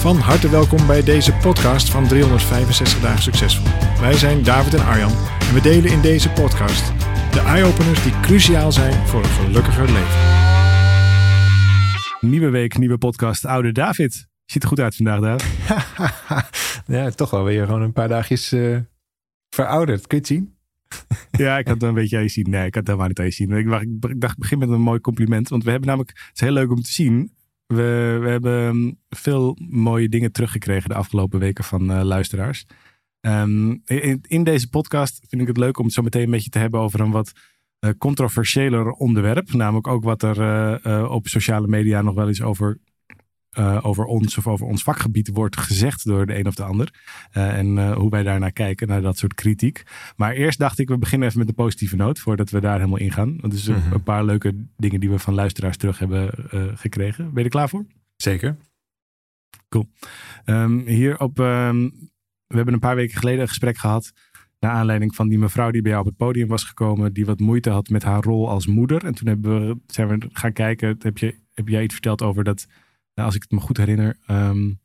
Van 0.00 0.16
harte 0.16 0.50
welkom 0.50 0.86
bij 0.86 1.02
deze 1.02 1.32
podcast 1.32 1.90
van 1.90 2.08
365 2.08 3.00
Dagen 3.00 3.22
Succesvol. 3.22 3.66
Wij 4.00 4.12
zijn 4.12 4.42
David 4.42 4.74
en 4.74 4.84
Arjan 4.84 5.10
en 5.40 5.54
we 5.54 5.60
delen 5.60 5.90
in 5.90 6.00
deze 6.00 6.30
podcast 6.30 6.92
de 7.32 7.40
eye-openers 7.40 8.02
die 8.02 8.20
cruciaal 8.20 8.72
zijn 8.72 9.06
voor 9.06 9.22
een 9.22 9.30
gelukkiger 9.30 9.84
leven. 9.84 10.18
Nieuwe 12.20 12.50
week, 12.50 12.78
nieuwe 12.78 12.98
podcast. 12.98 13.44
Oude 13.44 13.72
David. 13.72 14.28
Ziet 14.44 14.62
er 14.62 14.68
goed 14.68 14.80
uit 14.80 14.96
vandaag, 14.96 15.20
David. 15.20 15.46
ja, 16.96 17.10
toch 17.10 17.30
wel 17.30 17.44
weer 17.44 17.66
gewoon 17.66 17.82
een 17.82 17.92
paar 17.92 18.08
dagjes 18.08 18.52
uh, 18.52 18.78
verouderd. 19.54 20.06
Kun 20.06 20.18
je 20.22 20.22
het 20.22 20.26
zien? 20.26 20.54
ja, 21.44 21.58
ik 21.58 21.66
had 21.66 21.74
het 21.74 21.82
een 21.82 21.94
beetje 21.94 22.16
aan 22.16 22.22
je 22.22 22.28
zien. 22.28 22.50
Nee, 22.50 22.66
ik 22.66 22.74
had 22.74 22.86
het 22.86 22.86
helemaal 22.86 23.08
niet 23.08 23.18
aan 23.18 23.24
je 23.24 23.30
zien. 23.30 23.50
Ik, 23.50 23.66
ik 24.10 24.20
dacht, 24.20 24.34
ik 24.34 24.38
begin 24.38 24.58
met 24.58 24.68
een 24.68 24.80
mooi 24.80 25.00
compliment. 25.00 25.48
Want 25.48 25.64
we 25.64 25.70
hebben 25.70 25.88
namelijk, 25.88 26.18
het 26.18 26.30
is 26.34 26.40
heel 26.40 26.52
leuk 26.52 26.70
om 26.70 26.82
te 26.82 26.92
zien. 26.92 27.32
We, 27.74 28.18
we 28.20 28.28
hebben 28.28 28.98
veel 29.08 29.56
mooie 29.68 30.08
dingen 30.08 30.32
teruggekregen 30.32 30.88
de 30.88 30.94
afgelopen 30.94 31.38
weken 31.38 31.64
van 31.64 31.90
uh, 31.90 32.02
luisteraars. 32.02 32.66
Um, 33.20 33.82
in, 34.26 34.44
deze 34.44 34.68
podcast 34.68 35.20
vind 35.28 35.42
ik 35.42 35.48
het 35.48 35.56
leuk 35.56 35.78
om 35.78 35.84
het 35.84 35.94
zo 35.94 36.02
meteen 36.02 36.22
een 36.22 36.30
beetje 36.30 36.50
te 36.50 36.58
hebben 36.58 36.80
over 36.80 37.00
een 37.00 37.10
wat 37.10 37.32
uh, 37.80 37.90
controversiëler 37.98 38.90
onderwerp. 38.90 39.52
Namelijk 39.52 39.86
ook 39.86 40.04
wat 40.04 40.22
er 40.22 40.38
uh, 40.86 41.10
op 41.10 41.28
sociale 41.28 41.66
media 41.66 42.02
nog 42.02 42.14
wel 42.14 42.28
eens 42.28 42.42
over 42.42 42.78
uh, 43.60 43.78
over 43.82 44.04
ons 44.04 44.38
of 44.38 44.46
over 44.46 44.66
ons 44.66 44.82
vakgebied 44.82 45.28
wordt 45.28 45.56
gezegd 45.56 46.04
door 46.04 46.26
de 46.26 46.38
een 46.38 46.46
of 46.46 46.54
de 46.54 46.62
ander. 46.62 46.94
Uh, 47.32 47.58
en 47.58 47.76
uh, 47.76 47.92
hoe 47.92 48.10
wij 48.10 48.22
daarnaar 48.22 48.52
kijken, 48.52 48.88
naar 48.88 49.02
dat 49.02 49.18
soort 49.18 49.34
kritiek. 49.34 49.82
Maar 50.16 50.32
eerst 50.32 50.58
dacht 50.58 50.78
ik, 50.78 50.88
we 50.88 50.98
beginnen 50.98 51.28
even 51.28 51.40
met 51.40 51.48
een 51.48 51.54
positieve 51.54 51.96
noot 51.96 52.18
voordat 52.18 52.50
we 52.50 52.60
daar 52.60 52.78
helemaal 52.78 52.98
ingaan. 52.98 53.36
Want 53.40 53.52
er 53.52 53.58
zijn 53.58 53.82
-hmm. 53.82 53.92
een 53.92 54.02
paar 54.02 54.24
leuke 54.24 54.64
dingen 54.76 55.00
die 55.00 55.10
we 55.10 55.18
van 55.18 55.34
luisteraars 55.34 55.76
terug 55.76 55.98
hebben 55.98 56.30
gekregen. 56.78 57.24
Ben 57.24 57.38
je 57.38 57.44
er 57.44 57.48
klaar 57.48 57.68
voor? 57.68 57.86
Zeker. 58.16 58.56
Cool. 59.68 59.88
Um, 60.44 60.78
hier 60.86 61.18
op, 61.18 61.38
um, 61.38 61.90
we 62.46 62.56
hebben 62.56 62.74
een 62.74 62.80
paar 62.80 62.96
weken 62.96 63.18
geleden 63.18 63.40
een 63.40 63.48
gesprek 63.48 63.76
gehad. 63.76 64.12
Naar 64.58 64.70
aanleiding 64.70 65.14
van 65.14 65.28
die 65.28 65.38
mevrouw 65.38 65.70
die 65.70 65.82
bij 65.82 65.90
jou 65.90 66.02
op 66.02 66.08
het 66.08 66.18
podium 66.18 66.48
was 66.48 66.64
gekomen. 66.64 67.12
Die 67.12 67.26
wat 67.26 67.40
moeite 67.40 67.70
had 67.70 67.88
met 67.88 68.02
haar 68.02 68.22
rol 68.22 68.48
als 68.48 68.66
moeder. 68.66 69.04
En 69.04 69.14
toen 69.14 69.28
hebben 69.28 69.66
we, 69.68 69.76
zijn 69.86 70.08
we 70.08 70.28
gaan 70.32 70.52
kijken. 70.52 70.96
Heb, 70.98 71.18
je, 71.18 71.34
heb 71.54 71.68
jij 71.68 71.82
iets 71.82 71.92
verteld 71.92 72.22
over 72.22 72.44
dat 72.44 72.66
als 73.14 73.34
ik 73.34 73.42
het 73.42 73.50
me 73.50 73.60
goed 73.60 73.76
herinner, 73.76 74.18
um, 74.30 74.80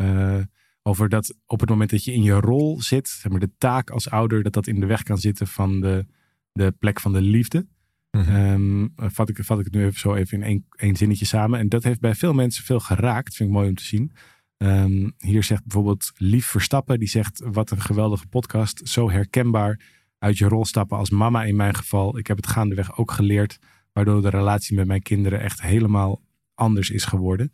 uh, 0.00 0.40
over 0.82 1.08
dat 1.08 1.34
op 1.46 1.60
het 1.60 1.68
moment 1.68 1.90
dat 1.90 2.04
je 2.04 2.12
in 2.12 2.22
je 2.22 2.32
rol 2.32 2.82
zit, 2.82 3.08
zeg 3.08 3.30
maar 3.30 3.40
de 3.40 3.56
taak 3.58 3.90
als 3.90 4.10
ouder, 4.10 4.42
dat 4.42 4.52
dat 4.52 4.66
in 4.66 4.80
de 4.80 4.86
weg 4.86 5.02
kan 5.02 5.18
zitten 5.18 5.46
van 5.46 5.80
de, 5.80 6.06
de 6.52 6.74
plek 6.78 7.00
van 7.00 7.12
de 7.12 7.20
liefde. 7.20 7.66
Mm 8.10 8.22
-hmm. 8.22 8.92
um, 8.96 9.10
vat, 9.10 9.28
ik, 9.28 9.44
vat 9.44 9.58
ik 9.58 9.64
het 9.64 9.74
nu 9.74 9.84
even 9.84 10.00
zo 10.00 10.14
even 10.14 10.38
in 10.38 10.44
één, 10.44 10.66
één 10.76 10.96
zinnetje 10.96 11.24
samen. 11.24 11.58
En 11.58 11.68
dat 11.68 11.84
heeft 11.84 12.00
bij 12.00 12.14
veel 12.14 12.32
mensen 12.32 12.64
veel 12.64 12.80
geraakt. 12.80 13.34
Vind 13.34 13.48
ik 13.48 13.54
mooi 13.54 13.68
om 13.68 13.74
te 13.74 13.84
zien. 13.84 14.12
Um, 14.56 15.12
hier 15.18 15.42
zegt 15.42 15.62
bijvoorbeeld 15.62 16.12
Lief 16.16 16.46
Verstappen, 16.46 16.98
die 16.98 17.08
zegt: 17.08 17.42
Wat 17.44 17.70
een 17.70 17.80
geweldige 17.80 18.26
podcast. 18.26 18.88
Zo 18.88 19.10
herkenbaar 19.10 19.80
uit 20.18 20.38
je 20.38 20.48
rol 20.48 20.64
stappen 20.64 20.98
als 20.98 21.10
mama 21.10 21.44
in 21.44 21.56
mijn 21.56 21.74
geval. 21.74 22.18
Ik 22.18 22.26
heb 22.26 22.36
het 22.36 22.46
gaandeweg 22.46 22.98
ook 22.98 23.10
geleerd, 23.10 23.58
waardoor 23.92 24.22
de 24.22 24.28
relatie 24.28 24.76
met 24.76 24.86
mijn 24.86 25.02
kinderen 25.02 25.40
echt 25.40 25.62
helemaal 25.62 26.22
anders 26.54 26.90
is 26.90 27.04
geworden. 27.04 27.52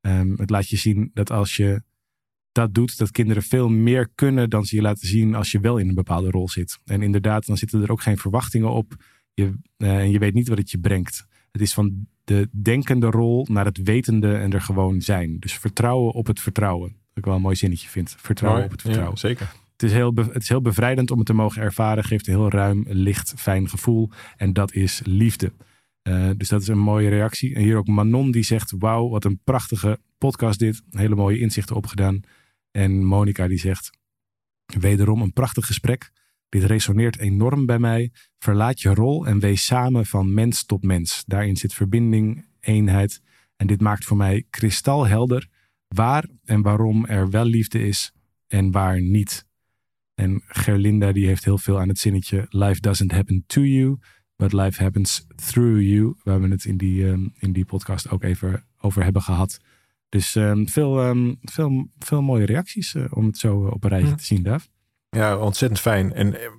Um, 0.00 0.34
het 0.36 0.50
laat 0.50 0.68
je 0.68 0.76
zien 0.76 1.10
dat 1.14 1.30
als 1.30 1.56
je 1.56 1.82
dat 2.52 2.74
doet, 2.74 2.98
dat 2.98 3.10
kinderen 3.10 3.42
veel 3.42 3.68
meer 3.68 4.10
kunnen 4.14 4.50
dan 4.50 4.64
ze 4.64 4.76
je 4.76 4.82
laten 4.82 5.08
zien 5.08 5.34
als 5.34 5.50
je 5.50 5.60
wel 5.60 5.78
in 5.78 5.88
een 5.88 5.94
bepaalde 5.94 6.30
rol 6.30 6.48
zit. 6.48 6.78
En 6.84 7.02
inderdaad, 7.02 7.46
dan 7.46 7.56
zitten 7.56 7.82
er 7.82 7.90
ook 7.90 8.02
geen 8.02 8.18
verwachtingen 8.18 8.70
op. 8.70 8.94
Je, 9.34 9.52
uh, 9.76 9.98
en 9.98 10.10
je 10.10 10.18
weet 10.18 10.34
niet 10.34 10.48
wat 10.48 10.58
het 10.58 10.70
je 10.70 10.78
brengt. 10.78 11.26
Het 11.52 11.60
is 11.60 11.74
van 11.74 12.06
de 12.24 12.48
denkende 12.52 13.06
rol 13.06 13.46
naar 13.50 13.64
het 13.64 13.82
wetende 13.82 14.36
en 14.36 14.52
er 14.52 14.60
gewoon 14.60 15.00
zijn. 15.00 15.38
Dus 15.38 15.58
vertrouwen 15.58 16.12
op 16.12 16.26
het 16.26 16.40
vertrouwen. 16.40 16.88
Wat 16.90 17.18
ik 17.18 17.24
wel 17.24 17.34
een 17.34 17.40
mooi 17.40 17.56
zinnetje 17.56 17.88
vind. 17.88 18.16
Vertrouwen 18.18 18.60
Mooi, 18.60 18.72
op 18.72 18.78
het 18.78 18.86
vertrouwen. 18.86 19.18
Ja, 19.20 19.28
zeker. 19.28 19.52
Het 19.72 19.82
is, 19.82 19.92
heel 19.92 20.14
het 20.14 20.42
is 20.42 20.48
heel 20.48 20.62
bevrijdend 20.62 21.10
om 21.10 21.18
het 21.18 21.26
te 21.26 21.32
mogen 21.32 21.62
ervaren. 21.62 22.04
Geeft 22.04 22.26
een 22.26 22.34
heel 22.34 22.50
ruim, 22.50 22.84
licht, 22.88 23.34
fijn 23.36 23.68
gevoel. 23.68 24.10
En 24.36 24.52
dat 24.52 24.72
is 24.72 25.00
liefde. 25.04 25.52
Uh, 26.02 26.30
dus 26.36 26.48
dat 26.48 26.62
is 26.62 26.68
een 26.68 26.78
mooie 26.78 27.08
reactie. 27.08 27.54
En 27.54 27.62
hier 27.62 27.76
ook 27.76 27.86
Manon 27.86 28.30
die 28.30 28.42
zegt: 28.42 28.74
Wauw, 28.78 29.08
wat 29.08 29.24
een 29.24 29.40
prachtige 29.44 30.00
podcast 30.18 30.58
dit. 30.58 30.82
Hele 30.90 31.14
mooie 31.14 31.38
inzichten 31.38 31.76
opgedaan. 31.76 32.20
En 32.70 33.04
Monica 33.04 33.48
die 33.48 33.58
zegt: 33.58 33.90
Wederom 34.78 35.22
een 35.22 35.32
prachtig 35.32 35.66
gesprek. 35.66 36.12
Dit 36.48 36.64
resoneert 36.64 37.18
enorm 37.18 37.66
bij 37.66 37.78
mij. 37.78 38.12
Verlaat 38.38 38.80
je 38.80 38.94
rol 38.94 39.26
en 39.26 39.38
wees 39.38 39.64
samen 39.64 40.06
van 40.06 40.34
mens 40.34 40.64
tot 40.64 40.82
mens. 40.82 41.22
Daarin 41.26 41.56
zit 41.56 41.74
verbinding, 41.74 42.46
eenheid. 42.60 43.22
En 43.56 43.66
dit 43.66 43.80
maakt 43.80 44.04
voor 44.04 44.16
mij 44.16 44.46
kristalhelder 44.50 45.48
waar 45.94 46.28
en 46.44 46.62
waarom 46.62 47.06
er 47.06 47.30
wel 47.30 47.44
liefde 47.44 47.86
is 47.86 48.12
en 48.46 48.70
waar 48.70 49.02
niet. 49.02 49.46
En 50.14 50.42
Gerlinda 50.46 51.12
die 51.12 51.26
heeft 51.26 51.44
heel 51.44 51.58
veel 51.58 51.80
aan 51.80 51.88
het 51.88 51.98
zinnetje 51.98 52.46
Life 52.48 52.80
doesn't 52.80 53.12
happen 53.12 53.44
to 53.46 53.62
you, 53.62 53.98
but 54.40 54.52
life 54.52 54.82
happens 54.82 55.26
through 55.36 55.80
you. 55.80 56.14
Waar 56.24 56.40
we 56.40 56.48
het 56.48 56.64
in 56.64 56.76
die, 56.76 57.04
um, 57.06 57.32
in 57.38 57.52
die 57.52 57.64
podcast 57.64 58.10
ook 58.10 58.22
even 58.22 58.64
over 58.80 59.02
hebben 59.02 59.22
gehad. 59.22 59.58
Dus 60.08 60.34
um, 60.34 60.68
veel, 60.68 61.06
um, 61.06 61.38
veel, 61.42 61.86
veel 61.98 62.22
mooie 62.22 62.46
reacties 62.46 62.94
uh, 62.94 63.04
om 63.10 63.26
het 63.26 63.38
zo 63.38 63.56
op 63.66 63.84
een 63.84 63.90
rijtje 63.90 64.08
Mhm. 64.08 64.16
te 64.18 64.24
zien, 64.24 64.42
Daaf. 64.42 64.68
Ja, 65.10 65.36
ontzettend 65.36 65.80
fijn. 65.80 66.12
En 66.12 66.40
eh, 66.40 66.50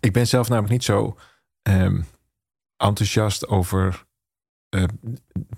ik 0.00 0.12
ben 0.12 0.26
zelf 0.26 0.48
namelijk 0.48 0.72
niet 0.72 0.84
zo 0.84 1.16
ehm, 1.62 2.00
enthousiast 2.76 3.48
over. 3.48 4.04
eh, 4.68 4.84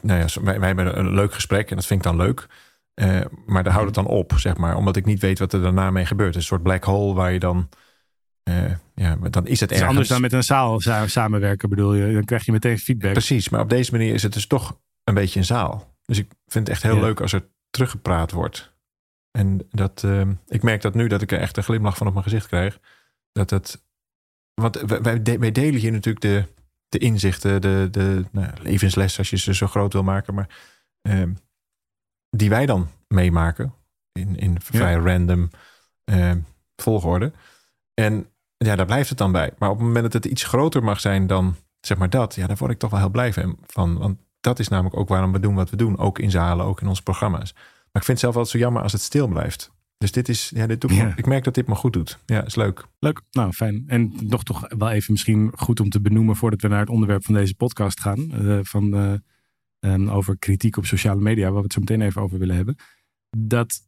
nou 0.00 0.18
ja, 0.20 0.42
wij, 0.42 0.58
wij 0.58 0.66
hebben 0.66 0.98
een 0.98 1.14
leuk 1.14 1.32
gesprek 1.34 1.70
en 1.70 1.76
dat 1.76 1.86
vind 1.86 2.04
ik 2.04 2.06
dan 2.06 2.16
leuk. 2.16 2.46
Eh, 2.94 3.20
maar 3.46 3.62
daar 3.64 3.72
houdt 3.72 3.86
het 3.86 4.04
dan 4.04 4.14
op, 4.14 4.32
zeg 4.36 4.56
maar. 4.56 4.76
Omdat 4.76 4.96
ik 4.96 5.04
niet 5.04 5.20
weet 5.20 5.38
wat 5.38 5.52
er 5.52 5.62
daarna 5.62 5.90
mee 5.90 6.06
gebeurt. 6.06 6.34
Een 6.34 6.42
soort 6.42 6.62
black 6.62 6.84
hole 6.84 7.14
waar 7.14 7.32
je 7.32 7.38
dan. 7.38 7.68
Eh, 8.44 8.72
ja, 8.94 9.14
maar 9.16 9.30
dan 9.30 9.46
is 9.46 9.60
het 9.60 9.60
Het 9.60 9.70
is 9.70 9.76
ergens. 9.76 9.88
anders 9.88 10.08
dan 10.08 10.20
met 10.20 10.32
een 10.32 10.42
zaal 10.42 10.80
sa- 10.80 11.06
samenwerken, 11.06 11.68
bedoel 11.68 11.94
je. 11.94 12.12
Dan 12.12 12.24
krijg 12.24 12.44
je 12.44 12.52
meteen 12.52 12.78
feedback. 12.78 13.12
Precies, 13.12 13.48
maar 13.48 13.60
op 13.60 13.68
deze 13.70 13.92
manier 13.92 14.14
is 14.14 14.22
het 14.22 14.32
dus 14.32 14.46
toch 14.46 14.80
een 15.04 15.14
beetje 15.14 15.38
een 15.38 15.44
zaal. 15.44 15.96
Dus 16.04 16.18
ik 16.18 16.28
vind 16.46 16.66
het 16.66 16.68
echt 16.76 16.82
heel 16.82 16.94
Ja. 16.96 17.00
leuk 17.00 17.20
als 17.20 17.32
er 17.32 17.48
teruggepraat 17.70 18.30
wordt. 18.30 18.72
En 19.30 19.66
dat, 19.70 20.04
ehm, 20.04 20.32
ik 20.46 20.62
merk 20.62 20.82
dat 20.82 20.94
nu 20.94 21.06
dat 21.08 21.22
ik 21.22 21.32
er 21.32 21.38
echt 21.40 21.56
een 21.56 21.62
glimlach 21.62 21.96
van 21.96 22.06
op 22.06 22.12
mijn 22.12 22.24
gezicht 22.24 22.46
krijg. 22.46 22.78
Dat 23.32 23.50
het, 23.50 23.84
want 24.54 24.80
wij, 24.80 25.00
wij, 25.02 25.22
de- 25.22 25.38
wij 25.38 25.52
delen 25.52 25.80
hier 25.80 25.92
natuurlijk 25.92 26.24
de, 26.24 26.44
de 26.88 26.98
inzichten, 26.98 27.60
de, 27.60 27.88
de 27.90 28.24
nou, 28.30 28.52
levensles 28.62 29.18
als 29.18 29.30
je 29.30 29.36
ze 29.36 29.54
zo 29.54 29.66
groot 29.66 29.92
wil 29.92 30.02
maken. 30.02 30.34
Maar 30.34 30.48
ehm, 31.02 31.32
die 32.30 32.48
wij 32.48 32.66
dan 32.66 32.88
meemaken 33.08 33.74
in, 34.12 34.36
in 34.36 34.60
vrij 34.60 34.94
random 34.94 35.50
ehm, 36.04 36.38
volgorde. 36.76 37.32
En 37.94 38.26
ja, 38.64 38.76
daar 38.76 38.86
blijft 38.86 39.08
het 39.08 39.18
dan 39.18 39.32
bij. 39.32 39.50
Maar 39.58 39.70
op 39.70 39.76
het 39.76 39.86
moment 39.86 40.04
dat 40.04 40.12
het 40.22 40.24
iets 40.32 40.44
groter 40.44 40.84
mag 40.84 41.00
zijn 41.00 41.26
dan 41.26 41.54
zeg 41.80 41.98
maar 41.98 42.10
dat, 42.10 42.34
ja, 42.34 42.46
daar 42.46 42.56
word 42.56 42.70
ik 42.70 42.78
toch 42.78 42.90
wel 42.90 43.00
heel 43.00 43.10
blij 43.10 43.32
van. 43.66 43.98
Want 43.98 44.18
dat 44.40 44.58
is 44.58 44.68
namelijk 44.68 44.96
ook 44.96 45.08
waarom 45.08 45.32
we 45.32 45.40
doen 45.40 45.54
wat 45.54 45.70
we 45.70 45.76
doen. 45.76 45.98
Ook 45.98 46.18
in 46.18 46.30
zalen, 46.30 46.66
ook 46.66 46.80
in 46.80 46.86
onze 46.88 47.02
programma's. 47.02 47.52
Maar 47.52 48.02
ik 48.02 48.04
vind 48.04 48.06
het 48.06 48.18
zelf 48.18 48.34
altijd 48.36 48.52
zo 48.54 48.58
jammer 48.58 48.82
als 48.82 48.92
het 48.92 49.00
stil 49.00 49.26
blijft. 49.28 49.72
Dus 49.98 50.12
dit 50.12 50.28
is, 50.28 50.50
ja, 50.54 50.66
dit 50.66 50.80
doet 50.80 50.90
me- 50.90 51.12
ik 51.16 51.26
merk 51.26 51.44
dat 51.44 51.54
dit 51.54 51.66
me 51.66 51.74
goed 51.74 51.92
doet. 51.92 52.18
Ja, 52.26 52.44
is 52.44 52.54
leuk. 52.54 52.86
Leuk, 52.98 53.20
nou 53.30 53.52
fijn. 53.52 53.84
En 53.86 54.12
nog 54.20 54.42
toch 54.44 54.68
wel 54.68 54.90
even 54.90 55.12
misschien 55.12 55.52
goed 55.56 55.80
om 55.80 55.88
te 55.90 56.00
benoemen 56.00 56.36
voordat 56.36 56.60
we 56.60 56.68
naar 56.68 56.80
het 56.80 56.88
onderwerp 56.88 57.24
van 57.24 57.34
deze 57.34 57.54
podcast 57.54 58.00
gaan. 58.00 58.32
eh, 58.32 58.58
van, 58.62 58.94
eh, 58.94 59.12
ehm, 59.92 60.08
over 60.08 60.38
kritiek 60.38 60.76
op 60.76 60.86
sociale 60.86 61.20
media, 61.20 61.44
waar 61.44 61.56
we 61.56 61.62
het 61.62 61.72
zo 61.72 61.80
meteen 61.80 62.00
even 62.00 62.22
over 62.22 62.38
willen 62.38 62.56
hebben. 62.56 62.76
Dat, 63.38 63.80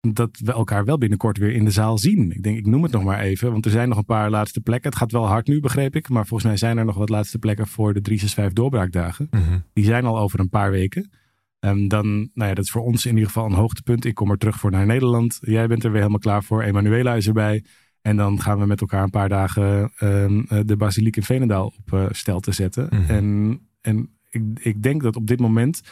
dat 0.00 0.38
we 0.44 0.52
elkaar 0.52 0.84
wel 0.84 0.98
binnenkort 0.98 1.38
weer 1.38 1.52
in 1.52 1.64
de 1.64 1.70
zaal 1.70 1.98
zien. 1.98 2.30
Ik 2.30 2.42
denk, 2.42 2.58
ik 2.58 2.66
noem 2.66 2.82
het 2.82 2.92
nog 2.92 3.04
maar 3.04 3.20
even, 3.20 3.52
want 3.52 3.64
er 3.64 3.70
zijn 3.70 3.88
nog 3.88 3.98
een 3.98 4.04
paar 4.04 4.30
laatste 4.30 4.60
plekken. 4.60 4.90
Het 4.90 4.98
gaat 4.98 5.12
wel 5.12 5.26
hard 5.26 5.46
nu, 5.46 5.60
begreep 5.60 5.96
ik. 5.96 6.08
Maar 6.08 6.26
volgens 6.26 6.48
mij 6.48 6.58
zijn 6.58 6.78
er 6.78 6.84
nog 6.84 6.96
wat 6.96 7.08
laatste 7.08 7.38
plekken 7.38 7.66
voor 7.66 7.94
de 7.94 8.00
365 8.00 8.52
doorbraakdagen. 8.52 9.28
Die 9.72 9.84
zijn 9.84 10.04
al 10.04 10.18
over 10.18 10.40
een 10.40 10.48
paar 10.48 10.70
weken. 10.70 11.10
Ehm, 11.58 11.88
dan, 11.88 12.06
nou 12.34 12.48
ja, 12.48 12.54
dat 12.54 12.64
is 12.64 12.70
voor 12.70 12.82
ons 12.82 13.06
in 13.06 13.12
ieder 13.12 13.26
geval 13.26 13.46
een 13.46 13.52
hoogtepunt. 13.52 14.04
Ik 14.04 14.14
kom 14.14 14.30
er 14.30 14.38
terug 14.38 14.58
voor 14.58 14.70
naar 14.70 14.86
Nederland. 14.86 15.38
Jij 15.40 15.66
bent 15.66 15.84
er 15.84 15.90
weer 15.90 15.98
helemaal 15.98 16.20
klaar 16.20 16.44
voor. 16.44 16.62
Emanuela 16.62 17.14
is 17.14 17.26
erbij. 17.26 17.64
En 18.02 18.16
dan 18.16 18.40
gaan 18.40 18.58
we 18.58 18.66
met 18.66 18.80
elkaar 18.80 19.02
een 19.02 19.10
paar 19.10 19.28
dagen 19.28 19.92
ehm, 19.96 20.40
eh, 20.48 20.60
de 20.64 20.76
basiliek 20.76 21.16
in 21.16 21.22
Veenendaal 21.22 21.66
op 21.66 21.92
eh, 21.92 22.06
stel 22.10 22.40
te 22.40 22.52
zetten. 22.52 22.88
Mhm. 22.90 23.10
En, 23.10 23.60
en 23.80 24.10
ik, 24.28 24.42
ik 24.60 24.82
denk 24.82 25.02
dat 25.02 25.16
op 25.16 25.26
dit 25.26 25.40
moment 25.40 25.82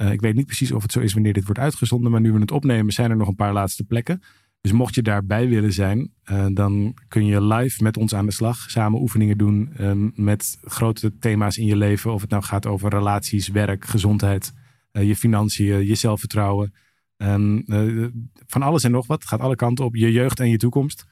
Eh, 0.00 0.12
ik 0.12 0.20
weet 0.20 0.34
niet 0.34 0.46
precies 0.46 0.72
of 0.72 0.82
het 0.82 0.92
zo 0.92 1.00
is 1.00 1.12
wanneer 1.12 1.32
dit 1.32 1.44
wordt 1.44 1.60
uitgezonden, 1.60 2.10
maar 2.10 2.20
nu 2.20 2.32
we 2.32 2.40
het 2.40 2.50
opnemen 2.50 2.92
zijn 2.92 3.10
er 3.10 3.16
nog 3.16 3.28
een 3.28 3.34
paar 3.34 3.52
laatste 3.52 3.84
plekken. 3.84 4.22
Dus 4.60 4.72
mocht 4.72 4.94
je 4.94 5.02
daarbij 5.02 5.48
willen 5.48 5.72
zijn, 5.72 6.12
uh, 6.30 6.46
dan 6.52 6.94
kun 7.08 7.26
je 7.26 7.42
live 7.42 7.82
met 7.82 7.96
ons 7.96 8.14
aan 8.14 8.26
de 8.26 8.32
slag. 8.32 8.70
Samen 8.70 9.00
oefeningen 9.00 9.38
doen 9.38 9.72
um, 9.80 10.12
met 10.14 10.58
grote 10.62 11.18
thema's 11.18 11.58
in 11.58 11.66
je 11.66 11.76
leven. 11.76 12.12
Of 12.12 12.20
het 12.20 12.30
nou 12.30 12.42
gaat 12.42 12.66
over 12.66 12.90
relaties, 12.90 13.48
werk, 13.48 13.84
gezondheid, 13.84 14.52
uh, 14.92 15.06
je 15.06 15.16
financiën, 15.16 15.86
je 15.86 15.94
zelfvertrouwen. 15.94 16.74
Uh, 17.16 18.06
van 18.46 18.62
alles 18.62 18.84
en 18.84 18.90
nog 18.90 19.06
wat. 19.06 19.24
Gaat 19.24 19.40
alle 19.40 19.56
kanten 19.56 19.84
op. 19.84 19.96
Je 19.96 20.12
jeugd 20.12 20.40
en 20.40 20.50
je 20.50 20.56
toekomst. 20.56 21.06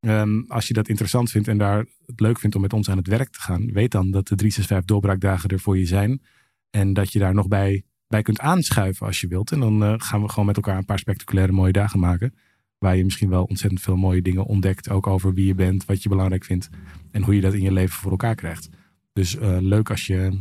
Um, 0.00 0.44
als 0.48 0.68
je 0.68 0.74
dat 0.74 0.88
interessant 0.88 1.30
vindt 1.30 1.48
en 1.48 1.58
daar 1.58 1.86
het 2.06 2.20
leuk 2.20 2.38
vindt 2.38 2.56
om 2.56 2.62
met 2.62 2.72
ons 2.72 2.90
aan 2.90 2.96
het 2.96 3.06
werk 3.06 3.30
te 3.30 3.40
gaan, 3.40 3.72
weet 3.72 3.90
dan 3.90 4.10
dat 4.10 4.28
de 4.28 4.34
365 4.34 4.84
doorbraakdagen 4.84 5.48
er 5.50 5.60
voor 5.60 5.78
je 5.78 5.86
zijn. 5.86 6.22
En 6.70 6.92
dat 6.92 7.12
je 7.12 7.18
daar 7.18 7.34
nog 7.34 7.48
bij, 7.48 7.84
bij 8.08 8.22
kunt 8.22 8.40
aanschuiven 8.40 9.06
als 9.06 9.20
je 9.20 9.26
wilt. 9.26 9.52
En 9.52 9.60
dan 9.60 10.00
gaan 10.00 10.22
we 10.22 10.28
gewoon 10.28 10.46
met 10.46 10.56
elkaar 10.56 10.76
een 10.76 10.84
paar 10.84 10.98
spectaculaire 10.98 11.52
mooie 11.52 11.72
dagen 11.72 12.00
maken. 12.00 12.34
Waar 12.78 12.96
je 12.96 13.04
misschien 13.04 13.28
wel 13.28 13.44
ontzettend 13.44 13.80
veel 13.80 13.96
mooie 13.96 14.22
dingen 14.22 14.44
ontdekt. 14.44 14.90
Ook 14.90 15.06
over 15.06 15.34
wie 15.34 15.46
je 15.46 15.54
bent, 15.54 15.84
wat 15.84 16.02
je 16.02 16.08
belangrijk 16.08 16.44
vindt. 16.44 16.68
En 17.10 17.22
hoe 17.22 17.34
je 17.34 17.40
dat 17.40 17.54
in 17.54 17.62
je 17.62 17.72
leven 17.72 17.96
voor 17.96 18.10
elkaar 18.10 18.34
krijgt. 18.34 18.68
Dus 19.12 19.34
uh, 19.34 19.56
leuk, 19.60 19.90
als 19.90 20.06
je, 20.06 20.38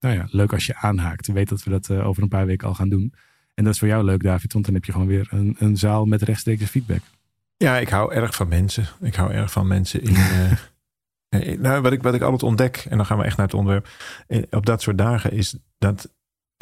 nou 0.00 0.14
ja, 0.14 0.26
leuk 0.30 0.52
als 0.52 0.66
je 0.66 0.76
aanhaakt. 0.76 1.26
Weet 1.26 1.48
dat 1.48 1.62
we 1.62 1.70
dat 1.70 1.88
uh, 1.88 2.06
over 2.06 2.22
een 2.22 2.28
paar 2.28 2.46
weken 2.46 2.68
al 2.68 2.74
gaan 2.74 2.88
doen. 2.88 3.14
En 3.54 3.64
dat 3.64 3.72
is 3.72 3.78
voor 3.78 3.88
jou 3.88 4.04
leuk, 4.04 4.22
David. 4.22 4.52
Want 4.52 4.64
dan 4.64 4.74
heb 4.74 4.84
je 4.84 4.92
gewoon 4.92 5.06
weer 5.06 5.26
een, 5.30 5.56
een 5.58 5.76
zaal 5.76 6.04
met 6.04 6.22
rechtstreeks 6.22 6.64
feedback. 6.64 7.02
Ja, 7.56 7.78
ik 7.78 7.88
hou 7.88 8.14
erg 8.14 8.34
van 8.34 8.48
mensen. 8.48 8.86
Ik 9.00 9.14
hou 9.14 9.32
erg 9.32 9.52
van 9.52 9.66
mensen 9.66 10.02
in. 10.02 10.16
Nou, 11.60 11.82
wat 11.82 11.92
ik, 11.92 12.02
wat 12.02 12.14
ik 12.14 12.22
altijd 12.22 12.42
ontdek, 12.42 12.86
en 12.88 12.96
dan 12.96 13.06
gaan 13.06 13.18
we 13.18 13.24
echt 13.24 13.36
naar 13.36 13.46
het 13.46 13.54
onderwerp. 13.54 13.88
Op 14.50 14.66
dat 14.66 14.82
soort 14.82 14.98
dagen 14.98 15.32
is 15.32 15.56
dat 15.78 16.14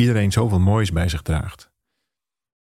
iedereen 0.02 0.32
zoveel 0.32 0.60
moois 0.60 0.92
bij 0.92 1.08
zich 1.08 1.22
draagt. 1.22 1.70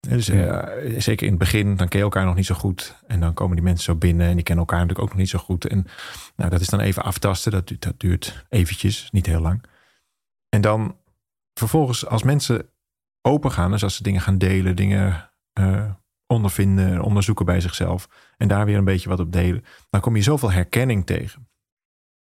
Dus, 0.01 0.27
ja. 0.27 0.75
uh, 0.75 1.01
zeker 1.01 1.27
in 1.27 1.33
het 1.33 1.41
begin, 1.41 1.77
dan 1.77 1.89
ken 1.89 1.99
je 1.99 2.05
elkaar 2.05 2.25
nog 2.25 2.35
niet 2.35 2.47
zo 2.47 2.55
goed. 2.55 2.97
En 3.07 3.21
dan 3.21 3.35
komen 3.35 3.57
die 3.57 3.65
mensen 3.65 3.85
zo 3.85 3.95
binnen 3.95 4.29
en 4.29 4.35
die 4.35 4.45
kennen 4.45 4.65
elkaar 4.65 4.81
natuurlijk 4.81 5.05
ook 5.05 5.15
nog 5.15 5.23
niet 5.23 5.31
zo 5.31 5.39
goed. 5.39 5.67
En 5.67 5.87
nou, 6.37 6.51
dat 6.51 6.61
is 6.61 6.69
dan 6.69 6.81
even 6.81 7.03
aftasten. 7.03 7.53
Dat, 7.53 7.73
dat 7.79 8.01
duurt 8.01 8.45
eventjes, 8.49 9.09
niet 9.11 9.27
heel 9.27 9.41
lang. 9.41 9.65
En 10.49 10.61
dan 10.61 10.97
vervolgens, 11.55 12.07
als 12.07 12.23
mensen 12.23 12.71
open 13.23 13.53
gaan, 13.53 13.71
dus 13.71 13.83
als 13.83 13.95
ze 13.97 14.03
dingen 14.03 14.21
gaan 14.21 14.39
delen, 14.39 14.77
dingen 14.77 15.31
uh, 15.61 15.91
ondervinden, 16.27 17.01
onderzoeken 17.01 17.45
bij 17.47 17.61
zichzelf. 17.61 18.09
En 18.37 18.49
daar 18.49 18.65
weer 18.65 18.77
een 18.77 18.85
beetje 18.85 19.09
wat 19.09 19.21
op 19.21 19.33
delen. 19.33 19.65
Dan 19.91 20.01
kom 20.01 20.17
je 20.17 20.23
zoveel 20.23 20.53
herkenning 20.53 21.07
tegen. 21.07 21.49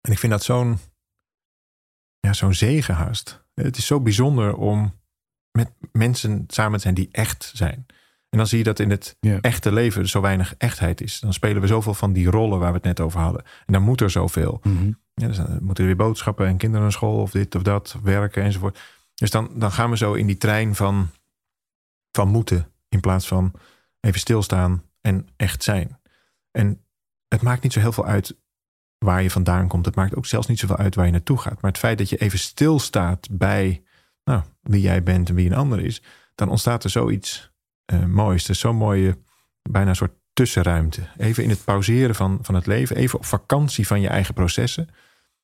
En 0.01 0.11
ik 0.11 0.19
vind 0.19 0.31
dat 0.31 0.43
zo'n 0.43 0.77
ja, 2.19 2.33
zo'n 2.33 2.53
zegenhaast. 2.53 3.42
Het 3.53 3.77
is 3.77 3.85
zo 3.85 3.99
bijzonder 3.99 4.55
om 4.55 4.93
met 5.51 5.71
mensen 5.91 6.43
samen 6.47 6.79
zijn 6.79 6.93
die 6.93 7.09
echt 7.11 7.51
zijn. 7.53 7.85
En 8.29 8.37
dan 8.37 8.47
zie 8.47 8.57
je 8.57 8.63
dat 8.63 8.79
in 8.79 8.89
het 8.89 9.17
yeah. 9.19 9.37
echte 9.41 9.71
leven 9.71 10.09
zo 10.09 10.21
weinig 10.21 10.55
echtheid 10.57 11.01
is. 11.01 11.19
Dan 11.19 11.33
spelen 11.33 11.61
we 11.61 11.67
zoveel 11.67 11.93
van 11.93 12.13
die 12.13 12.29
rollen 12.29 12.59
waar 12.59 12.69
we 12.69 12.75
het 12.75 12.83
net 12.83 12.99
over 12.99 13.19
hadden. 13.19 13.43
En 13.65 13.73
dan 13.73 13.81
moet 13.81 14.01
er 14.01 14.09
zoveel. 14.09 14.59
Mm-hmm. 14.63 14.99
Ja, 15.13 15.27
dus 15.27 15.37
dan 15.37 15.57
moeten 15.61 15.83
er 15.83 15.95
weer 15.95 16.05
boodschappen 16.05 16.47
en 16.47 16.57
kinderen 16.57 16.81
naar 16.83 16.91
school 16.91 17.21
of 17.21 17.31
dit 17.31 17.55
of 17.55 17.61
dat, 17.61 17.97
werken 18.03 18.43
enzovoort. 18.43 18.79
Dus 19.13 19.29
dan, 19.29 19.49
dan 19.55 19.71
gaan 19.71 19.89
we 19.89 19.97
zo 19.97 20.13
in 20.13 20.27
die 20.27 20.37
trein 20.37 20.75
van, 20.75 21.09
van 22.11 22.27
moeten 22.27 22.71
in 22.89 22.99
plaats 22.99 23.27
van 23.27 23.53
even 23.99 24.19
stilstaan 24.19 24.83
en 25.01 25.27
echt 25.35 25.63
zijn. 25.63 25.99
En 26.51 26.85
het 27.27 27.41
maakt 27.41 27.63
niet 27.63 27.73
zo 27.73 27.79
heel 27.79 27.91
veel 27.91 28.05
uit 28.05 28.37
waar 29.03 29.21
je 29.21 29.31
vandaan 29.31 29.67
komt. 29.67 29.85
Het 29.85 29.95
maakt 29.95 30.15
ook 30.15 30.25
zelfs 30.25 30.47
niet 30.47 30.59
zoveel 30.59 30.77
uit 30.77 30.95
waar 30.95 31.05
je 31.05 31.11
naartoe 31.11 31.37
gaat. 31.37 31.61
Maar 31.61 31.71
het 31.71 31.79
feit 31.79 31.97
dat 31.97 32.09
je 32.09 32.17
even 32.17 32.39
stilstaat 32.39 33.27
bij 33.31 33.83
nou, 34.23 34.41
wie 34.61 34.81
jij 34.81 35.03
bent 35.03 35.29
en 35.29 35.35
wie 35.35 35.49
een 35.49 35.55
ander 35.55 35.79
is, 35.79 36.01
dan 36.35 36.49
ontstaat 36.49 36.83
er 36.83 36.89
zoiets 36.89 37.51
uh, 37.93 38.05
moois. 38.05 38.45
Dus 38.45 38.59
zo'n 38.59 38.75
mooie, 38.75 39.17
bijna 39.69 39.89
een 39.89 39.95
soort 39.95 40.13
tussenruimte. 40.33 41.01
Even 41.17 41.43
in 41.43 41.49
het 41.49 41.63
pauzeren 41.63 42.15
van, 42.15 42.39
van 42.41 42.55
het 42.55 42.65
leven, 42.65 42.95
even 42.95 43.19
op 43.19 43.25
vakantie 43.25 43.87
van 43.87 44.01
je 44.01 44.07
eigen 44.07 44.33
processen. 44.33 44.87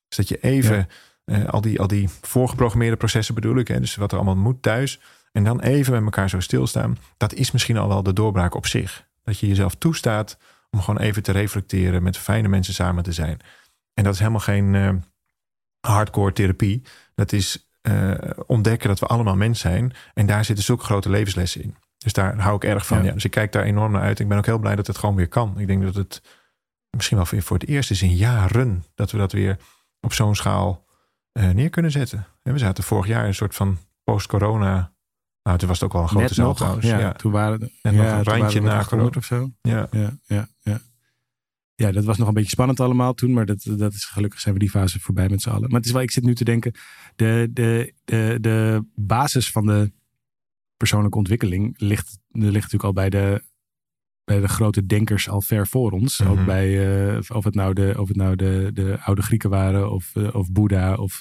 Dus 0.08 0.16
dat 0.16 0.28
je 0.28 0.38
even 0.40 0.88
ja. 1.24 1.38
uh, 1.38 1.48
al, 1.48 1.60
die, 1.60 1.80
al 1.80 1.86
die 1.86 2.08
voorgeprogrammeerde 2.20 2.96
processen 2.96 3.34
bedoel 3.34 3.56
ik, 3.56 3.68
hè, 3.68 3.80
dus 3.80 3.94
wat 3.94 4.12
er 4.12 4.18
allemaal 4.18 4.36
moet 4.36 4.62
thuis. 4.62 5.00
En 5.32 5.44
dan 5.44 5.60
even 5.60 5.92
met 5.92 6.02
elkaar 6.02 6.30
zo 6.30 6.40
stilstaan. 6.40 6.98
Dat 7.16 7.34
is 7.34 7.50
misschien 7.50 7.76
al 7.76 7.88
wel 7.88 8.02
de 8.02 8.12
doorbraak 8.12 8.54
op 8.54 8.66
zich. 8.66 9.08
Dat 9.24 9.38
je 9.38 9.48
jezelf 9.48 9.74
toestaat 9.74 10.38
om 10.70 10.80
gewoon 10.80 11.00
even 11.00 11.22
te 11.22 11.32
reflecteren, 11.32 12.02
met 12.02 12.18
fijne 12.18 12.48
mensen 12.48 12.74
samen 12.74 13.02
te 13.02 13.12
zijn. 13.12 13.38
En 13.94 14.04
dat 14.04 14.12
is 14.12 14.18
helemaal 14.18 14.40
geen 14.40 14.74
uh, 14.74 14.90
hardcore 15.80 16.32
therapie. 16.32 16.82
Dat 17.14 17.32
is 17.32 17.70
uh, 17.82 18.14
ontdekken 18.46 18.88
dat 18.88 18.98
we 18.98 19.06
allemaal 19.06 19.36
mens 19.36 19.60
zijn. 19.60 19.92
En 20.14 20.26
daar 20.26 20.44
zitten 20.44 20.64
zulke 20.64 20.84
grote 20.84 21.10
levenslessen 21.10 21.62
in. 21.62 21.76
Dus 21.98 22.12
daar 22.12 22.38
hou 22.38 22.56
ik 22.56 22.64
erg 22.64 22.86
van. 22.86 22.98
Ja. 22.98 23.04
ja. 23.04 23.12
Dus 23.12 23.24
ik 23.24 23.30
kijk 23.30 23.52
daar 23.52 23.62
enorm 23.62 23.92
naar 23.92 24.02
uit. 24.02 24.18
Ik 24.18 24.28
ben 24.28 24.38
ook 24.38 24.46
heel 24.46 24.58
blij 24.58 24.76
dat 24.76 24.86
het 24.86 24.98
gewoon 24.98 25.14
weer 25.14 25.28
kan. 25.28 25.58
Ik 25.58 25.66
denk 25.66 25.82
dat 25.82 25.94
het 25.94 26.22
misschien 26.90 27.16
wel 27.16 27.26
voor 27.26 27.58
het 27.58 27.68
eerst 27.68 27.90
is 27.90 28.02
in 28.02 28.14
jaren 28.14 28.84
dat 28.94 29.10
we 29.10 29.18
dat 29.18 29.32
weer 29.32 29.58
op 30.00 30.12
zo'n 30.12 30.36
schaal 30.36 30.84
uh, 31.32 31.50
neer 31.50 31.70
kunnen 31.70 31.90
zetten. 31.90 32.26
En 32.42 32.52
we 32.52 32.58
zaten 32.58 32.84
vorig 32.84 33.06
jaar 33.06 33.26
een 33.26 33.34
soort 33.34 33.54
van 33.54 33.78
post-corona. 34.04 34.92
Nou, 35.42 35.58
toen 35.58 35.68
was 35.68 35.80
het 35.80 35.86
ook 35.86 35.92
wel 35.92 36.02
een 36.02 36.08
grote 36.08 36.34
zaal 36.34 36.54
trouwens. 36.54 36.86
Ja, 36.86 36.98
ja, 36.98 37.12
toen 37.12 37.32
waren 37.32 37.70
en 37.82 37.94
ja, 37.94 38.16
nog 38.16 38.26
een 38.26 38.32
randje 38.32 38.60
na 38.60 38.84
corona 38.84 39.10
of 39.16 39.24
zo. 39.24 39.50
Ja. 39.60 39.88
Ja, 39.90 40.18
ja, 40.26 40.48
ja. 40.60 40.80
Ja, 41.74 41.92
dat 41.92 42.04
was 42.04 42.18
nog 42.18 42.28
een 42.28 42.34
beetje 42.34 42.50
spannend 42.50 42.80
allemaal 42.80 43.14
toen, 43.14 43.32
maar 43.32 43.46
dat, 43.46 43.66
dat 43.76 43.92
is 43.92 44.04
gelukkig 44.04 44.40
zijn 44.40 44.54
we 44.54 44.60
die 44.60 44.70
fase 44.70 45.00
voorbij 45.00 45.28
met 45.28 45.42
z'n 45.42 45.48
allen. 45.48 45.68
Maar 45.68 45.78
het 45.78 45.86
is 45.86 45.92
wel, 45.92 46.02
ik 46.02 46.10
zit 46.10 46.24
nu 46.24 46.34
te 46.34 46.44
denken, 46.44 46.72
de, 47.16 47.48
de, 47.52 47.94
de, 48.04 48.38
de 48.40 48.84
basis 48.94 49.50
van 49.50 49.66
de 49.66 49.92
persoonlijke 50.76 51.18
ontwikkeling 51.18 51.74
ligt, 51.78 52.18
ligt 52.28 52.54
natuurlijk 52.54 52.84
al 52.84 52.92
bij 52.92 53.10
de, 53.10 53.42
bij 54.24 54.40
de 54.40 54.48
grote 54.48 54.86
denkers 54.86 55.28
al 55.28 55.40
ver 55.40 55.66
voor 55.66 55.90
ons. 55.92 56.18
Mm 56.18 56.26
-hmm. 56.26 56.38
Ook 56.38 56.46
bij, 56.46 56.68
uh, 57.12 57.18
of 57.28 57.44
het 57.44 57.54
nou, 57.54 57.74
de, 57.74 57.94
of 57.96 58.08
het 58.08 58.16
nou 58.16 58.36
de, 58.36 58.70
de 58.72 58.98
oude 59.00 59.22
Grieken 59.22 59.50
waren, 59.50 59.90
of, 59.90 60.14
uh, 60.14 60.34
of 60.34 60.52
Boeddha, 60.52 60.94
of, 60.94 61.20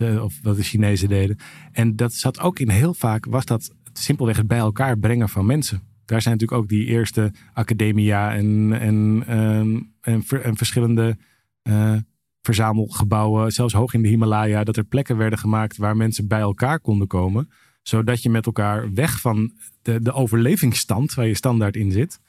of 0.00 0.38
wat 0.42 0.56
de 0.56 0.62
Chinezen 0.62 1.08
deden. 1.08 1.38
En 1.72 1.96
dat 1.96 2.12
zat 2.12 2.40
ook 2.40 2.58
in 2.58 2.68
heel 2.68 2.94
vaak, 2.94 3.24
was 3.24 3.44
dat 3.44 3.74
simpelweg 3.92 4.36
het 4.36 4.46
bij 4.46 4.58
elkaar 4.58 4.98
brengen 4.98 5.28
van 5.28 5.46
mensen 5.46 5.82
daar 6.06 6.22
zijn 6.22 6.34
natuurlijk 6.34 6.62
ook 6.62 6.68
die 6.68 6.86
eerste 6.86 7.32
academia 7.52 8.34
en, 8.34 8.72
en, 8.80 9.24
um, 9.38 9.92
en, 10.00 10.22
ver, 10.22 10.40
en, 10.40 10.56
verschillende 10.56 11.16
uh, 11.62 11.96
verzamelgebouwen, 12.42 13.52
zelfs 13.52 13.74
hoog 13.74 13.94
in 13.94 14.02
de 14.02 14.08
Himalaya, 14.08 14.64
dat 14.64 14.76
er 14.76 14.84
plekken 14.84 15.16
werden 15.16 15.38
gemaakt 15.38 15.76
waar 15.76 15.96
mensen 15.96 16.28
bij 16.28 16.40
elkaar 16.40 16.80
konden 16.80 17.06
komen. 17.06 17.50
Zodat 17.82 18.22
je 18.22 18.30
met 18.30 18.46
elkaar 18.46 18.92
weg 18.92 19.20
van 19.20 19.52
de, 19.82 20.00
de 20.02 20.12
overlevingsstand 20.12 21.14
waar 21.14 21.26
je 21.26 21.34
standaard 21.34 21.76
in 21.76 21.92
zit, 21.92 22.20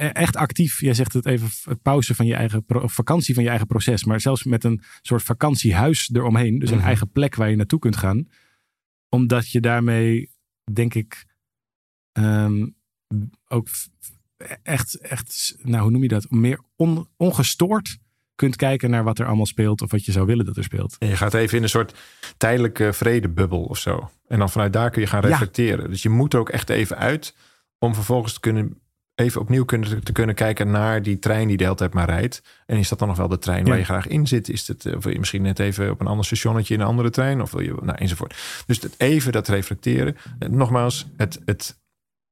echt 0.00 0.36
actief, 0.36 0.80
jij 0.80 0.94
zegt 0.94 1.12
het 1.12 1.26
even, 1.26 1.80
pauze 1.82 2.14
van 2.14 2.26
je 2.26 2.34
eigen, 2.34 2.64
vakantie 2.66 3.34
van 3.34 3.42
je 3.42 3.48
eigen 3.48 3.66
proces, 3.66 4.04
maar 4.04 4.20
zelfs 4.20 4.44
met 4.44 4.64
een 4.64 4.82
soort 5.02 5.22
vakantiehuis 5.22 6.10
eromheen, 6.12 6.58
dus 6.58 6.68
een 6.68 6.74
mm-hmm. 6.74 6.88
eigen 6.88 7.10
plek 7.10 7.34
waar 7.34 7.50
je 7.50 7.56
naartoe 7.56 7.78
kunt 7.78 7.96
gaan, 7.96 8.28
omdat 9.08 9.50
je 9.50 9.60
daarmee, 9.60 10.30
denk 10.72 10.94
ik, 10.94 11.26
um, 12.12 12.74
ook 13.48 13.68
echt, 14.62 14.94
echt, 14.94 15.56
nou 15.62 15.82
hoe 15.82 15.90
noem 15.90 16.02
je 16.02 16.08
dat, 16.08 16.30
meer 16.30 16.60
on, 16.76 17.08
ongestoord 17.16 17.98
kunt 18.34 18.56
kijken 18.56 18.90
naar 18.90 19.04
wat 19.04 19.18
er 19.18 19.26
allemaal 19.26 19.46
speelt 19.46 19.82
of 19.82 19.90
wat 19.90 20.04
je 20.04 20.12
zou 20.12 20.26
willen 20.26 20.44
dat 20.44 20.56
er 20.56 20.64
speelt. 20.64 20.96
En 20.98 21.08
je 21.08 21.16
gaat 21.16 21.34
even 21.34 21.56
in 21.56 21.62
een 21.62 21.68
soort 21.68 21.98
tijdelijke 22.36 22.92
vredebubbel 22.92 23.62
of 23.62 23.78
zo. 23.78 24.10
En 24.28 24.38
dan 24.38 24.50
vanuit 24.50 24.72
daar 24.72 24.90
kun 24.90 25.00
je 25.00 25.06
gaan 25.06 25.20
reflecteren. 25.20 25.84
Ja. 25.84 25.90
Dus 25.90 26.02
je 26.02 26.08
moet 26.08 26.34
er 26.34 26.40
ook 26.40 26.48
echt 26.48 26.70
even 26.70 26.96
uit 26.96 27.34
om 27.78 27.94
vervolgens 27.94 28.32
te 28.32 28.40
kunnen 28.40 28.80
even 29.20 29.40
opnieuw 29.40 29.64
kunnen, 29.64 30.04
te 30.04 30.12
kunnen 30.12 30.34
kijken 30.34 30.70
naar 30.70 31.02
die 31.02 31.18
trein 31.18 31.48
die 31.48 31.56
de 31.56 31.64
hele 31.64 31.76
tijd 31.76 31.94
maar 31.94 32.08
rijdt. 32.08 32.42
En 32.66 32.76
is 32.76 32.88
dat 32.88 32.98
dan 32.98 33.08
nog 33.08 33.16
wel 33.16 33.28
de 33.28 33.38
trein 33.38 33.62
ja. 33.64 33.68
waar 33.68 33.78
je 33.78 33.84
graag 33.84 34.06
in 34.06 34.26
zit? 34.26 34.48
Is 34.48 34.68
het, 34.68 34.94
of 34.96 35.04
wil 35.04 35.12
je 35.12 35.18
misschien 35.18 35.42
net 35.42 35.58
even 35.58 35.90
op 35.90 36.00
een 36.00 36.06
ander 36.06 36.24
stationnetje 36.24 36.74
in 36.74 36.80
een 36.80 36.86
andere 36.86 37.10
trein? 37.10 37.42
Of 37.42 37.50
wil 37.50 37.60
je, 37.60 37.74
nou, 37.82 37.98
enzovoort. 37.98 38.64
Dus 38.66 38.82
het 38.82 38.94
even 38.98 39.32
dat 39.32 39.48
reflecteren. 39.48 40.16
Nogmaals, 40.48 41.06
het, 41.16 41.40
het 41.44 41.78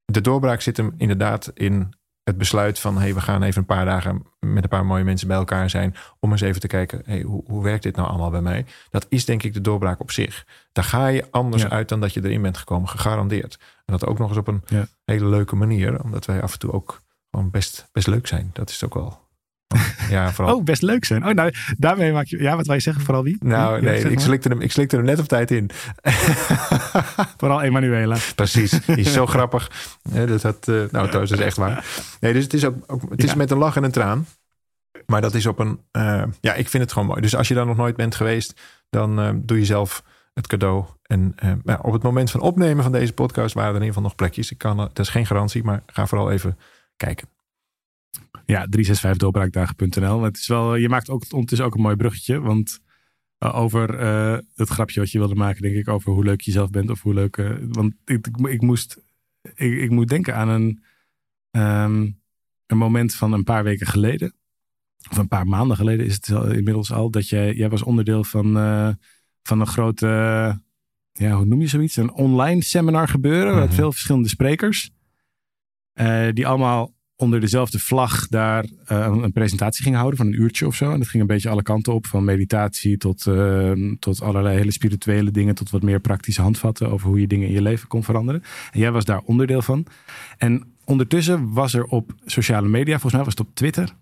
de 0.05 0.21
doorbraak 0.21 0.61
zit 0.61 0.77
hem 0.77 0.95
inderdaad 0.97 1.51
in 1.55 1.93
het 2.29 2.39
besluit 2.39 2.79
van... 2.79 2.99
hey, 2.99 3.15
we 3.15 3.21
gaan 3.21 3.43
even 3.43 3.61
een 3.61 3.67
paar 3.67 3.85
dagen 3.85 4.23
met 4.39 4.63
een 4.63 4.69
paar 4.69 4.87
mooie 4.87 5.05
mensen 5.05 5.29
bij 5.29 5.37
elkaar 5.37 5.71
zijn... 5.71 5.95
om 6.21 6.31
eens 6.31 6.41
even 6.41 6.61
te 6.61 6.67
kijken, 6.67 7.03
hey, 7.05 7.21
hoe, 7.23 7.43
hoe 7.47 7.63
werkt 7.63 7.83
dit 7.83 7.97
nou 7.97 8.09
allemaal 8.09 8.31
bij 8.31 8.41
mij? 8.41 8.67
Dat 8.91 9.07
is 9.09 9.25
denk 9.25 9.43
ik 9.43 9.53
de 9.53 9.61
doorbraak 9.61 10.01
op 10.01 10.11
zich. 10.11 10.47
Daar 10.73 10.85
ga 10.85 11.07
je 11.07 11.27
anders 11.31 11.63
ja. 11.63 11.69
uit 11.69 11.89
dan 11.89 12.01
dat 12.01 12.15
je 12.15 12.25
erin 12.25 12.43
bent 12.43 12.57
gekomen, 12.57 12.89
gegarandeerd. 12.89 13.59
En 13.61 13.99
dat 13.99 14.07
ook 14.07 14.19
nog 14.19 14.29
eens 14.29 14.39
op 14.39 14.49
een 14.49 14.63
ja. 14.67 14.87
hele 15.05 15.27
leuke 15.27 15.57
manier. 15.57 16.03
Omdat 16.03 16.25
wij 16.25 16.43
af 16.43 16.53
en 16.53 16.59
toe 16.59 16.73
ook 16.73 17.03
gewoon 17.31 17.51
best, 17.51 17.89
best 17.93 18.07
leuk 18.07 18.27
zijn. 18.27 18.51
Dat 18.53 18.71
is 18.71 18.85
ook 18.85 18.95
wel... 18.95 19.28
Ja, 20.11 20.33
vooral. 20.33 20.57
Oh, 20.57 20.65
best 20.65 20.83
leuk 20.83 21.05
zijn. 21.05 21.27
Oh, 21.27 21.35
nou, 21.35 21.53
daarmee 21.77 22.13
maak 22.13 22.27
je. 22.27 22.43
Ja, 22.43 22.57
wat 22.57 22.67
wil 22.67 22.75
je 22.75 22.81
zeggen? 22.81 23.05
Vooral 23.05 23.23
wie? 23.23 23.37
Nou, 23.41 23.83
nee, 23.83 24.11
ik, 24.11 24.21
slikte 24.21 24.49
hem, 24.49 24.61
ik 24.61 24.73
slikte 24.73 24.97
hem 24.97 25.05
net 25.05 25.19
op 25.19 25.29
tijd 25.29 25.51
in. 25.51 25.71
vooral 27.41 27.63
Emanuela. 27.63 28.17
Precies, 28.35 28.71
die 28.71 28.97
is 28.97 29.13
zo 29.13 29.27
grappig. 29.37 29.71
Ja, 30.13 30.27
dat 30.27 30.43
had, 30.43 30.67
uh, 30.69 30.75
nou, 30.77 30.89
trouwens, 30.91 31.31
dat 31.31 31.39
is 31.39 31.47
echt 31.47 31.57
waar. 31.57 31.85
Nee, 32.21 32.33
dus 32.33 32.43
het 32.43 32.55
is 32.55 32.65
ook, 32.65 32.75
ook 32.87 33.11
het 33.11 33.23
is 33.23 33.31
ja. 33.31 33.37
met 33.37 33.51
een 33.51 33.59
lach 33.59 33.77
en 33.77 33.85
een 33.85 33.91
traan. 33.91 34.27
Maar 35.07 35.21
dat 35.21 35.35
is 35.35 35.47
op 35.47 35.59
een. 35.59 35.81
Uh, 35.93 36.23
ja, 36.41 36.55
ik 36.55 36.69
vind 36.69 36.83
het 36.83 36.93
gewoon 36.93 37.09
mooi. 37.09 37.21
Dus 37.21 37.37
als 37.37 37.49
je 37.49 37.55
daar 37.55 37.67
nog 37.67 37.77
nooit 37.77 37.97
bent 37.97 38.15
geweest, 38.15 38.61
dan 38.91 39.21
uh, 39.21 39.31
doe 39.35 39.59
jezelf 39.59 40.03
het 40.35 40.47
cadeau. 40.47 40.85
En 41.03 41.35
op 41.83 41.93
het 41.93 42.03
moment 42.03 42.31
van 42.31 42.41
opnemen 42.41 42.83
van 42.83 42.93
deze 42.93 43.13
podcast 43.13 43.55
waren 43.55 43.71
er 43.71 43.77
in 43.77 43.83
ieder 43.83 43.95
geval 43.95 44.09
nog 44.09 44.19
plekjes. 44.19 44.51
Ik 44.51 44.59
kan, 44.59 44.77
dat 44.77 44.99
is 44.99 45.09
geen 45.09 45.27
garantie, 45.27 45.65
maar 45.65 45.83
ga 45.87 46.07
vooral 46.07 46.31
even 46.31 46.59
kijken. 46.97 47.29
Ja, 48.47 48.67
365doorbraakdagen.nl. 48.77 50.23
Het 50.23 50.37
is 50.37 50.47
wel, 50.47 50.75
je 50.75 50.89
maakt 50.89 51.11
ook 51.11 51.25
ondertussen 51.33 51.67
ook 51.67 51.75
een 51.75 51.81
mooi 51.81 51.97
bruggetje. 51.97 52.41
Want 52.41 52.81
over 53.39 54.01
uh, 54.01 54.39
het 54.55 54.69
grapje 54.69 55.01
wat 55.01 55.11
je 55.11 55.19
wilde 55.19 55.35
maken, 55.35 55.63
denk 55.63 55.75
ik, 55.75 55.89
over 55.89 56.13
hoe 56.13 56.25
leuk 56.25 56.41
je 56.41 56.51
zelf 56.51 56.71
bent. 56.71 56.91
Of 56.91 57.03
hoe 57.03 57.15
leuk. 57.15 57.37
Uh, 57.37 57.57
want 57.69 57.95
ik, 58.05 58.27
ik, 58.27 58.47
ik 58.47 58.63
moest. 58.63 59.03
Ik, 59.55 59.73
ik, 59.73 59.91
moet 59.91 60.09
denken 60.09 60.37
aan 60.37 60.49
een, 60.49 60.83
um, 61.51 62.21
een 62.67 62.79
moment 62.79 63.15
van 63.15 63.33
een 63.33 63.45
paar 63.45 63.65
weken 63.65 63.87
geleden. 63.87 64.35
Of 65.11 65.17
een 65.17 65.29
paar 65.29 65.47
maanden 65.47 65.77
geleden 65.77 66.07
is 66.07 66.15
het 66.15 66.29
inmiddels 66.29 66.93
al. 66.93 67.11
Dat 67.11 67.29
jij, 67.29 67.55
jij 67.55 67.69
was 67.69 67.83
onderdeel 67.83 68.25
van, 68.25 68.57
uh, 68.57 68.91
van 69.43 69.61
een 69.61 69.67
grote. 69.67 70.07
ja, 71.13 71.37
hoe 71.37 71.45
noem 71.45 71.61
je 71.61 71.67
zoiets? 71.67 71.97
Een 71.97 72.13
online 72.13 72.63
seminar 72.63 73.09
gebeuren. 73.09 73.55
Met 73.55 73.75
veel 73.75 73.93
verschillende 73.93 74.29
sprekers. 74.29 74.91
die 76.33 76.47
allemaal 76.47 76.97
onder 77.21 77.41
dezelfde 77.41 77.79
vlag 77.79 78.29
daar 78.29 78.65
uh, 78.65 79.19
een 79.23 79.33
presentatie 79.33 79.83
ging 79.83 79.95
houden 79.95 80.17
van 80.17 80.27
een 80.27 80.41
uurtje 80.41 80.67
of 80.67 80.75
zo. 80.75 80.93
En 80.93 80.99
dat 80.99 81.09
ging 81.09 81.23
een 81.23 81.29
beetje 81.29 81.49
alle 81.49 81.63
kanten 81.63 81.95
op, 81.95 82.07
van 82.07 82.25
meditatie 82.25 82.97
tot, 82.97 83.27
uh, 83.27 83.93
tot 83.99 84.23
allerlei 84.23 84.57
hele 84.57 84.71
spirituele 84.71 85.31
dingen, 85.31 85.55
tot 85.55 85.71
wat 85.71 85.83
meer 85.83 86.01
praktische 86.01 86.43
handvatten 86.43 86.91
over 86.91 87.09
hoe 87.09 87.21
je 87.21 87.27
dingen 87.27 87.49
in 87.49 87.55
je 87.55 87.63
leven 87.63 87.89
kon 87.89 88.05
veranderen. 88.05 88.43
En 88.73 88.81
jij 88.81 88.93
was 88.93 89.05
daar 89.05 89.21
onderdeel 89.21 89.63
van. 89.63 89.87
En 90.37 90.75
ondertussen 90.85 91.53
was 91.53 91.75
er 91.75 91.85
op 91.85 92.13
sociale 92.25 92.69
media, 92.69 92.93
volgens 92.93 93.13
mij 93.13 93.25
was 93.25 93.35
het 93.35 93.47
op 93.47 93.55
Twitter, 93.55 93.95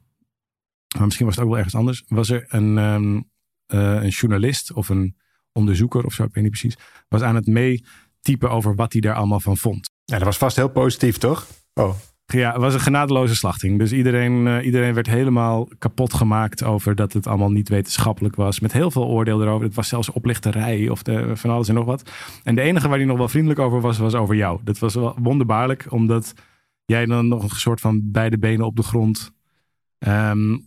maar 0.96 1.04
misschien 1.04 1.26
was 1.26 1.34
het 1.34 1.44
ook 1.44 1.50
wel 1.50 1.58
ergens 1.58 1.76
anders, 1.76 2.04
was 2.08 2.28
er 2.28 2.44
een, 2.48 2.78
um, 2.78 3.14
uh, 3.14 4.02
een 4.02 4.08
journalist 4.08 4.72
of 4.72 4.88
een 4.88 5.16
onderzoeker 5.52 6.04
of 6.04 6.12
zo, 6.12 6.24
ik 6.24 6.34
weet 6.34 6.42
niet 6.42 6.52
precies, 6.52 6.76
was 7.08 7.22
aan 7.22 7.34
het 7.34 7.46
meetypen 7.46 8.50
over 8.50 8.74
wat 8.74 8.92
hij 8.92 9.00
daar 9.00 9.14
allemaal 9.14 9.40
van 9.40 9.56
vond. 9.56 9.90
Ja, 10.04 10.16
dat 10.16 10.26
was 10.26 10.38
vast 10.38 10.56
heel 10.56 10.70
positief, 10.70 11.18
toch? 11.18 11.46
Oh. 11.74 11.94
Ja, 12.26 12.52
het 12.52 12.60
was 12.60 12.74
een 12.74 12.80
genadeloze 12.80 13.34
slachting. 13.34 13.78
Dus 13.78 13.92
iedereen, 13.92 14.46
uh, 14.46 14.64
iedereen 14.64 14.94
werd 14.94 15.06
helemaal 15.06 15.68
kapot 15.78 16.14
gemaakt 16.14 16.64
over 16.64 16.94
dat 16.94 17.12
het 17.12 17.26
allemaal 17.26 17.50
niet 17.50 17.68
wetenschappelijk 17.68 18.36
was. 18.36 18.60
Met 18.60 18.72
heel 18.72 18.90
veel 18.90 19.06
oordeel 19.06 19.42
erover. 19.42 19.66
Het 19.66 19.74
was 19.74 19.88
zelfs 19.88 20.10
oplichterij 20.10 20.88
of 20.88 21.02
de, 21.02 21.36
van 21.36 21.50
alles 21.50 21.68
en 21.68 21.74
nog 21.74 21.84
wat. 21.84 22.10
En 22.42 22.54
de 22.54 22.60
enige 22.60 22.88
waar 22.88 22.96
hij 22.96 23.06
nog 23.06 23.18
wel 23.18 23.28
vriendelijk 23.28 23.60
over 23.60 23.80
was, 23.80 23.98
was 23.98 24.14
over 24.14 24.34
jou. 24.34 24.60
Dat 24.64 24.78
was 24.78 24.94
wel 24.94 25.16
wonderbaarlijk, 25.22 25.86
omdat 25.88 26.32
jij 26.84 27.06
dan 27.06 27.28
nog 27.28 27.42
een 27.42 27.48
soort 27.48 27.80
van 27.80 28.00
beide 28.04 28.38
benen 28.38 28.66
op 28.66 28.76
de 28.76 28.82
grond 28.82 29.32
um, 29.98 30.66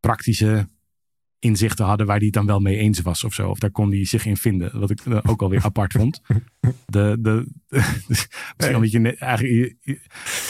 praktische 0.00 0.68
inzichten 1.42 1.84
hadden 1.84 2.06
waar 2.06 2.16
hij 2.16 2.24
het 2.24 2.34
dan 2.34 2.46
wel 2.46 2.60
mee 2.60 2.76
eens 2.76 3.00
was 3.00 3.24
of 3.24 3.34
zo. 3.34 3.48
Of 3.48 3.58
daar 3.58 3.70
kon 3.70 3.90
hij 3.90 4.04
zich 4.04 4.26
in 4.26 4.36
vinden. 4.36 4.80
Wat 4.80 4.90
ik 4.90 5.04
uh, 5.04 5.18
ook 5.22 5.42
alweer 5.42 5.64
apart 5.64 5.92
vond. 5.92 6.20
De, 6.86 7.16
de, 7.20 7.46
misschien 8.78 9.02
nee. 9.02 9.12
je 9.12 9.18
eigenlijk, 9.18 9.76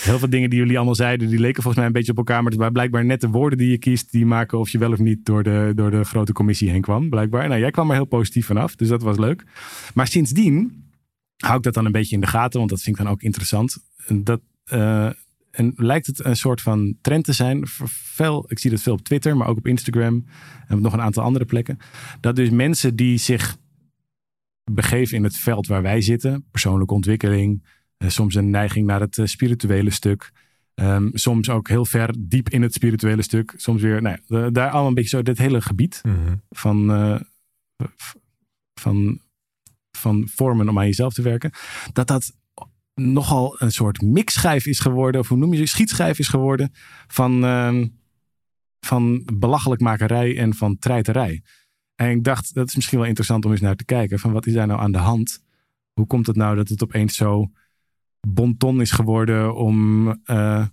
heel 0.03 0.19
veel 0.19 0.31
dingen 0.31 0.51
die 0.51 0.59
jullie 0.59 0.77
allemaal 0.77 0.95
zeiden, 0.95 1.29
die 1.29 1.39
leken 1.39 1.63
volgens 1.63 1.77
mij 1.77 1.87
een 1.87 1.93
beetje 1.93 2.11
op 2.11 2.19
elkaar. 2.19 2.43
Maar 2.43 2.51
het 2.51 2.59
waren 2.59 2.73
blijkbaar 2.73 3.05
net 3.05 3.21
de 3.21 3.29
woorden 3.29 3.59
die 3.59 3.71
je 3.71 3.79
kiest, 3.79 4.13
die 4.13 4.27
maken 4.27 4.59
of 4.59 4.69
je 4.69 4.79
wel 4.79 4.93
of 4.93 4.99
niet 4.99 5.25
door 5.25 5.43
de, 5.43 5.73
door 5.75 5.91
de 5.91 6.05
grote 6.05 6.33
commissie 6.33 6.71
heen 6.71 6.81
kwam. 6.81 7.11
Blijkbaar. 7.11 7.49
Nou, 7.49 7.61
jij 7.61 7.71
kwam 7.71 7.89
er 7.89 7.95
heel 7.95 8.05
positief 8.05 8.47
vanaf, 8.47 8.77
dus 8.77 8.89
dat 8.89 9.03
was 9.03 9.19
leuk. 9.19 9.45
Maar 9.95 10.07
sindsdien 10.07 10.85
hou 11.37 11.57
ik 11.57 11.63
dat 11.63 11.75
dan 11.75 11.85
een 11.85 11.93
beetje 11.93 12.15
in 12.15 12.21
de 12.21 12.27
gaten, 12.27 12.59
want 12.59 12.71
dat 12.71 12.81
vind 12.83 12.99
ik 12.99 13.05
dan 13.05 13.13
ook 13.13 13.23
interessant. 13.23 13.77
Dat, 14.09 14.41
uh, 14.73 15.11
en 15.53 15.73
lijkt 15.77 16.07
het 16.07 16.25
een 16.25 16.37
soort 16.37 16.61
van 16.61 16.97
trend 17.01 17.25
te 17.25 17.33
zijn. 17.33 17.63
Veel, 17.67 18.45
ik 18.49 18.59
zie 18.59 18.71
dat 18.71 18.83
veel 18.83 18.93
op 18.93 19.03
Twitter, 19.03 19.37
maar 19.37 19.49
ook 19.49 19.57
op 19.57 19.67
Instagram 19.67 20.25
en 20.67 20.77
op 20.77 20.83
nog 20.83 20.93
een 20.93 21.01
aantal 21.01 21.23
andere 21.23 21.45
plekken. 21.45 21.79
Dat 22.21 22.37
dus 22.37 22.51
mensen 22.51 22.97
die 22.97 23.19
zich 23.19 23.57
begeven 24.71 25.17
in 25.17 25.25
het 25.25 25.37
veld 25.37 25.67
waar 25.67 25.83
wij 25.83 26.01
zitten, 26.01 26.45
persoonlijke 26.51 26.95
ontwikkeling, 26.95 27.65
eh, 27.97 28.09
soms 28.09 28.35
een 28.35 28.51
neiging 28.51 28.87
naar 28.87 29.01
het 29.01 29.19
eh, 29.19 29.27
spirituele 29.27 29.91
stuk, 29.91 30.33
um, 30.75 31.11
soms 31.15 31.51
ook 31.51 31.69
heel 31.69 31.85
ver 31.85 32.15
diep 32.19 32.49
in 32.49 32.63
het 32.63 32.73
spirituele 32.73 33.23
stuk, 33.23 33.55
soms 33.57 33.83
weer, 33.83 34.03
nou, 34.03 34.19
ja, 34.27 34.51
daar 34.51 34.71
allemaal 34.71 34.89
een 34.89 34.95
beetje 34.95 35.17
zo, 35.17 35.23
dit 35.23 35.39
hele 35.39 35.61
gebied 35.61 36.01
mm 36.03 36.15
-hmm. 36.15 36.43
van, 36.51 36.91
uh, 36.91 37.21
van, 38.81 39.21
van 39.91 40.29
vormen 40.29 40.69
om 40.69 40.79
aan 40.79 40.87
jezelf 40.87 41.15
te 41.15 41.23
werken, 41.23 41.51
dat 41.93 42.07
dat 42.07 42.33
nogal 42.95 43.61
een 43.63 43.73
soort 43.73 44.03
mixschijf 44.03 44.67
is 44.67 44.79
geworden, 44.79 45.21
of 45.21 45.29
hoe 45.29 45.39
noem 45.39 45.53
je 45.53 45.59
ze, 45.59 45.67
schietschijf 45.67 46.19
is 46.19 46.29
geworden 46.29 46.73
van, 47.07 47.45
uh, 47.45 47.85
van 48.81 49.29
belachelijkmakerij 49.35 50.39
en 50.39 50.55
van 50.55 50.79
treiterij. 50.79 51.43
En 51.95 52.11
ik 52.11 52.25
dacht, 52.25 52.55
dat 52.55 52.69
is 52.69 52.75
misschien 52.75 52.99
wel 52.99 53.07
interessant 53.07 53.45
om 53.45 53.51
eens 53.51 53.61
naar 53.61 53.77
te 53.77 53.85
kijken, 53.85 54.19
van 54.19 54.33
wat 54.33 54.47
is 54.47 54.53
daar 54.53 54.67
nou 54.67 54.81
aan 54.81 54.93
de 54.93 54.99
hand? 54.99 55.43
Hoe 55.93 56.07
komt 56.07 56.27
het 56.27 56.37
nou 56.37 56.57
dat 56.57 56.69
het 56.69 56.83
opeens 56.83 57.17
zo 57.17 57.51
bonton 58.29 58.81
is 58.81 58.91
geworden 58.91 59.55
om, 59.55 60.07
uh, 60.27 60.67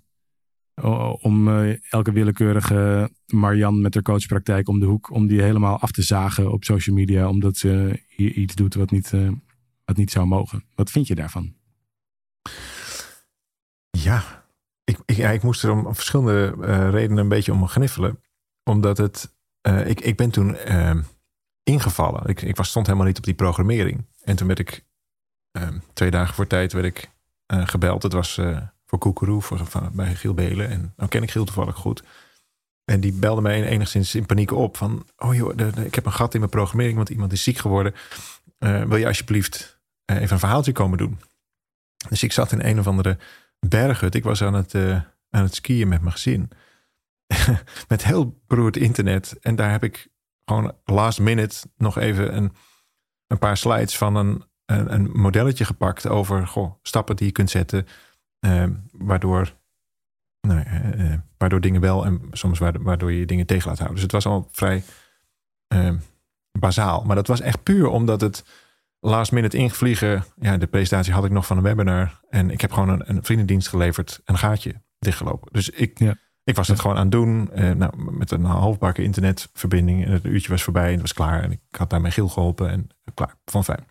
om 1.22 1.48
uh, 1.48 1.92
elke 1.92 2.12
willekeurige 2.12 3.12
Marian 3.26 3.82
met 3.82 3.94
haar 3.94 4.04
coachpraktijk 4.04 4.68
om 4.68 4.80
de 4.80 4.86
hoek, 4.86 5.12
om 5.12 5.28
die 5.28 5.42
helemaal 5.42 5.80
af 5.80 5.92
te 5.92 6.02
zagen 6.02 6.52
op 6.52 6.64
social 6.64 6.96
media, 6.96 7.30
omdat 7.30 7.58
ze 7.58 8.02
iets 8.16 8.56
doet 8.56 8.74
wat 8.74 8.92
niet, 8.92 9.12
uh, 9.12 9.32
wat 9.86 9.98
niet 9.98 10.12
zou 10.12 10.28
mogen. 10.28 10.64
Wat 10.76 10.92
vind 10.92 11.08
je 11.08 11.16
daarvan? 11.16 11.59
Ja, 13.90 14.40
ik, 14.84 15.00
ik, 15.06 15.16
ja, 15.16 15.30
ik 15.30 15.44
moest 15.44 15.64
er 15.64 15.72
om 15.72 15.96
verschillende 15.96 16.56
uh, 16.60 16.90
redenen 16.90 17.18
een 17.18 17.30
beetje 17.30 17.52
om 17.52 17.68
gniffelen. 17.68 18.24
Omdat 18.64 18.98
het, 18.98 19.36
uh, 19.68 19.88
ik, 19.88 20.02
ik 20.02 20.18
ben 20.18 20.30
toen 20.30 20.58
uh, 20.68 20.96
ingevallen. 21.64 22.26
Ik, 22.26 22.42
ik 22.42 22.56
was, 22.56 22.70
stond 22.70 22.86
helemaal 22.86 23.08
niet 23.08 23.18
op 23.18 23.24
die 23.24 23.34
programmering. 23.34 24.06
En 24.24 24.36
toen 24.36 24.48
werd 24.48 24.60
ik 24.60 24.86
ehm, 25.52 25.80
twee 25.94 26.12
dagen 26.12 26.36
voor 26.36 26.48
tijd 26.48 26.74
werd 26.74 26.86
ik 26.86 27.10
eh, 27.46 27.68
gebeld. 27.68 28.04
Het 28.04 28.14
was 28.14 28.42
voor 28.86 29.00
Koekeroe, 29.00 29.42
voor, 29.42 29.66
van, 29.66 29.90
bij 29.94 30.16
Giel 30.16 30.34
Belen. 30.34 30.70
En 30.70 30.94
nou 30.96 31.10
ken 31.10 31.24
ik 31.24 31.32
Giel 31.32 31.46
toevallig 31.46 31.76
goed. 31.76 32.04
En 32.86 33.00
die 33.00 33.14
belde 33.14 33.42
mij 33.42 33.66
enigszins 33.66 34.16
in 34.16 34.26
paniek 34.26 34.52
op. 34.52 34.78
Van, 34.78 35.06
oh 35.18 35.36
joh, 35.36 35.58
ik 35.84 35.96
heb 35.96 36.06
een 36.06 36.12
gat 36.12 36.34
in 36.34 36.40
mijn 36.40 36.52
programmering, 36.52 36.98
want 36.98 37.10
iemand 37.10 37.32
is 37.32 37.44
ziek 37.44 37.58
geworden. 37.58 37.94
wil 38.60 38.96
je 38.96 39.08
alsjeblieft 39.08 39.80
even 40.06 40.32
een 40.32 40.40
verhaaltje 40.40 40.72
komen 40.72 40.98
doen? 40.98 41.20
Dus 42.08 42.24
ik 42.24 42.32
zat 42.32 42.52
in 42.52 42.64
een 42.64 42.80
of 42.80 42.88
andere 42.88 43.18
berghut. 43.60 44.16
Ik 44.16 44.24
was 44.24 44.44
aan 44.44 44.54
het, 44.54 44.74
uh, 44.74 45.02
aan 45.30 45.44
het 45.44 45.56
skiën 45.56 45.88
met 45.88 46.02
mijn 46.02 46.12
gezin. 46.12 46.50
met 47.88 48.04
heel 48.04 48.42
beroerd 48.48 48.78
internet. 48.78 49.38
En 49.42 49.56
daar 49.56 49.72
heb 49.72 49.84
ik 49.84 50.08
gewoon 50.46 50.74
last 50.86 51.20
minute 51.20 51.68
nog 51.78 51.98
even 51.98 52.36
een, 52.36 52.52
een 53.28 53.40
paar 53.40 53.58
slides 53.58 53.98
van 53.98 54.16
een, 54.16 54.44
een, 54.66 55.10
modelletje 55.12 55.66
gepakt 55.66 56.08
over 56.08 56.48
goh, 56.48 56.74
stappen 56.82 57.16
die 57.16 57.26
je 57.26 57.32
kunt 57.32 57.50
zetten. 57.50 57.88
Uh, 58.46 58.66
waardoor, 58.92 59.56
nou, 60.42 60.64
uh, 60.98 61.14
waardoor 61.38 61.62
dingen 61.62 61.82
wel 61.82 62.06
en 62.06 62.22
soms 62.32 62.60
waardoor 62.60 63.12
je 63.12 63.26
dingen 63.26 63.46
tegen 63.46 63.68
laat 63.68 63.78
houden. 63.78 63.96
Dus 63.96 64.14
het 64.14 64.24
was 64.24 64.26
al 64.26 64.48
vrij 64.52 64.84
bazaal. 66.60 67.04
Maar 67.04 67.16
dat 67.16 67.28
was 67.28 67.40
echt 67.42 67.64
puur 67.64 67.88
omdat 67.88 68.22
het 68.22 68.44
last 69.00 69.32
minute 69.32 69.58
ingevliegen. 69.58 70.24
Ja, 70.40 70.58
de 70.58 70.68
presentatie 70.68 71.14
had 71.14 71.26
ik 71.26 71.32
nog 71.32 71.46
van 71.46 71.58
een 71.58 71.64
webinar. 71.64 72.20
En 72.30 72.50
ik 72.50 72.62
heb 72.62 72.72
gewoon 72.72 72.90
een, 72.90 73.10
een 73.10 73.24
vriendendienst 73.24 73.68
geleverd. 73.68 74.22
Een 74.26 74.38
gaatje 74.38 74.82
dichtgelopen. 75.00 75.54
Dus 75.54 75.70
ik, 75.70 76.00
ja. 76.00 76.16
ik 76.44 76.56
was 76.56 76.68
het 76.68 76.80
gewoon 76.80 76.96
aan 76.96 77.02
het 77.02 77.12
doen. 77.12 77.52
Eh, 77.52 77.72
nou, 77.72 78.12
met 78.12 78.32
een 78.32 78.44
halfbakken 78.44 79.04
internetverbinding. 79.04 80.06
En 80.06 80.12
het 80.12 80.26
uurtje 80.26 80.50
was 80.50 80.64
voorbij 80.64 80.86
en 80.86 80.92
het 80.92 81.02
was 81.02 81.14
klaar. 81.14 81.44
En 81.44 81.52
ik 81.52 81.62
had 81.72 81.90
daar 81.90 82.02
mijn 82.02 82.14
Giel 82.14 82.30
geholpen. 82.30 82.70
En 82.70 82.90
klaar, 83.14 83.36
van 83.46 83.64
fijn. 83.64 83.86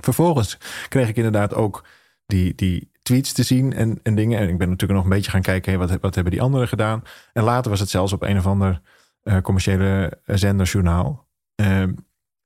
Vervolgens 0.00 0.58
kreeg 0.88 1.08
ik 1.08 1.16
inderdaad 1.16 1.54
ook 1.54 1.86
die, 2.26 2.54
die 2.54 2.90
tweets 3.02 3.32
te 3.32 3.42
zien 3.42 3.72
en, 3.72 4.00
en 4.02 4.14
dingen. 4.14 4.38
En 4.38 4.48
ik 4.48 4.58
ben 4.58 4.68
natuurlijk 4.68 5.00
nog 5.00 5.02
een 5.02 5.16
beetje 5.16 5.30
gaan 5.30 5.42
kijken. 5.42 5.70
Hey, 5.70 5.86
wat, 5.86 6.00
wat 6.00 6.14
hebben 6.14 6.32
die 6.32 6.42
anderen 6.42 6.68
gedaan? 6.68 7.02
En 7.32 7.42
later 7.42 7.70
was 7.70 7.80
het 7.80 7.88
zelfs 7.88 8.12
op 8.12 8.22
een 8.22 8.38
of 8.38 8.46
ander 8.46 8.80
uh, 9.22 9.40
commerciële 9.40 10.20
zenderjournaal. 10.24 11.28
Uh, 11.60 11.82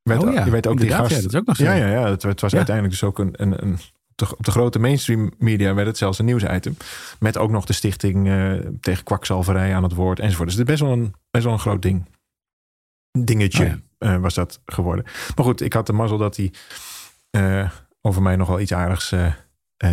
werd, 0.08 0.24
oh 0.24 0.32
ja, 0.32 0.44
je 0.44 0.50
weet 0.50 0.66
ook 0.66 0.80
die 0.80 0.90
gast. 0.90 1.10
Ja, 1.10 1.16
dat 1.16 1.32
is 1.32 1.38
ook 1.38 1.46
nog 1.46 1.56
zo. 1.56 1.64
Ja, 1.64 1.74
ja, 1.74 1.86
ja. 1.86 2.08
Het, 2.10 2.22
het 2.22 2.40
was 2.40 2.50
ja. 2.50 2.56
uiteindelijk 2.56 3.00
dus 3.00 3.08
ook 3.08 3.18
een, 3.18 3.32
een, 3.32 3.62
een 3.62 3.78
op 4.26 4.44
de 4.44 4.50
grote 4.50 4.78
mainstream 4.78 5.32
media 5.38 5.74
werd 5.74 5.86
het 5.86 5.96
zelfs 5.96 6.18
een 6.18 6.24
nieuwsitem. 6.24 6.76
Met 7.18 7.36
ook 7.36 7.50
nog 7.50 7.64
de 7.64 7.72
stichting 7.72 8.26
uh, 8.26 8.52
tegen 8.80 9.04
kwakzalverij 9.04 9.74
aan 9.74 9.82
het 9.82 9.94
woord 9.94 10.20
enzovoort. 10.20 10.48
Dus 10.48 10.58
het 10.58 10.68
is 10.68 10.74
best 10.74 10.90
wel 10.90 10.98
een, 10.98 11.14
best 11.30 11.44
wel 11.44 11.52
een 11.52 11.58
groot 11.58 11.82
ding. 11.82 12.04
Dingetje 13.18 13.64
oh 13.64 13.72
ja. 13.98 14.14
uh, 14.14 14.20
was 14.20 14.34
dat 14.34 14.60
geworden. 14.66 15.04
Maar 15.04 15.44
goed, 15.44 15.60
ik 15.60 15.72
had 15.72 15.86
de 15.86 15.92
mazzel 15.92 16.18
dat 16.18 16.36
hij 16.36 16.52
uh, 17.30 17.70
over 18.00 18.22
mij 18.22 18.36
nog 18.36 18.48
wel 18.48 18.60
iets 18.60 18.72
aardigs 18.72 19.08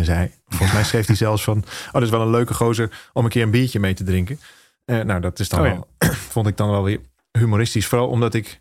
zei. 0.02 0.30
Volgens 0.46 0.72
mij 0.72 0.84
schreef 0.84 1.06
hij 1.06 1.16
zelfs 1.16 1.44
van... 1.44 1.58
Oh, 1.86 1.92
dat 1.92 2.02
is 2.02 2.10
wel 2.10 2.20
een 2.20 2.30
leuke 2.30 2.54
gozer 2.54 3.08
om 3.12 3.24
een 3.24 3.30
keer 3.30 3.42
een 3.42 3.50
biertje 3.50 3.80
mee 3.80 3.94
te 3.94 4.04
drinken. 4.04 4.38
nou, 4.84 5.20
dat 5.20 5.38
is 5.38 5.48
dan 5.48 5.60
oh, 5.60 5.66
wel, 5.66 5.88
vond 6.34 6.46
ik 6.46 6.56
dan 6.56 6.70
wel 6.70 6.82
weer 6.82 7.00
humoristisch. 7.38 7.86
Vooral 7.86 8.08
omdat 8.08 8.34
ik 8.34 8.60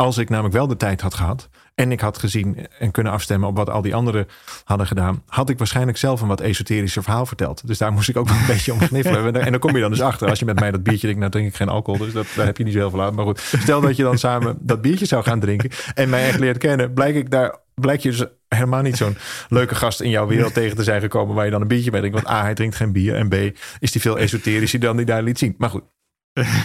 als 0.00 0.18
ik 0.18 0.28
namelijk 0.28 0.54
wel 0.54 0.66
de 0.66 0.76
tijd 0.76 1.00
had 1.00 1.14
gehad 1.14 1.48
en 1.74 1.92
ik 1.92 2.00
had 2.00 2.18
gezien 2.18 2.66
en 2.78 2.90
kunnen 2.90 3.12
afstemmen 3.12 3.48
op 3.48 3.56
wat 3.56 3.70
al 3.70 3.82
die 3.82 3.94
anderen 3.94 4.26
hadden 4.64 4.86
gedaan, 4.86 5.22
had 5.26 5.48
ik 5.48 5.58
waarschijnlijk 5.58 5.98
zelf 5.98 6.20
een 6.20 6.28
wat 6.28 6.40
esoterischer 6.40 7.02
verhaal 7.02 7.26
verteld. 7.26 7.66
Dus 7.66 7.78
daar 7.78 7.92
moest 7.92 8.08
ik 8.08 8.16
ook 8.16 8.28
wel 8.28 8.36
een 8.40 8.46
beetje 8.46 8.72
om 8.72 8.78
kniffelen. 8.78 9.34
En 9.46 9.50
dan 9.50 9.60
kom 9.60 9.74
je 9.74 9.80
dan 9.80 9.90
dus 9.90 10.00
achter, 10.00 10.28
als 10.28 10.38
je 10.38 10.44
met 10.44 10.60
mij 10.60 10.70
dat 10.70 10.82
biertje 10.82 11.00
drinkt, 11.00 11.18
nou 11.18 11.30
drink 11.30 11.48
ik 11.48 11.54
geen 11.54 11.68
alcohol, 11.68 12.04
dus 12.04 12.12
dat, 12.12 12.26
daar 12.36 12.46
heb 12.46 12.56
je 12.56 12.64
niet 12.64 12.72
zo 12.72 12.78
heel 12.78 12.90
veel 12.90 13.02
aan. 13.02 13.14
Maar 13.14 13.24
goed, 13.24 13.40
stel 13.40 13.80
dat 13.80 13.96
je 13.96 14.02
dan 14.02 14.18
samen 14.18 14.56
dat 14.60 14.82
biertje 14.82 15.06
zou 15.06 15.22
gaan 15.22 15.40
drinken 15.40 15.70
en 15.94 16.08
mij 16.08 16.28
echt 16.28 16.38
leert 16.38 16.58
kennen, 16.58 16.92
blijk 16.92 17.14
ik 17.14 17.30
daar, 17.30 17.56
blijk 17.74 18.00
je 18.00 18.10
dus 18.10 18.24
helemaal 18.48 18.82
niet 18.82 18.96
zo'n 18.96 19.16
leuke 19.48 19.74
gast 19.74 20.00
in 20.00 20.10
jouw 20.10 20.26
wereld 20.26 20.54
tegen 20.54 20.76
te 20.76 20.84
zijn 20.84 21.00
gekomen 21.00 21.34
waar 21.34 21.44
je 21.44 21.50
dan 21.50 21.60
een 21.60 21.68
biertje 21.68 21.90
bij 21.90 22.00
drinkt. 22.00 22.22
Want 22.22 22.36
A, 22.36 22.42
hij 22.42 22.54
drinkt 22.54 22.76
geen 22.76 22.92
bier 22.92 23.14
en 23.14 23.28
B, 23.28 23.34
is 23.78 23.92
hij 23.92 24.02
veel 24.02 24.18
esoterischer 24.18 24.80
dan 24.80 24.96
die 24.96 25.06
daar 25.06 25.22
liet 25.22 25.38
zien. 25.38 25.54
Maar 25.58 25.70
goed, 25.70 25.84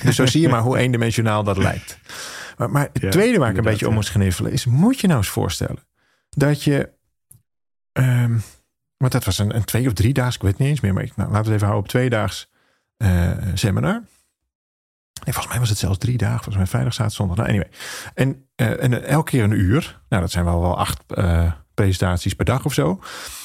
dus 0.03 0.15
zo 0.15 0.25
zie 0.25 0.41
je 0.41 0.49
maar 0.49 0.61
hoe 0.61 0.77
eendimensionaal 0.77 1.43
dat 1.43 1.57
lijkt. 1.57 1.99
Maar, 2.57 2.69
maar 2.69 2.89
het 2.93 3.11
tweede 3.11 3.39
waar 3.39 3.49
ik 3.49 3.57
een 3.57 3.63
beetje 3.63 3.87
om 3.87 3.93
moest 3.93 4.09
gniffelen 4.09 4.51
is: 4.51 4.65
moet 4.65 4.99
je 4.99 5.07
nou 5.07 5.19
eens 5.19 5.29
voorstellen 5.29 5.79
dat 6.29 6.63
je. 6.63 6.93
Um, 7.93 8.41
want 8.97 9.11
dat 9.11 9.23
was 9.23 9.37
een, 9.37 9.55
een 9.55 9.63
twee 9.63 9.87
of 9.87 9.93
drie 9.93 10.13
daags, 10.13 10.35
ik 10.35 10.41
weet 10.41 10.57
niet 10.57 10.69
eens 10.69 10.79
meer, 10.79 10.93
maar 10.93 11.03
ik, 11.03 11.15
nou, 11.15 11.31
laten 11.31 11.45
we 11.45 11.51
het 11.51 11.55
even 11.55 11.67
houden 11.67 11.83
op 11.83 11.89
twee 11.89 12.09
daags 12.09 12.49
uh, 12.97 13.31
seminar. 13.53 14.03
Nee, 15.23 15.33
volgens 15.33 15.47
mij 15.47 15.59
was 15.59 15.69
het 15.69 15.77
zelfs 15.77 15.97
drie 15.97 16.17
dagen. 16.17 16.43
Volgens 16.43 16.55
mij 16.55 16.67
vrijdag, 16.67 16.93
zaterdag, 16.93 17.17
zondag. 17.17 17.37
Nou, 17.37 17.49
anyway. 17.49 17.69
En, 18.13 18.47
uh, 18.55 18.83
en 18.83 19.07
elke 19.07 19.31
keer 19.31 19.43
een 19.43 19.59
uur. 19.59 20.01
Nou, 20.09 20.21
dat 20.21 20.31
zijn 20.31 20.45
wel 20.45 20.61
wel 20.61 20.77
acht 20.77 21.03
presentaties 21.73 22.33
per 22.33 22.45
dag 22.45 22.65
of 22.65 22.73
zo. 22.73 23.01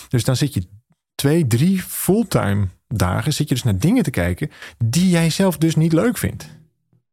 Dus 0.08 0.24
dan 0.24 0.36
zit 0.36 0.54
je 0.54 0.68
twee, 1.14 1.46
drie 1.46 1.82
fulltime 1.82 2.68
dagen. 2.88 3.32
Zit 3.32 3.48
je 3.48 3.54
dus 3.54 3.64
naar 3.64 3.78
dingen 3.78 4.02
te 4.02 4.10
kijken 4.10 4.50
die 4.84 5.08
jij 5.08 5.30
zelf 5.30 5.56
dus 5.58 5.76
niet 5.76 5.92
leuk 5.92 6.18
vindt. 6.18 6.58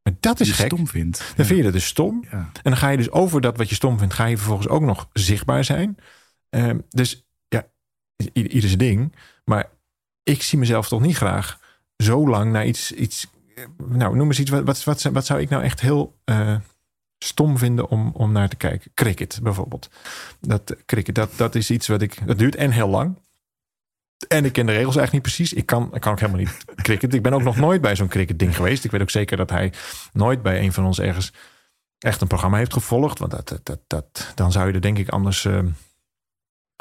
Maar 0.08 0.16
dat 0.20 0.40
is 0.40 0.52
gek. 0.52 0.66
stom 0.66 0.88
vindt. 0.88 1.34
Dan 1.36 1.46
vind 1.46 1.58
je 1.58 1.64
dat 1.64 1.74
dus 1.74 1.86
stom. 1.86 2.26
Ja. 2.32 2.38
En 2.38 2.52
dan 2.64 2.78
ga 2.78 2.90
je 2.90 2.98
dus 2.98 3.12
over 3.12 3.42
dat 3.42 3.58
wat 3.58 3.70
je 3.70 3.76
stom 3.76 3.98
vindt, 3.98 4.14
ga 4.14 4.26
je 4.26 4.38
vervolgens 4.38 4.68
ook 4.68 4.82
nog 4.82 5.10
zichtbaar 5.14 5.64
zijn. 5.64 5.98
Um, 6.50 6.86
dus 6.90 7.28
ja, 7.48 7.68
ieder 8.34 8.70
zijn 8.70 8.78
ding. 8.78 9.16
Maar 9.46 9.70
ik 10.24 10.44
zie 10.44 10.60
mezelf 10.60 10.88
toch 10.88 11.02
niet 11.02 11.16
graag 11.16 11.60
zo 11.98 12.28
lang 12.28 12.52
naar 12.52 12.66
iets. 12.66 12.92
iets 12.92 13.28
nou, 13.88 14.16
noem 14.16 14.28
eens 14.28 14.40
iets. 14.40 14.50
Wat, 14.50 14.64
wat, 14.64 14.84
wat, 14.84 15.02
wat 15.02 15.26
zou 15.26 15.42
ik 15.42 15.50
nou 15.50 15.64
echt 15.64 15.82
heel 15.82 16.20
uh, 16.26 16.56
stom 17.18 17.58
vinden 17.58 17.90
om, 17.90 18.12
om 18.14 18.32
naar 18.32 18.50
te 18.50 18.56
kijken? 18.56 18.92
Cricket 18.94 19.40
bijvoorbeeld. 19.44 19.90
Dat, 20.40 20.76
cricket, 20.86 21.16
dat, 21.16 21.32
dat 21.36 21.56
is 21.56 21.72
iets 21.72 21.88
wat 21.88 22.02
ik. 22.02 22.28
Dat 22.28 22.38
duurt 22.38 22.56
en 22.56 22.72
heel 22.72 22.90
lang. 22.90 23.18
En 24.28 24.46
ik 24.46 24.54
ken 24.54 24.66
de 24.66 24.72
regels 24.72 24.96
eigenlijk 24.96 25.12
niet 25.12 25.36
precies. 25.36 25.54
Ik 25.54 25.66
kan, 25.66 25.90
ik 25.94 26.02
kan 26.02 26.12
ook 26.12 26.20
helemaal 26.20 26.42
niet 26.42 26.66
cricket. 26.86 27.14
Ik 27.14 27.22
ben 27.22 27.34
ook 27.34 27.44
nog 27.44 27.56
nooit 27.56 27.82
bij 27.82 27.96
zo'n 27.96 28.08
cricket 28.08 28.40
ding 28.40 28.56
geweest. 28.56 28.84
Ik 28.84 28.92
weet 28.92 29.02
ook 29.02 29.10
zeker 29.10 29.38
dat 29.38 29.50
hij 29.50 29.74
nooit 30.14 30.42
bij 30.42 30.62
een 30.62 30.74
van 30.74 30.86
ons 30.86 31.00
ergens 31.00 31.34
echt 32.00 32.22
een 32.22 32.28
programma 32.28 32.58
heeft 32.58 32.74
gevolgd. 32.74 33.20
Want 33.20 33.32
dat, 33.32 33.48
dat, 33.48 33.62
dat, 33.64 33.80
dat 33.88 34.32
dan 34.36 34.52
zou 34.52 34.68
je 34.68 34.74
er 34.74 34.82
denk 34.82 34.98
ik 34.98 35.10
anders, 35.10 35.44
uh, 35.44 35.60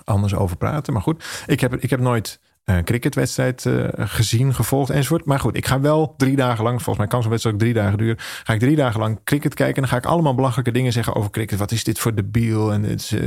anders 0.04 0.34
over 0.34 0.56
praten. 0.56 0.92
Maar 0.92 1.02
goed, 1.02 1.44
ik 1.46 1.60
heb, 1.60 1.74
ik 1.74 1.90
heb 1.90 2.00
nooit 2.00 2.40
uh, 2.70 2.78
cricketwedstrijd 2.78 3.64
uh, 3.64 3.88
gezien, 3.96 4.54
gevolgd 4.54 4.90
enzovoort. 4.90 5.25
Maar 5.25 5.40
goed, 5.40 5.56
ik 5.56 5.66
ga 5.66 5.80
wel 5.80 6.14
drie 6.16 6.37
dagen 6.37 6.64
lang, 6.64 6.76
volgens 6.76 6.99
mij 6.99 7.06
kan 7.06 7.20
zo'n 7.23 7.30
wedstrijd 7.30 7.56
ook 7.56 7.62
drie 7.62 7.75
dagen 7.75 7.99
duren. 7.99 8.16
Ga 8.18 8.52
ik 8.52 8.61
drie 8.61 8.76
dagen 8.76 9.00
lang 9.00 9.20
cricket 9.25 9.54
kijken. 9.54 9.75
En 9.75 9.80
dan 9.80 9.90
ga 9.90 9.96
ik 9.96 10.04
allemaal 10.06 10.35
belachelijke 10.35 10.73
dingen 10.73 10.92
zeggen 10.92 11.14
over 11.14 11.30
cricket. 11.30 11.58
Wat 11.58 11.70
is 11.70 11.85
dit 11.85 11.99
voor 11.99 12.14
debiel? 12.14 12.73
En 12.73 12.82
het 12.82 13.11
uh, 13.11 13.20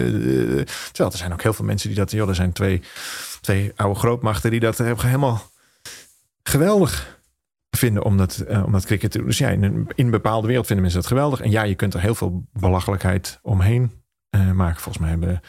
terwijl 0.91 1.12
er 1.12 1.17
zijn 1.17 1.34
ook 1.34 1.41
heel 1.41 1.53
veel 1.53 1.65
mensen 1.65 1.89
die 1.89 1.98
dat... 1.98 2.12
Joh, 2.12 2.29
er 2.29 2.36
zijn 2.36 2.51
twee, 2.51 2.81
twee 3.41 3.72
oude 3.75 4.00
grootmachten 4.00 4.51
die 4.51 4.60
dat 4.60 4.77
helemaal 4.77 5.41
geweldig 6.43 7.19
vinden 7.69 8.03
om 8.03 8.17
dat, 8.17 8.46
om 8.65 8.72
dat 8.72 8.86
cricket 8.86 9.12
te 9.12 9.17
doen. 9.17 9.27
Dus 9.27 9.38
ja, 9.38 9.50
in 9.50 9.63
een, 9.63 9.88
in 9.96 10.10
bepaalde 10.10 10.48
wereld 10.48 10.65
vinden 10.65 10.84
mensen 10.84 11.01
dat 11.01 11.12
geweldig. 11.12 11.41
En 11.41 11.51
ja, 11.51 11.63
je 11.63 11.75
kunt 11.75 11.93
er 11.93 12.01
heel 12.01 12.15
veel 12.15 12.48
belachelijkheid 12.53 13.39
omheen 13.41 13.91
maken. 14.53 14.81
Volgens 14.81 14.98
mij 14.98 15.10
hebben 15.10 15.41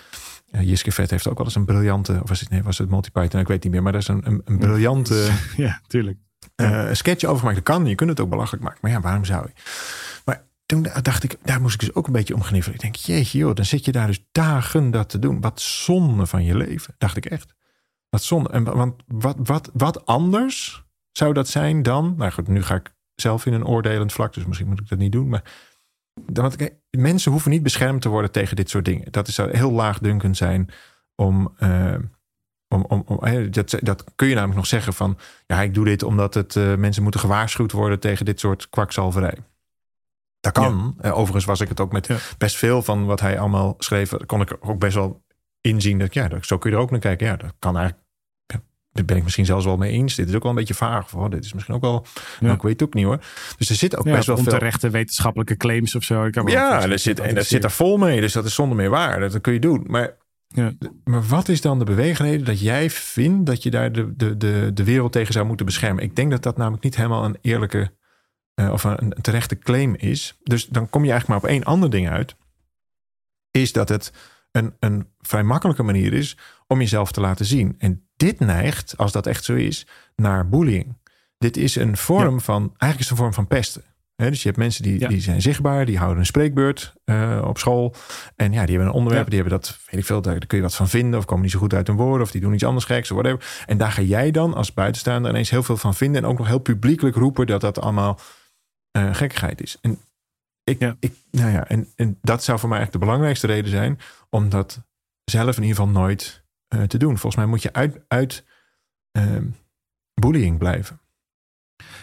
uh, 0.51 0.63
Jiske 0.63 0.93
Vet 0.93 1.11
heeft 1.11 1.29
ook 1.29 1.37
wel 1.37 1.47
eens 1.47 1.55
een 1.55 1.65
briljante, 1.65 2.19
of 2.23 2.29
was 2.29 2.41
het, 2.41 2.51
nee, 2.51 2.63
was 2.63 2.79
het 2.79 2.91
Multi 2.91 3.11
Python? 3.11 3.41
Ik 3.41 3.49
weet 3.49 3.63
niet 3.63 3.73
meer, 3.73 3.83
maar 3.83 3.93
dat 3.93 4.01
is 4.01 4.09
een, 4.09 4.27
een, 4.27 4.43
een 4.45 4.59
briljante 4.59 5.31
ja, 5.57 5.81
tuurlijk. 5.87 6.19
Uh, 6.57 6.89
sketch 6.93 7.25
over 7.25 7.39
gemaakt. 7.39 7.57
Dat 7.57 7.77
kan, 7.77 7.87
je 7.87 7.95
kunt 7.95 8.11
het 8.11 8.21
ook 8.21 8.29
belachelijk 8.29 8.63
maken. 8.63 8.79
Maar 8.83 8.91
ja, 8.91 9.01
waarom 9.01 9.25
zou 9.25 9.47
je? 9.47 9.63
Maar 10.25 10.45
toen 10.67 10.87
dacht 11.03 11.23
ik, 11.23 11.37
daar 11.43 11.61
moest 11.61 11.75
ik 11.75 11.81
dus 11.81 11.95
ook 11.95 12.07
een 12.07 12.13
beetje 12.13 12.35
om 12.35 12.43
gniffelen. 12.43 12.75
Ik 12.75 12.83
denk, 12.83 12.95
jeetje 12.95 13.39
joh, 13.39 13.55
dan 13.55 13.65
zit 13.65 13.85
je 13.85 13.93
daar 13.93 14.07
dus 14.07 14.25
dagen 14.33 14.91
dat 14.91 15.09
te 15.09 15.19
doen. 15.19 15.41
Wat 15.41 15.61
zonde 15.61 16.27
van 16.27 16.45
je 16.45 16.57
leven, 16.57 16.95
dacht 16.99 17.17
ik 17.17 17.27
echt. 17.27 17.55
Wat 18.09 18.23
zonde. 18.23 18.49
En, 18.49 18.65
want 18.65 19.03
wat, 19.07 19.37
wat, 19.39 19.71
wat 19.73 20.07
anders 20.07 20.85
zou 21.13 21.33
dat 21.33 21.49
zijn 21.49 21.83
dan? 21.83 22.15
Nou 22.17 22.33
goed, 22.33 22.49
nu 22.49 22.63
ga 22.63 22.75
ik 22.75 22.95
zelf 23.15 23.47
in 23.47 23.53
een 23.53 23.67
oordelend 23.67 24.13
vlak, 24.13 24.35
dus 24.35 24.47
misschien 24.47 24.69
moet 24.69 24.81
ik 24.81 24.89
dat 24.89 24.99
niet 24.99 25.13
doen. 25.13 25.29
Maar 25.29 25.43
want, 26.33 26.57
mensen 26.91 27.33
hoeven 27.33 27.51
niet 27.51 27.63
beschermd 27.63 28.03
te 28.03 28.09
worden 28.09 28.31
tegen 28.31 28.57
dit 28.57 28.71
soort 28.71 28.85
dingen. 28.85 29.13
Dat 29.13 29.29
zou 29.29 29.57
heel 29.57 29.73
laagdunkend 29.73 30.37
zijn 30.37 30.69
om. 31.15 31.55
Uh, 31.63 31.95
om, 32.69 32.85
om, 32.89 33.03
om, 33.07 33.51
dat, 33.51 33.79
dat 33.81 34.05
kun 34.17 34.29
je 34.29 34.35
namelijk 34.35 34.59
nog 34.59 34.67
zeggen 34.67 34.93
van. 34.93 35.19
Ja, 35.47 35.63
ik 35.63 35.75
doe 35.75 35.85
dit 35.85 36.03
omdat 36.03 36.35
het, 36.35 36.55
uh, 36.55 36.75
mensen 36.75 37.03
moeten 37.03 37.21
gewaarschuwd 37.21 37.73
worden 37.73 38.01
tegen 38.01 38.25
dit 38.25 38.41
soort 38.41 38.69
kwakzalverij. 38.69 39.37
Dat 40.41 40.53
kan. 40.53 40.97
Ja. 41.01 41.09
Uh, 41.09 41.17
overigens 41.17 41.45
was 41.45 41.61
ik 41.61 41.69
het 41.69 41.81
ook 41.81 41.93
met 41.93 42.07
ja. 42.07 42.17
best 42.39 42.57
veel 42.57 42.83
van 42.83 43.07
wat 43.07 43.21
hij 43.21 43.39
allemaal 43.39 43.75
schreef. 43.79 44.13
Kon 44.27 44.41
ik 44.41 44.57
ook 44.61 44.79
best 44.79 44.95
wel 44.95 45.23
inzien 45.61 45.99
dat 45.99 46.15
ja, 46.15 46.29
zo 46.41 46.59
kun 46.59 46.71
je 46.71 46.77
er 46.77 46.83
ook 46.83 46.91
naar 46.91 47.01
kijken. 47.01 47.27
Ja, 47.27 47.37
dat 47.37 47.53
kan 47.59 47.77
eigenlijk 47.77 48.09
daar 48.93 49.05
ben 49.05 49.17
ik 49.17 49.23
misschien 49.23 49.47
zelfs 49.47 49.65
wel 49.65 49.77
mee 49.77 49.93
eens. 49.93 50.15
Dit 50.15 50.29
is 50.29 50.35
ook 50.35 50.43
wel 50.43 50.51
een 50.51 50.59
beetje 50.59 50.75
vaag. 50.75 51.11
Hoor. 51.11 51.31
Dit 51.31 51.45
is 51.45 51.53
misschien 51.53 51.75
ook 51.75 51.81
wel. 51.81 52.07
Ja. 52.15 52.21
Nou, 52.41 52.55
ik 52.55 52.63
weet 52.63 52.73
het 52.73 52.83
ook 52.83 52.95
niet 52.95 53.05
hoor. 53.05 53.19
Dus 53.59 53.69
er 53.69 53.75
zit 53.75 53.97
ook 53.97 54.05
ja, 54.05 54.15
best 54.15 54.27
wel 54.27 54.37
veel. 54.37 54.45
Onterechte 54.45 54.91
wetenschappelijke 54.91 55.57
claims 55.57 55.95
of 55.95 56.03
zo. 56.03 56.25
Ik 56.25 56.33
kan 56.33 56.47
ja, 56.47 56.83
en, 56.83 56.91
er 56.91 56.99
zit, 56.99 57.21
en 57.21 57.35
dat 57.35 57.47
zit 57.47 57.65
er 57.65 57.71
vol 57.71 57.97
mee. 57.97 58.21
Dus 58.21 58.33
dat 58.33 58.45
is 58.45 58.55
zonder 58.55 58.77
meer 58.77 58.91
waar. 58.91 59.21
Dat 59.21 59.41
kun 59.41 59.53
je 59.53 59.61
doen. 59.61 59.85
Maar, 59.87 60.17
ja. 60.47 60.73
maar 61.05 61.23
wat 61.23 61.49
is 61.49 61.61
dan 61.61 61.79
de 61.79 61.85
beweegreden 61.85 62.45
dat 62.47 62.61
jij 62.61 62.91
vindt 62.91 63.47
dat 63.47 63.63
je 63.63 63.71
daar 63.71 63.93
de, 63.93 64.17
de, 64.17 64.37
de, 64.37 64.71
de 64.75 64.85
wereld 64.85 65.13
tegen 65.13 65.33
zou 65.33 65.47
moeten 65.47 65.67
beschermen? 65.67 66.05
Ik 66.05 66.17
denk 66.17 66.31
dat 66.31 66.43
dat 66.43 66.57
namelijk 66.57 66.83
niet 66.83 66.97
helemaal 66.97 67.25
een 67.25 67.39
eerlijke 67.41 67.93
uh, 68.55 68.73
of 68.73 68.85
een, 68.85 68.97
een 68.99 69.23
terechte 69.23 69.59
claim 69.59 69.95
is. 69.95 70.39
Dus 70.43 70.67
dan 70.67 70.91
kom 70.91 71.05
je 71.05 71.11
eigenlijk 71.11 71.43
maar 71.43 71.51
op 71.51 71.57
één 71.57 71.65
ander 71.65 71.91
ding 71.91 72.09
uit. 72.09 72.37
Is 73.51 73.73
dat 73.73 73.89
het 73.89 74.13
een, 74.53 74.75
een 74.79 75.07
vrij 75.19 75.43
makkelijke 75.43 75.83
manier 75.83 76.13
is 76.13 76.37
om 76.67 76.79
jezelf 76.79 77.13
te 77.13 77.21
laten 77.21 77.45
zien. 77.45 77.75
En 77.79 78.10
dit 78.21 78.41
neigt, 78.41 78.97
als 78.97 79.13
dat 79.13 79.27
echt 79.27 79.45
zo 79.45 79.55
is, 79.55 79.87
naar 80.17 80.49
bullying. 80.49 80.99
Dit 81.39 81.57
is 81.57 81.77
een 81.77 81.97
vorm 81.97 82.35
ja. 82.35 82.41
van, 82.41 82.63
eigenlijk 82.63 82.99
is 82.99 83.09
het 83.09 83.11
een 83.11 83.17
vorm 83.17 83.35
van 83.35 83.47
pesten. 83.47 83.83
He, 84.17 84.31
dus 84.31 84.43
je 84.43 84.49
hebt 84.49 84.59
mensen 84.59 84.83
die, 84.83 85.01
ja. 85.01 85.09
die 85.09 85.21
zijn 85.21 85.43
zichtbaar, 85.43 85.87
die 85.87 85.99
houden 85.99 86.19
een 86.19 86.27
spreekbeurt 86.27 86.95
uh, 87.05 87.43
op 87.45 87.59
school. 87.59 87.95
En 88.37 88.53
ja, 88.53 88.61
die 88.61 88.71
hebben 88.71 88.87
een 88.87 88.99
onderwerp, 88.99 89.25
ja. 89.25 89.31
die 89.31 89.41
hebben 89.41 89.61
dat, 89.61 89.79
weet 89.91 90.01
ik 90.01 90.07
veel, 90.07 90.23
daar 90.23 90.47
kun 90.47 90.57
je 90.57 90.65
wat 90.65 90.75
van 90.75 90.89
vinden. 90.89 91.19
Of 91.19 91.25
komen 91.25 91.43
niet 91.43 91.53
zo 91.53 91.59
goed 91.59 91.75
uit 91.75 91.87
hun 91.87 91.97
woorden, 91.97 92.23
of 92.23 92.31
die 92.31 92.41
doen 92.41 92.55
iets 92.55 92.65
anders 92.65 92.85
geks, 92.85 93.11
of 93.11 93.19
whatever. 93.19 93.65
En 93.67 93.79
daar 93.79 93.93
ga 93.93 94.03
jij 94.03 94.31
dan 94.31 94.55
als 94.55 94.75
buitenstaander 94.75 95.31
ineens 95.31 95.51
heel 95.51 95.63
veel 95.63 95.77
van 95.77 95.95
vinden. 95.95 96.23
En 96.23 96.29
ook 96.29 96.39
nog 96.39 96.47
heel 96.47 96.59
publiekelijk 96.59 97.17
roepen 97.17 97.47
dat 97.47 97.61
dat 97.61 97.81
allemaal 97.81 98.19
uh, 98.97 99.15
gekkigheid 99.15 99.63
is. 99.63 99.79
En 99.81 99.99
ik, 100.65 100.79
ja. 100.79 100.97
ik, 101.01 101.13
nou 101.31 101.51
ja, 101.51 101.69
en, 101.69 101.89
en 101.97 102.19
dat 102.23 102.45
zou 102.45 102.59
voor 102.59 102.69
mij 102.69 102.81
echt 102.81 102.93
de 102.93 102.99
belangrijkste 102.99 103.47
reden 103.47 103.71
zijn, 103.71 103.99
om 104.31 104.49
dat 104.49 104.81
zelf 105.25 105.57
in 105.57 105.63
ieder 105.63 105.77
geval 105.77 105.93
nooit 105.93 106.45
uh, 106.75 106.83
te 106.83 106.99
doen. 106.99 107.19
Volgens 107.19 107.37
mij 107.37 107.47
moet 107.47 107.63
je 107.63 107.73
uit, 107.73 108.05
uit 108.09 108.45
uh, 109.13 109.37
bullying 110.15 110.59
blijven. 110.59 111.01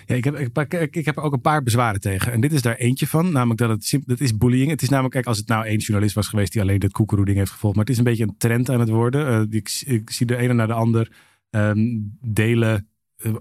Ja, 0.06 0.16
ik 0.16 0.24
heb, 0.24 0.36
ik, 0.38 0.96
ik, 0.96 1.06
heb 1.06 1.18
ook 1.18 1.34
een 1.34 1.42
paar 1.42 1.64
bezwaren 1.64 2.00
tegen. 2.00 2.32
En 2.32 2.42
dit 2.42 2.52
is 2.52 2.62
daar 2.62 2.76
eentje 2.76 3.08
van. 3.08 3.32
Namelijk 3.32 3.60
dat 3.60 3.70
het 3.70 4.00
dat 4.06 4.20
is 4.20 4.38
bullying. 4.38 4.70
Het 4.70 4.82
is 4.82 4.90
namelijk, 4.90 5.14
kijk, 5.14 5.26
als 5.26 5.38
het 5.38 5.48
nou 5.48 5.66
één 5.66 5.78
journalist 5.78 6.16
was 6.16 6.28
geweest 6.28 6.52
die 6.52 6.62
alleen 6.62 6.80
dit 6.80 6.92
koekeroe-ding 6.92 7.38
heeft 7.38 7.52
gevolgd. 7.52 7.76
Maar 7.76 7.86
het 7.86 7.94
is 7.94 8.00
een 8.00 8.10
beetje 8.10 8.24
een 8.24 8.38
trend 8.38 8.70
aan 8.70 8.80
het 8.80 8.90
worden. 8.90 9.50
Uh, 9.50 9.58
ik, 9.58 9.82
ik, 9.86 10.10
zie 10.10 10.26
de 10.26 10.36
ene 10.36 10.54
naar 10.54 10.68
de 10.68 10.74
ander 10.74 11.12
um, 11.50 12.18
delen 12.22 12.88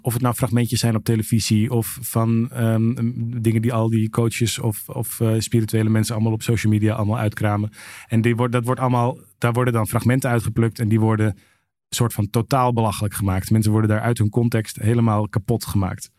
of 0.01 0.13
het 0.13 0.23
nou 0.23 0.35
fragmentjes 0.35 0.81
zijn 0.81 0.97
op 0.97 1.05
televisie 1.05 1.71
of 1.71 1.99
van 2.01 2.51
um, 2.57 3.43
dingen 3.43 3.63
die 3.63 3.73
al 3.73 3.91
die 3.91 4.11
coaches 4.11 4.59
of, 4.59 4.89
of 4.89 5.21
uh, 5.21 5.35
spirituele 5.39 5.89
mensen 5.89 6.15
allemaal 6.15 6.33
op 6.33 6.43
social 6.43 6.73
media 6.73 6.95
allemaal 6.95 7.19
uitkramen. 7.19 7.71
En 8.07 8.21
die 8.21 8.37
wordt, 8.37 8.53
dat 8.53 8.65
wordt 8.65 8.81
allemaal, 8.81 9.19
daar 9.39 9.53
worden 9.53 9.73
dan 9.73 9.87
fragmenten 9.87 10.31
uitgeplukt 10.31 10.79
en 10.79 10.89
die 10.89 11.01
worden 11.01 11.39
soort 11.89 12.13
van 12.13 12.31
totaal 12.31 12.73
belachelijk 12.73 13.15
gemaakt. 13.15 13.51
Mensen 13.51 13.73
worden 13.73 13.91
daar 13.91 14.01
uit 14.01 14.19
hun 14.19 14.31
context 14.31 14.77
helemaal 14.77 15.29
kapot 15.29 15.67
gemaakt. 15.67 16.11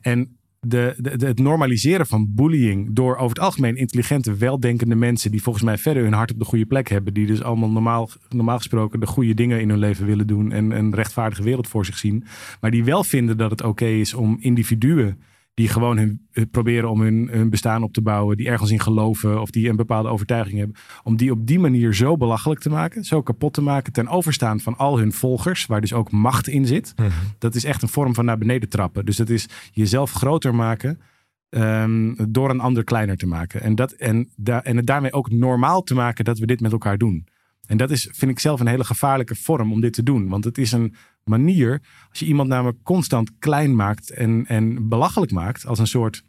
En 0.00 0.37
de, 0.60 0.96
het 1.18 1.38
normaliseren 1.38 2.06
van 2.06 2.34
bullying 2.34 2.88
door 2.92 3.16
over 3.16 3.36
het 3.36 3.44
algemeen 3.44 3.76
intelligente, 3.76 4.36
weldenkende 4.36 4.94
mensen 4.94 5.30
die 5.30 5.42
volgens 5.42 5.64
mij 5.64 5.78
verder 5.78 6.02
hun 6.02 6.12
hart 6.12 6.32
op 6.32 6.38
de 6.38 6.44
goede 6.44 6.66
plek 6.66 6.88
hebben, 6.88 7.14
die 7.14 7.26
dus 7.26 7.42
allemaal 7.42 7.70
normaal, 7.70 8.10
normaal 8.28 8.56
gesproken 8.56 9.00
de 9.00 9.06
goede 9.06 9.34
dingen 9.34 9.60
in 9.60 9.68
hun 9.68 9.78
leven 9.78 10.06
willen 10.06 10.26
doen 10.26 10.52
en 10.52 10.70
een 10.70 10.94
rechtvaardige 10.94 11.42
wereld 11.42 11.68
voor 11.68 11.84
zich 11.84 11.98
zien, 11.98 12.24
maar 12.60 12.70
die 12.70 12.84
wel 12.84 13.04
vinden 13.04 13.36
dat 13.36 13.50
het 13.50 13.62
oké 13.62 13.86
is 13.86 14.14
om 14.14 14.36
individuen 14.40 15.18
die 15.58 15.68
gewoon 15.68 15.98
hun, 15.98 16.28
proberen 16.50 16.90
om 16.90 17.00
hun, 17.00 17.28
hun 17.30 17.50
bestaan 17.50 17.82
op 17.82 17.92
te 17.92 18.02
bouwen, 18.02 18.36
die 18.36 18.48
ergens 18.48 18.70
in 18.70 18.80
geloven 18.80 19.40
of 19.40 19.50
die 19.50 19.68
een 19.68 19.76
bepaalde 19.76 20.08
overtuiging 20.08 20.58
hebben, 20.58 20.76
om 21.02 21.16
die 21.16 21.30
op 21.30 21.46
die 21.46 21.58
manier 21.58 21.94
zo 21.94 22.16
belachelijk 22.16 22.60
te 22.60 22.68
maken, 22.68 23.04
zo 23.04 23.22
kapot 23.22 23.52
te 23.52 23.60
maken, 23.60 23.92
ten 23.92 24.08
overstaan 24.08 24.60
van 24.60 24.76
al 24.76 24.98
hun 24.98 25.12
volgers, 25.12 25.66
waar 25.66 25.80
dus 25.80 25.92
ook 25.92 26.10
macht 26.10 26.48
in 26.48 26.66
zit. 26.66 26.92
Mhm. 26.96 27.08
Dat 27.38 27.54
is 27.54 27.64
echt 27.64 27.82
een 27.82 27.88
vorm 27.88 28.14
van 28.14 28.24
naar 28.24 28.38
beneden 28.38 28.68
trappen. 28.68 29.04
Dus 29.04 29.16
dat 29.16 29.28
is 29.28 29.48
jezelf 29.72 30.12
groter 30.12 30.54
maken 30.54 31.00
ehm, 31.48 32.14
door 32.28 32.50
een 32.50 32.60
ander 32.60 32.84
kleiner 32.84 33.16
te 33.16 33.26
maken. 33.26 33.60
En, 33.60 33.74
dat, 33.74 33.92
en, 33.92 34.28
da 34.36 34.64
en 34.64 34.76
het 34.76 34.86
daarmee 34.86 35.12
ook 35.12 35.30
normaal 35.30 35.82
te 35.82 35.94
maken 35.94 36.24
dat 36.24 36.38
we 36.38 36.46
dit 36.46 36.60
met 36.60 36.72
elkaar 36.72 36.98
doen. 36.98 37.26
En 37.68 37.76
dat 37.76 37.90
is, 37.90 38.08
vind 38.12 38.30
ik 38.30 38.38
zelf, 38.38 38.60
een 38.60 38.66
hele 38.66 38.84
gevaarlijke 38.84 39.34
vorm 39.34 39.72
om 39.72 39.80
dit 39.80 39.92
te 39.92 40.02
doen. 40.02 40.28
Want 40.28 40.44
het 40.44 40.58
is 40.58 40.72
een 40.72 40.94
manier, 41.24 41.82
als 42.10 42.18
je 42.18 42.26
iemand 42.26 42.48
namelijk 42.48 42.82
constant 42.82 43.38
klein 43.38 43.76
maakt 43.76 44.10
en, 44.10 44.46
en 44.46 44.88
belachelijk 44.88 45.32
maakt, 45.32 45.66
als 45.66 45.78
een 45.78 45.86
soort 45.86 46.22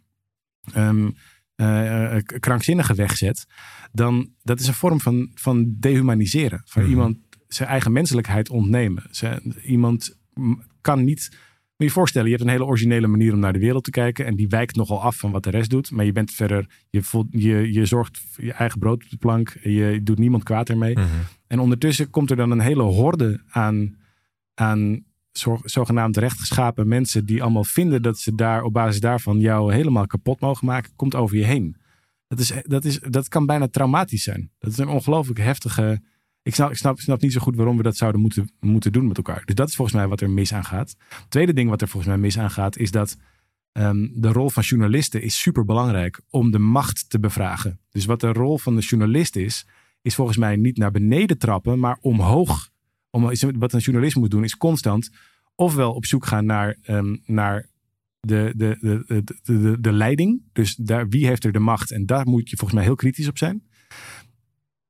um, 0.76 1.16
uh, 1.56 2.16
krankzinnige 2.40 2.94
wegzet, 2.94 3.46
dan 3.92 4.30
dat 4.44 4.60
is 4.60 4.68
een 4.68 4.74
vorm 4.74 5.00
van, 5.02 5.32
van 5.34 5.76
dehumaniseren. 5.80 6.62
Van 6.66 6.82
mhm. 6.82 6.92
iemand 6.92 7.18
zijn 7.48 7.70
eigen 7.70 7.92
menselijkheid 7.92 8.50
ontnemen. 8.50 9.04
Iemand 9.64 10.18
kan 10.82 11.04
niet. 11.04 11.38
Moet 11.80 11.88
je 11.88 11.94
je 11.94 12.00
voorstellen, 12.00 12.30
je 12.30 12.36
hebt 12.36 12.48
een 12.48 12.54
hele 12.56 12.70
originele 12.70 13.08
manier 13.08 13.34
om 13.34 13.40
naar 13.40 13.54
de 13.54 13.60
wereld 13.60 13.84
te 13.84 13.92
kijken. 13.92 14.26
En 14.26 14.36
die 14.36 14.48
wijkt 14.48 14.76
nogal 14.76 15.02
af 15.02 15.18
van 15.18 15.32
wat 15.32 15.44
de 15.44 15.50
rest 15.50 15.70
doet. 15.70 15.92
Maar 15.92 16.06
je 16.06 16.12
bent 16.12 16.32
verder, 16.32 16.70
je, 16.90 17.02
voelt, 17.02 17.28
je, 17.30 17.74
je 17.74 17.86
zorgt 17.86 18.20
voor 18.20 18.44
je 18.44 18.54
eigen 18.54 18.80
brood 18.80 19.04
op 19.04 19.10
de 19.10 19.18
plank. 19.18 19.58
Je 19.64 20.00
doet 20.04 20.18
niemand 20.18 20.44
kwaad 20.44 20.70
ermee. 20.70 20.94
Mhm. 20.94 21.08
En 21.48 21.60
ondertussen 21.60 22.10
komt 22.10 22.30
er 22.30 22.36
dan 22.36 22.52
een 22.52 22.60
hele 22.60 22.82
horde 22.82 23.42
aan, 23.50 23.96
aan 24.54 25.06
zogenaamd 25.64 26.18
rechtgeschapen 26.18 26.88
mensen. 26.88 27.26
die 27.26 27.42
allemaal 27.42 27.64
vinden 27.64 28.02
dat 28.02 28.18
ze 28.20 28.36
daar 28.36 28.64
op 28.64 28.74
basis 28.74 29.00
daarvan 29.00 29.40
jou 29.40 29.74
helemaal 29.74 30.08
kapot 30.08 30.40
mogen 30.40 30.66
maken. 30.66 30.92
Komt 30.96 31.16
over 31.16 31.38
je 31.38 31.46
heen. 31.46 31.76
Dat, 32.28 32.40
is, 32.40 32.54
dat, 32.64 32.86
is, 32.86 33.00
dat 33.00 33.28
kan 33.28 33.46
bijna 33.46 33.68
traumatisch 33.68 34.24
zijn. 34.24 34.52
Dat 34.58 34.72
is 34.72 34.78
een 34.78 34.88
ongelooflijk 34.88 35.40
heftige 35.40 36.02
ik 36.50 36.56
snap, 36.56 36.98
ik 36.98 37.02
snap, 37.02 37.22
niet 37.22 37.34
zo 37.34 37.40
goed 37.40 37.56
waarom 37.56 37.78
we 37.78 37.84
dat 37.84 37.98
zouden 37.98 38.22
moeten, 38.22 38.50
moeten 38.60 38.92
doen 38.92 39.08
met 39.08 39.18
elkaar. 39.18 39.42
Dus 39.46 39.56
dat 39.56 39.70
is 39.70 39.76
volgens 39.76 39.98
mij 39.98 40.08
wat 40.08 40.22
er 40.22 40.30
mis 40.30 40.54
aan 40.54 40.66
gaat. 40.66 40.96
Tweede 41.30 41.54
ding 41.54 41.70
wat 41.70 41.82
er 41.82 41.88
volgens 41.88 42.12
mij 42.12 42.22
mis 42.22 42.40
aan 42.40 42.52
gaat, 42.52 42.78
is 42.78 42.92
dat 42.92 43.18
ehm, 43.72 44.08
de 44.14 44.32
rol 44.32 44.50
van 44.50 44.64
journalisten 44.64 45.22
is 45.22 45.40
super 45.40 45.66
belangrijk 45.66 46.22
om 46.30 46.52
de 46.52 46.60
macht 46.60 47.10
te 47.10 47.20
bevragen. 47.20 47.80
Dus 47.90 48.06
wat 48.06 48.20
de 48.20 48.32
rol 48.32 48.58
van 48.58 48.76
de 48.76 48.82
journalist 48.82 49.36
is, 49.36 49.68
is 50.02 50.16
volgens 50.16 50.38
mij 50.38 50.56
niet 50.56 50.78
naar 50.78 50.92
beneden 50.92 51.38
trappen, 51.38 51.80
maar 51.80 51.98
omhoog. 52.02 52.70
Om, 53.12 53.24
wat 53.60 53.74
een 53.74 53.80
journalist 53.80 54.16
moet 54.16 54.32
doen, 54.32 54.44
is 54.44 54.58
constant 54.58 55.10
ofwel 55.60 55.94
op 55.94 56.06
zoek 56.06 56.26
gaan 56.26 56.46
naar, 56.46 56.78
um, 56.88 57.22
naar 57.26 57.70
de, 58.20 58.54
de, 58.56 58.78
de, 58.80 59.04
de, 59.08 59.24
de, 59.44 59.78
de 59.80 59.92
leiding. 59.92 60.42
Dus 60.54 60.76
daar, 60.76 61.10
wie 61.10 61.28
heeft 61.28 61.44
er 61.44 61.52
de 61.52 61.60
macht? 61.60 61.92
En 61.92 62.06
daar 62.06 62.28
moet 62.28 62.50
je 62.50 62.56
volgens 62.58 62.80
mij 62.80 62.88
heel 62.88 62.96
kritisch 62.96 63.28
op 63.28 63.38
zijn. 63.38 63.64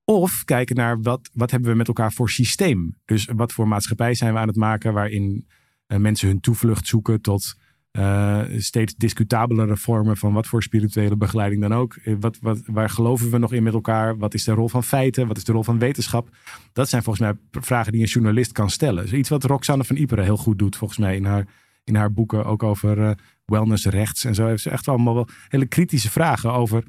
Of 0.10 0.44
kijken 0.46 0.76
naar 0.76 1.02
wat, 1.02 1.30
wat 1.34 1.52
hebben 1.52 1.70
we 1.70 1.78
met 1.78 1.88
elkaar 1.88 2.14
voor 2.14 2.30
systeem. 2.30 2.96
Dus 3.06 3.28
wat 3.36 3.54
voor 3.54 3.68
maatschappij 3.68 4.14
zijn 4.14 4.34
we 4.34 4.40
aan 4.40 4.48
het 4.48 4.56
maken 4.56 4.94
waarin 4.94 5.48
uh, 5.88 5.98
mensen 5.98 6.28
hun 6.28 6.40
toevlucht 6.40 6.88
zoeken 6.88 7.22
tot 7.22 7.56
uh, 7.92 8.42
steeds 8.58 8.96
discutabelere 8.96 9.78
vormen 9.78 10.18
van 10.18 10.34
wat 10.34 10.48
voor 10.48 10.64
spirituele 10.64 11.18
begeleiding 11.18 11.62
dan 11.62 11.74
ook. 11.74 11.96
Eh, 11.96 12.16
wat, 12.20 12.38
wat, 12.42 12.62
waar 12.66 12.90
geloven 12.90 13.32
we 13.32 13.38
nog 13.38 13.54
in 13.54 13.64
met 13.64 13.74
elkaar? 13.74 14.18
Wat 14.18 14.34
is 14.34 14.44
de 14.44 14.52
rol 14.52 14.70
van 14.70 14.84
feiten? 14.84 15.28
Wat 15.28 15.38
is 15.38 15.44
de 15.44 15.52
rol 15.52 15.64
van 15.64 15.80
wetenschap? 15.80 16.30
Dat 16.74 16.90
zijn 16.90 17.04
volgens 17.04 17.26
mij 17.26 17.62
vragen 17.62 17.92
die 17.92 18.02
een 18.02 18.08
journalist 18.08 18.52
kan 18.52 18.70
stellen. 18.70 19.18
Iets 19.18 19.30
wat 19.30 19.44
Roxanne 19.44 19.84
van 19.84 19.96
Iperen 19.96 20.24
heel 20.24 20.38
goed 20.38 20.60
doet, 20.60 20.76
volgens 20.76 21.00
mij 21.00 21.16
in 21.16 21.26
haar, 21.26 21.48
in 21.84 21.96
haar 21.96 22.14
boeken, 22.14 22.46
ook 22.46 22.64
over 22.64 22.98
uh, 22.98 23.12
wellness, 23.46 23.86
rechts 23.86 24.24
en 24.24 24.36
zo. 24.36 24.48
Heeft 24.48 24.64
ze 24.64 24.70
echt 24.70 24.88
allemaal 24.88 25.14
wel 25.14 25.28
hele 25.48 25.66
kritische 25.66 26.10
vragen 26.10 26.54
over 26.54 26.84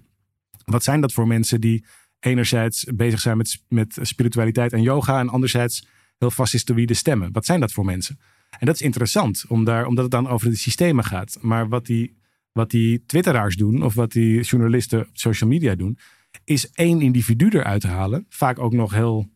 wat 0.64 0.84
zijn 0.84 1.00
dat 1.00 1.12
voor 1.12 1.26
mensen 1.26 1.60
die 1.60 1.84
enerzijds 2.20 2.84
bezig 2.94 3.20
zijn 3.20 3.36
met, 3.36 3.62
met 3.68 3.98
spiritualiteit 4.00 4.72
en 4.72 4.82
yoga 4.82 5.18
en 5.18 5.28
anderzijds 5.28 5.86
heel 6.18 6.30
fascistoïde 6.30 6.94
stemmen. 6.94 7.32
Wat 7.32 7.44
zijn 7.44 7.60
dat 7.60 7.72
voor 7.72 7.84
mensen? 7.84 8.18
En 8.58 8.66
dat 8.66 8.74
is 8.74 8.80
interessant, 8.80 9.44
om 9.48 9.64
daar, 9.64 9.86
omdat 9.86 10.02
het 10.02 10.12
dan 10.12 10.28
over 10.28 10.50
de 10.50 10.56
systemen 10.56 11.04
gaat. 11.04 11.38
Maar 11.40 11.68
wat 11.68 11.86
die, 11.86 12.16
wat 12.52 12.70
die 12.70 13.04
twitteraars 13.06 13.56
doen 13.56 13.82
of 13.82 13.94
wat 13.94 14.12
die 14.12 14.40
journalisten 14.40 15.00
op 15.00 15.08
social 15.12 15.50
media 15.50 15.74
doen, 15.74 15.98
is 16.44 16.70
één 16.70 17.00
individu 17.00 17.48
eruit 17.48 17.82
halen. 17.82 18.26
Vaak 18.28 18.58
ook 18.58 18.72
nog 18.72 18.92
heel 18.92 19.28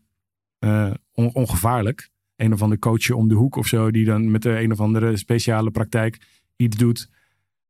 uh, 0.60 0.90
ongevaarlijk. 1.12 2.10
Een 2.36 2.52
of 2.52 2.62
andere 2.62 2.80
coachje 2.80 3.16
om 3.16 3.28
de 3.28 3.34
hoek 3.34 3.56
of 3.56 3.66
zo, 3.66 3.90
die 3.90 4.04
dan 4.04 4.30
met 4.30 4.42
de 4.42 4.60
een 4.60 4.72
of 4.72 4.80
andere 4.80 5.16
speciale 5.16 5.70
praktijk 5.70 6.18
iets 6.56 6.76
doet 6.76 7.08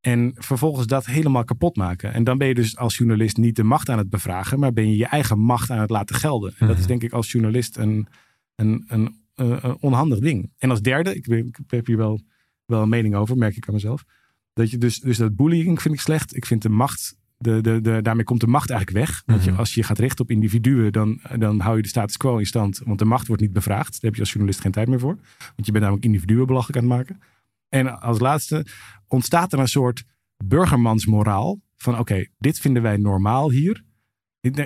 en 0.04 0.32
vervolgens 0.34 0.86
dat 0.86 1.06
helemaal 1.06 1.44
kapot 1.44 1.76
maken. 1.76 2.12
En 2.12 2.24
dan 2.24 2.38
ben 2.38 2.48
je 2.48 2.54
dus 2.54 2.76
als 2.76 2.96
journalist 2.96 3.36
niet 3.36 3.56
de 3.56 3.62
macht 3.62 3.88
aan 3.88 3.98
het 3.98 4.10
bevragen, 4.10 4.58
maar 4.58 4.72
ben 4.72 4.88
je 4.88 4.96
je 4.96 5.06
eigen 5.06 5.38
macht 5.38 5.70
aan 5.70 5.78
het 5.78 5.90
laten 5.90 6.16
gelden. 6.16 6.54
En 6.58 6.66
dat 6.66 6.76
is 6.76 6.82
mhm. 6.82 6.90
denk 6.90 7.02
ik 7.02 7.12
als 7.12 7.32
journalist 7.32 7.76
een, 7.76 8.06
een, 8.54 8.84
een, 8.88 9.16
een 9.34 9.76
onhandig 9.80 10.18
ding. 10.18 10.52
En 10.58 10.70
als 10.70 10.80
derde, 10.80 11.14
ik, 11.14 11.26
ik, 11.26 11.58
heb 11.66 11.86
hier 11.86 11.96
wel, 11.96 12.20
wel 12.64 12.82
een 12.82 12.88
mening 12.88 13.14
over, 13.14 13.36
merk 13.36 13.56
ik 13.56 13.68
aan 13.68 13.74
mezelf. 13.74 14.04
Dat 14.52 14.70
je 14.70 14.78
dus, 14.78 15.00
dus 15.00 15.16
dat 15.16 15.36
bullying 15.36 15.82
vind 15.82 15.94
ik 15.94 16.00
slecht. 16.00 16.36
Ik 16.36 16.46
vind 16.46 16.62
de 16.62 16.68
macht, 16.68 17.16
de, 17.36 17.60
de, 17.60 17.80
de, 17.80 18.02
daarmee 18.02 18.24
komt 18.24 18.40
de 18.40 18.46
macht 18.46 18.70
eigenlijk 18.70 19.06
weg. 19.06 19.22
Want 19.26 19.44
je, 19.44 19.50
mhm. 19.50 19.58
als 19.58 19.74
je 19.74 19.82
gaat 19.82 19.98
richten 19.98 20.24
op 20.24 20.30
individuen, 20.30 20.92
dan, 20.92 21.20
dan 21.38 21.60
hou 21.60 21.76
je 21.76 21.82
de 21.82 21.88
status 21.88 22.16
quo 22.16 22.36
in 22.36 22.46
stand. 22.46 22.80
Want 22.84 22.98
de 22.98 23.04
macht 23.04 23.26
wordt 23.26 23.42
niet 23.42 23.52
bevraagd. 23.52 23.92
Daar 23.92 24.00
heb 24.00 24.14
je 24.14 24.20
als 24.20 24.30
journalist 24.30 24.60
geen 24.60 24.72
tijd 24.72 24.88
meer 24.88 25.00
voor. 25.00 25.18
Want 25.38 25.66
je 25.66 25.72
bent 25.72 25.84
namelijk 25.84 26.04
individuen 26.04 26.46
belachelijk 26.46 26.78
aan 26.78 26.90
het 26.90 26.98
maken. 26.98 27.32
En 27.74 28.00
als 28.00 28.18
laatste 28.18 28.66
ontstaat 29.06 29.52
er 29.52 29.58
een 29.58 29.68
soort 29.68 30.04
burgermansmoraal. 30.44 31.60
Van 31.76 31.98
oké, 31.98 32.26
dit 32.38 32.58
vinden 32.58 32.82
wij 32.82 32.96
normaal 32.96 33.50
hier. 33.50 33.84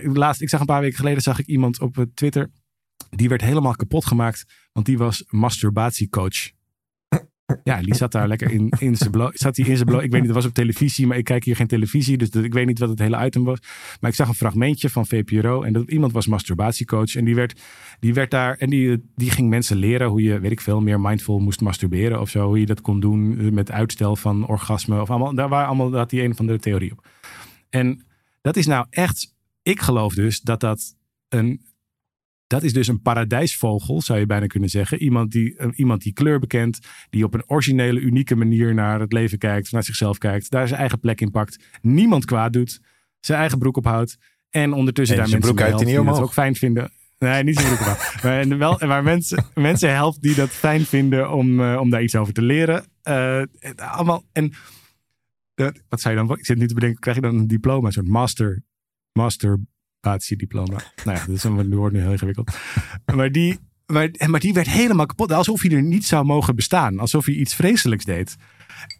Laatst, 0.02 0.40
ik 0.40 0.48
zag 0.48 0.60
een 0.60 0.66
paar 0.66 0.80
weken 0.80 0.98
geleden 0.98 1.22
zag 1.22 1.38
ik 1.38 1.46
iemand 1.46 1.80
op 1.80 2.06
Twitter. 2.14 2.50
Die 3.10 3.28
werd 3.28 3.40
helemaal 3.40 3.74
kapot 3.74 4.06
gemaakt. 4.06 4.44
Want 4.72 4.86
die 4.86 4.98
was 4.98 5.24
masturbatiecoach. 5.26 6.50
Ja, 7.64 7.82
die 7.82 7.94
zat 7.94 8.12
daar 8.12 8.28
lekker 8.28 8.50
in, 8.50 8.72
in 8.78 8.96
zijn 8.96 9.10
bloot. 9.10 9.38
Zat 9.38 9.56
hij 9.56 9.66
in 9.66 9.76
zijn 9.76 9.88
bloot. 9.88 10.02
Ik 10.02 10.10
weet 10.10 10.20
niet, 10.20 10.30
het 10.30 10.36
was 10.36 10.46
op 10.46 10.54
televisie, 10.54 11.06
maar 11.06 11.16
ik 11.16 11.24
kijk 11.24 11.44
hier 11.44 11.56
geen 11.56 11.66
televisie. 11.66 12.16
Dus 12.16 12.30
ik 12.30 12.52
weet 12.52 12.66
niet 12.66 12.78
wat 12.78 12.88
het 12.88 12.98
hele 12.98 13.24
item 13.24 13.44
was. 13.44 13.58
Maar 14.00 14.10
ik 14.10 14.16
zag 14.16 14.28
een 14.28 14.34
fragmentje 14.34 14.90
van 14.90 15.06
VPRO. 15.06 15.62
En 15.62 15.72
dat 15.72 15.90
iemand 15.90 16.12
was 16.12 16.26
masturbatiecoach. 16.26 17.14
En 17.14 17.24
die 17.24 17.34
werd, 17.34 17.60
die 18.00 18.14
werd 18.14 18.30
daar. 18.30 18.56
En 18.56 18.70
die, 18.70 19.02
die 19.14 19.30
ging 19.30 19.48
mensen 19.48 19.76
leren 19.76 20.08
hoe 20.08 20.22
je, 20.22 20.40
weet 20.40 20.50
ik 20.50 20.60
veel, 20.60 20.80
meer 20.80 21.00
mindful 21.00 21.38
moest 21.38 21.60
masturberen 21.60 22.20
of 22.20 22.30
zo. 22.30 22.46
Hoe 22.46 22.60
je 22.60 22.66
dat 22.66 22.80
kon 22.80 23.00
doen 23.00 23.54
met 23.54 23.70
uitstel 23.70 24.16
van 24.16 24.46
orgasme. 24.46 25.00
Of 25.00 25.10
allemaal. 25.10 25.34
Daar 25.34 25.48
waren 25.48 25.66
allemaal, 25.66 25.90
dat 25.90 26.10
die 26.10 26.22
een 26.22 26.36
van 26.36 26.46
de 26.46 26.58
theorie 26.58 26.92
op. 26.92 27.06
En 27.70 28.04
dat 28.40 28.56
is 28.56 28.66
nou 28.66 28.86
echt. 28.90 29.36
Ik 29.62 29.80
geloof 29.80 30.14
dus 30.14 30.40
dat 30.40 30.60
dat 30.60 30.96
een 31.28 31.60
dat 32.48 32.62
is 32.62 32.72
dus 32.72 32.88
een 32.88 33.02
paradijsvogel, 33.02 34.02
zou 34.02 34.18
je 34.18 34.26
bijna 34.26 34.46
kunnen 34.46 34.68
zeggen. 34.68 35.02
Iemand 35.02 35.30
die, 35.32 35.54
uh, 35.58 35.66
iemand 35.74 36.02
die 36.02 36.12
kleur 36.12 36.38
bekent, 36.38 36.78
die 37.10 37.24
op 37.24 37.34
een 37.34 37.42
originele, 37.46 38.00
unieke 38.00 38.36
manier 38.36 38.74
naar 38.74 39.00
het 39.00 39.12
leven 39.12 39.38
kijkt, 39.38 39.72
naar 39.72 39.84
zichzelf 39.84 40.18
kijkt, 40.18 40.50
daar 40.50 40.68
zijn 40.68 40.80
eigen 40.80 41.00
plek 41.00 41.20
in 41.20 41.30
pakt, 41.30 41.64
niemand 41.80 42.24
kwaad 42.24 42.52
doet, 42.52 42.80
zijn 43.20 43.38
eigen 43.38 43.58
broek 43.58 43.76
ophoudt 43.76 44.18
en 44.50 44.72
ondertussen 44.72 45.16
daar 45.16 45.28
mensen 45.28 45.54
broek 45.54 45.60
uit 45.60 45.78
die 45.78 46.00
het 46.00 46.20
ook 46.20 46.32
fijn 46.32 46.54
vinden. 46.54 46.92
Nee, 47.18 47.42
niet 47.42 47.58
zijn 47.58 47.76
broek 47.76 47.96
maar, 48.22 48.58
wel, 48.58 48.78
maar 48.86 49.02
mensen, 49.02 49.44
mensen 49.54 49.94
helpt 49.94 50.22
die 50.22 50.34
dat 50.34 50.48
fijn 50.48 50.84
vinden 50.84 51.32
om, 51.32 51.60
uh, 51.60 51.80
om 51.80 51.90
daar 51.90 52.02
iets 52.02 52.16
over 52.16 52.32
te 52.32 52.42
leren. 52.42 52.84
Uh, 53.02 53.42
allemaal, 53.76 54.24
en 54.32 54.52
wat 55.88 56.00
zei 56.00 56.14
je 56.14 56.26
dan? 56.26 56.38
Ik 56.38 56.44
zit 56.44 56.58
nu 56.58 56.66
te 56.66 56.74
bedenken, 56.74 57.00
krijg 57.00 57.16
je 57.16 57.22
dan 57.22 57.38
een 57.38 57.46
diploma, 57.46 57.86
een 57.86 57.92
soort 57.92 58.08
master, 58.08 58.62
master 59.12 59.60
diploma. 60.36 60.82
nou 61.04 61.18
ja, 61.18 61.26
dat 61.26 61.36
is 61.36 61.44
een, 61.44 61.74
wordt 61.74 61.94
nu 61.94 62.00
heel 62.00 62.10
ingewikkeld. 62.10 62.56
maar, 63.14 63.32
die, 63.32 63.58
maar, 63.86 64.10
maar 64.26 64.40
die 64.40 64.52
werd 64.52 64.68
helemaal 64.68 65.06
kapot. 65.06 65.32
Alsof 65.32 65.62
hij 65.62 65.70
er 65.70 65.82
niet 65.82 66.04
zou 66.04 66.24
mogen 66.24 66.56
bestaan. 66.56 66.98
Alsof 66.98 67.24
hij 67.24 67.34
iets 67.34 67.54
vreselijks 67.54 68.04
deed. 68.04 68.36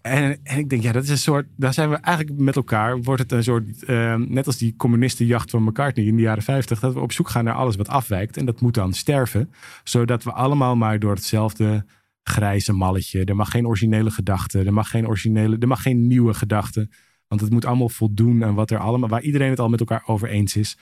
En, 0.02 0.38
en 0.42 0.58
ik 0.58 0.68
denk, 0.68 0.82
ja, 0.82 0.92
dat 0.92 1.02
is 1.02 1.08
een 1.08 1.18
soort. 1.18 1.46
Daar 1.56 1.74
zijn 1.74 1.90
we 1.90 1.96
eigenlijk 1.96 2.38
met 2.38 2.56
elkaar. 2.56 3.02
Wordt 3.02 3.22
het 3.22 3.32
een 3.32 3.42
soort. 3.42 3.64
Uh, 3.86 4.14
net 4.14 4.46
als 4.46 4.56
die 4.56 4.74
communistenjacht 4.76 5.50
van 5.50 5.62
McCartney 5.62 6.06
in 6.06 6.16
de 6.16 6.22
jaren 6.22 6.42
50. 6.42 6.80
Dat 6.80 6.94
we 6.94 7.00
op 7.00 7.12
zoek 7.12 7.28
gaan 7.28 7.44
naar 7.44 7.54
alles 7.54 7.76
wat 7.76 7.88
afwijkt. 7.88 8.36
En 8.36 8.46
dat 8.46 8.60
moet 8.60 8.74
dan 8.74 8.92
sterven. 8.92 9.52
Zodat 9.84 10.24
we 10.24 10.32
allemaal 10.32 10.76
maar 10.76 10.98
door 10.98 11.14
hetzelfde 11.14 11.84
grijze 12.22 12.72
malletje. 12.72 13.24
Er 13.24 13.36
mag 13.36 13.50
geen 13.50 13.66
originele 13.66 14.10
gedachte. 14.10 14.64
Er 14.64 14.72
mag 14.72 14.90
geen 14.90 15.06
originele. 15.06 15.56
Er 15.58 15.68
mag 15.68 15.82
geen 15.82 16.06
nieuwe 16.06 16.34
gedachte. 16.34 16.88
Want 17.28 17.40
het 17.40 17.50
moet 17.50 17.64
allemaal 17.64 17.88
voldoen 17.88 18.44
aan 18.44 18.54
wat 18.54 18.70
er 18.70 18.78
allemaal, 18.78 19.08
waar 19.08 19.22
iedereen 19.22 19.50
het 19.50 19.60
al 19.60 19.68
met 19.68 19.80
elkaar 19.80 20.02
over 20.06 20.28
eens 20.28 20.56
is. 20.56 20.76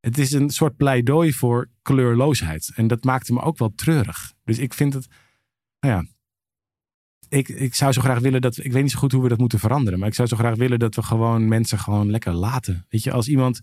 Het 0.00 0.18
is 0.18 0.32
een 0.32 0.50
soort 0.50 0.76
pleidooi 0.76 1.32
voor 1.32 1.68
kleurloosheid. 1.82 2.72
En 2.74 2.86
dat 2.86 3.04
maakte 3.04 3.32
me 3.32 3.40
ook 3.40 3.58
wel 3.58 3.72
treurig. 3.74 4.32
Dus 4.44 4.58
ik 4.58 4.74
vind 4.74 4.94
het, 4.94 5.06
nou 5.80 5.94
ja, 5.94 6.04
ik, 7.28 7.48
ik 7.48 7.74
zou 7.74 7.92
zo 7.92 8.00
graag 8.00 8.18
willen 8.18 8.40
dat, 8.40 8.56
ik 8.56 8.72
weet 8.72 8.82
niet 8.82 8.92
zo 8.92 8.98
goed 8.98 9.12
hoe 9.12 9.22
we 9.22 9.28
dat 9.28 9.38
moeten 9.38 9.58
veranderen. 9.58 9.98
Maar 9.98 10.08
ik 10.08 10.14
zou 10.14 10.28
zo 10.28 10.36
graag 10.36 10.56
willen 10.56 10.78
dat 10.78 10.94
we 10.94 11.02
gewoon 11.02 11.48
mensen 11.48 11.78
gewoon 11.78 12.10
lekker 12.10 12.32
laten. 12.32 12.86
Weet 12.88 13.02
je, 13.02 13.12
als 13.12 13.28
iemand, 13.28 13.60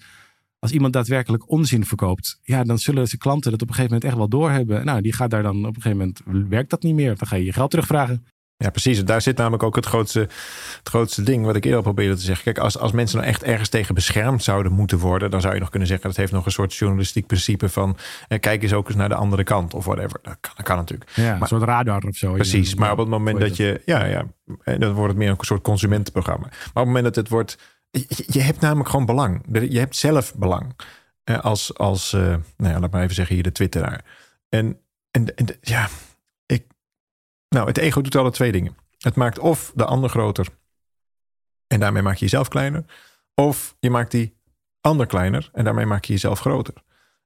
als 0.59 0.71
iemand 0.71 0.93
daadwerkelijk 0.93 1.49
onzin 1.49 1.85
verkoopt, 1.85 2.39
ja, 2.41 2.63
dan 2.63 2.79
zullen 2.79 3.07
zijn 3.07 3.21
klanten 3.21 3.51
dat 3.51 3.61
op 3.61 3.67
een 3.67 3.75
gegeven 3.75 3.95
moment 3.95 4.11
echt 4.11 4.19
wel 4.19 4.29
doorhebben. 4.29 4.85
Nou, 4.85 5.01
die 5.01 5.13
gaat 5.13 5.29
daar 5.29 5.43
dan 5.43 5.65
op 5.65 5.75
een 5.75 5.81
gegeven 5.81 6.13
moment, 6.25 6.49
werkt 6.49 6.69
dat 6.69 6.83
niet 6.83 6.95
meer. 6.95 7.15
Dan 7.15 7.27
ga 7.27 7.35
je 7.35 7.45
je 7.45 7.53
geld 7.53 7.69
terugvragen. 7.69 8.25
Ja, 8.61 8.69
precies. 8.69 9.05
Daar 9.05 9.21
zit 9.21 9.37
namelijk 9.37 9.63
ook 9.63 9.75
het 9.75 9.85
grootste, 9.85 10.19
het 10.19 10.89
grootste 10.89 11.23
ding 11.23 11.45
wat 11.45 11.55
ik 11.55 11.65
eerder 11.65 11.81
probeerde 11.81 12.15
te 12.15 12.21
zeggen. 12.21 12.43
Kijk, 12.43 12.57
als, 12.57 12.77
als 12.77 12.91
mensen 12.91 13.17
nou 13.17 13.29
echt 13.29 13.43
ergens 13.43 13.69
tegen 13.69 13.95
beschermd 13.95 14.43
zouden 14.43 14.71
moeten 14.71 14.97
worden, 14.97 15.31
dan 15.31 15.41
zou 15.41 15.53
je 15.53 15.59
nog 15.59 15.69
kunnen 15.69 15.87
zeggen 15.87 16.07
dat 16.07 16.17
heeft 16.17 16.31
nog 16.31 16.45
een 16.45 16.51
soort 16.51 16.75
journalistiek 16.75 17.27
principe 17.27 17.69
van 17.69 17.97
eh, 18.27 18.39
kijk 18.39 18.63
eens 18.63 18.73
ook 18.73 18.87
eens 18.87 18.97
naar 18.97 19.09
de 19.09 19.15
andere 19.15 19.43
kant 19.43 19.73
of 19.73 19.85
whatever. 19.85 20.19
Dat 20.21 20.37
kan, 20.39 20.51
dat 20.55 20.65
kan 20.65 20.77
natuurlijk. 20.77 21.11
Ja, 21.15 21.41
een 21.41 21.47
soort 21.47 21.63
radar 21.63 22.03
of 22.03 22.15
zo. 22.15 22.33
Precies. 22.33 22.75
Maar 22.75 22.91
op 22.91 22.97
het 22.97 23.07
moment 23.07 23.39
dat 23.39 23.57
je, 23.57 23.81
ja, 23.85 24.05
ja, 24.05 24.25
en 24.63 24.79
dan 24.79 24.93
wordt 24.93 25.09
het 25.09 25.17
meer 25.17 25.29
een 25.29 25.37
soort 25.39 25.61
consumentenprogramma. 25.61 26.47
Maar 26.47 26.59
op 26.59 26.73
het 26.73 26.85
moment 26.85 27.03
dat 27.03 27.15
het 27.15 27.29
wordt, 27.29 27.57
je, 27.89 28.25
je 28.27 28.41
hebt 28.41 28.59
namelijk 28.59 28.89
gewoon 28.89 29.05
belang. 29.05 29.41
Je 29.51 29.79
hebt 29.79 29.95
zelf 29.95 30.35
belang. 30.35 30.75
Eh, 31.23 31.39
als, 31.39 31.77
als 31.77 32.13
eh, 32.13 32.21
nou 32.57 32.73
ja, 32.73 32.79
laat 32.79 32.91
maar 32.91 33.03
even 33.03 33.15
zeggen 33.15 33.35
hier 33.35 33.43
de 33.43 33.51
twitteraar. 33.51 34.01
En, 34.49 34.77
en, 35.11 35.35
en 35.35 35.45
ja, 35.61 35.89
nou, 37.55 37.67
het 37.67 37.77
ego 37.77 38.01
doet 38.01 38.15
alle 38.15 38.31
twee 38.31 38.51
dingen. 38.51 38.77
Het 38.97 39.15
maakt 39.15 39.39
of 39.39 39.71
de 39.75 39.85
ander 39.85 40.09
groter 40.09 40.47
en 41.67 41.79
daarmee 41.79 42.01
maak 42.01 42.15
je 42.15 42.23
jezelf 42.23 42.47
kleiner. 42.47 42.85
Of 43.35 43.75
je 43.79 43.89
maakt 43.89 44.11
die 44.11 44.37
ander 44.81 45.05
kleiner 45.05 45.49
en 45.53 45.63
daarmee 45.63 45.85
maak 45.85 46.05
je 46.05 46.13
jezelf 46.13 46.39
groter. 46.39 46.73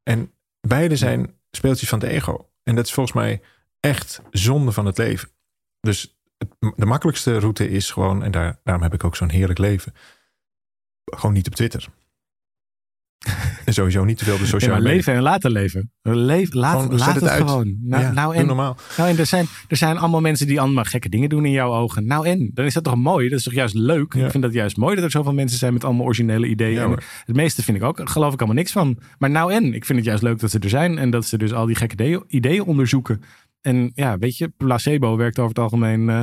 En 0.04 0.34
beide 0.62 0.96
zijn 0.96 1.40
speeltjes 1.52 1.90
van 1.90 2.00
het 2.00 2.10
ego. 2.10 2.50
En 2.64 2.76
dat 2.76 2.86
is 2.86 2.94
volgens 2.94 3.16
mij 3.16 3.42
echt 3.80 4.22
zonde 4.32 4.72
van 4.72 4.86
het 4.86 4.98
leven. 4.98 5.30
Dus 5.80 6.18
de 6.76 6.86
makkelijkste 6.86 7.40
route 7.40 7.70
is 7.70 7.92
gewoon, 7.92 8.24
en 8.24 8.32
daar, 8.32 8.60
daarom 8.64 8.84
heb 8.84 8.94
ik 8.94 9.04
ook 9.04 9.16
zo'n 9.16 9.30
heerlijk 9.30 9.60
leven, 9.60 9.94
gewoon 11.06 11.34
niet 11.34 11.48
op 11.48 11.56
Twitter. 11.56 11.88
En 13.66 13.74
sowieso 13.80 14.04
niet 14.04 14.18
te 14.18 14.24
veel 14.26 14.38
de 14.38 14.46
sociale 14.46 14.74
maar 14.74 14.82
media. 14.82 14.96
leven 14.98 15.14
en 15.14 15.22
laten 15.22 15.52
leven. 15.52 15.92
Leef, 16.02 16.54
laat 16.54 16.82
Gewoon, 16.82 16.98
laat 16.98 17.16
het, 17.16 17.30
gewoon. 17.30 17.78
Nou, 17.82 18.04
Ja, 18.04 18.12
nou 18.12 18.36
en, 18.36 18.46
normaal. 18.46 18.78
nou 18.98 19.10
en 19.10 19.18
er, 19.18 19.26
zijn, 19.26 19.46
er 19.68 19.78
zijn 19.78 19.98
allemaal 19.98 20.22
mensen 20.22 20.48
die 20.48 20.62
allemaal 20.62 20.84
gekke 20.84 21.10
dingen 21.10 21.30
doen 21.30 21.46
in 21.46 21.52
jouw 21.52 21.74
ogen. 21.74 22.06
Nou 22.06 22.28
en, 22.28 22.52
dan 22.54 22.66
is 22.66 22.74
dat 22.74 22.84
toch 22.84 22.96
mooi? 22.96 23.30
Dat 23.30 23.38
is 23.38 23.44
toch 23.46 23.54
juist 23.54 23.74
leuk? 23.74 24.14
Ja. 24.14 24.26
Ik 24.26 24.32
vind 24.32 24.44
dat 24.44 24.54
juist 24.54 24.78
mooi 24.78 24.96
dat 24.96 25.04
er 25.04 25.12
zoveel 25.12 25.34
mensen 25.34 25.58
zijn 25.58 25.74
met 25.74 25.84
allemaal 25.84 26.06
originele 26.06 26.48
ideeën. 26.48 26.90
Ja, 26.90 26.98
het 27.26 27.36
meeste 27.36 27.64
vind 27.64 27.78
ik 27.78 27.84
ook, 27.84 28.10
geloof 28.10 28.34
ik 28.34 28.40
allemaal 28.40 28.58
niks 28.58 28.72
van. 28.72 29.00
Maar 29.18 29.30
nou 29.30 29.54
en, 29.54 29.74
ik 29.74 29.86
vind 29.86 29.98
het 29.98 30.08
juist 30.08 30.24
leuk 30.24 30.40
dat 30.40 30.52
ze 30.52 30.60
er 30.60 30.70
zijn. 30.70 30.98
En 30.98 31.10
dat 31.10 31.26
ze 31.26 31.38
dus 31.38 31.54
al 31.54 31.66
die 31.66 31.76
gekke 31.76 32.24
ideeën, 32.28 32.64
onderzoeken. 32.64 33.22
En 33.62 33.92
ja, 33.94 34.18
weet 34.18 34.38
je, 34.38 34.52
placebo 34.58 35.18
werkt 35.18 35.40
over 35.40 35.50
het 35.50 35.60
algemeen... 35.60 36.10
eh, 36.10 36.22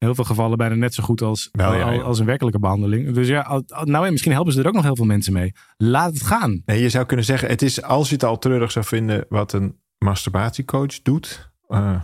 heel 0.00 0.14
veel 0.14 0.24
gevallen 0.24 0.58
bijna 0.58 0.74
net 0.74 0.94
zo 0.94 1.02
goed 1.02 1.22
als, 1.22 1.48
ja, 1.52 1.74
ja. 1.74 2.00
als 2.00 2.18
een 2.18 2.26
werkelijke 2.26 2.58
behandeling. 2.58 3.14
Dus 3.14 3.28
ja, 3.28 3.62
nou 3.84 4.06
en, 4.06 4.12
misschien 4.12 4.32
helpen 4.32 4.52
ze 4.52 4.60
er 4.60 4.66
ook 4.66 4.74
nog 4.74 4.82
heel 4.84 4.96
veel 4.96 5.04
mensen 5.04 5.32
mee. 5.32 5.52
Laat 5.76 6.12
het 6.12 6.22
gaan. 6.22 6.62
Nee, 6.64 6.82
je 6.82 6.88
zou 6.88 7.06
kunnen 7.06 7.24
zeggen, 7.24 7.48
het 7.48 7.62
is 7.62 7.82
als 7.82 8.08
je 8.08 8.14
het 8.14 8.24
al 8.24 8.38
treurig 8.38 8.72
zou 8.72 8.84
vinden 8.84 9.26
wat 9.28 9.52
een 9.52 9.78
masturbatiecoach 9.98 11.02
doet. 11.02 11.50
eh, 11.68 12.00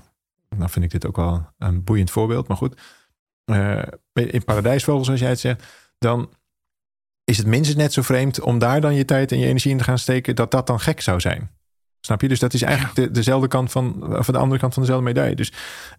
dan 0.56 0.70
vind 0.70 0.84
ik 0.84 0.90
dit 0.90 1.06
ook 1.06 1.16
wel 1.16 1.46
een 1.58 1.84
boeiend 1.84 2.10
voorbeeld, 2.10 2.48
maar 2.48 2.56
goed. 2.56 2.80
Eh, 3.44 3.82
in 4.12 4.44
Paradijsvogel, 4.44 5.04
zoals 5.04 5.20
jij 5.20 5.28
het 5.28 5.40
zegt, 5.40 5.64
dan 5.98 6.30
is 7.24 7.38
het 7.38 7.46
minstens 7.46 7.76
net 7.78 7.92
zo 7.92 8.02
vreemd 8.02 8.40
om 8.40 8.58
daar 8.58 8.80
dan 8.80 8.94
je 8.94 9.04
tijd 9.04 9.32
en 9.32 9.38
je 9.38 9.46
energie 9.46 9.70
in 9.70 9.78
te 9.78 9.84
gaan 9.84 9.98
steken, 9.98 10.36
dat 10.36 10.50
dat 10.50 10.66
dan 10.66 10.80
gek 10.80 11.00
zou 11.00 11.20
zijn. 11.20 11.50
Snap 12.06 12.20
je? 12.20 12.28
Dus 12.28 12.38
dat 12.38 12.54
is 12.54 12.62
eigenlijk 12.62 12.94
de, 12.94 13.10
dezelfde 13.10 13.48
kant 13.48 13.70
van, 13.72 14.16
of 14.16 14.26
de 14.26 14.38
andere 14.38 14.60
kant 14.60 14.74
van 14.74 14.82
dezelfde 14.82 15.04
medaille. 15.06 15.34
Dus 15.36 15.52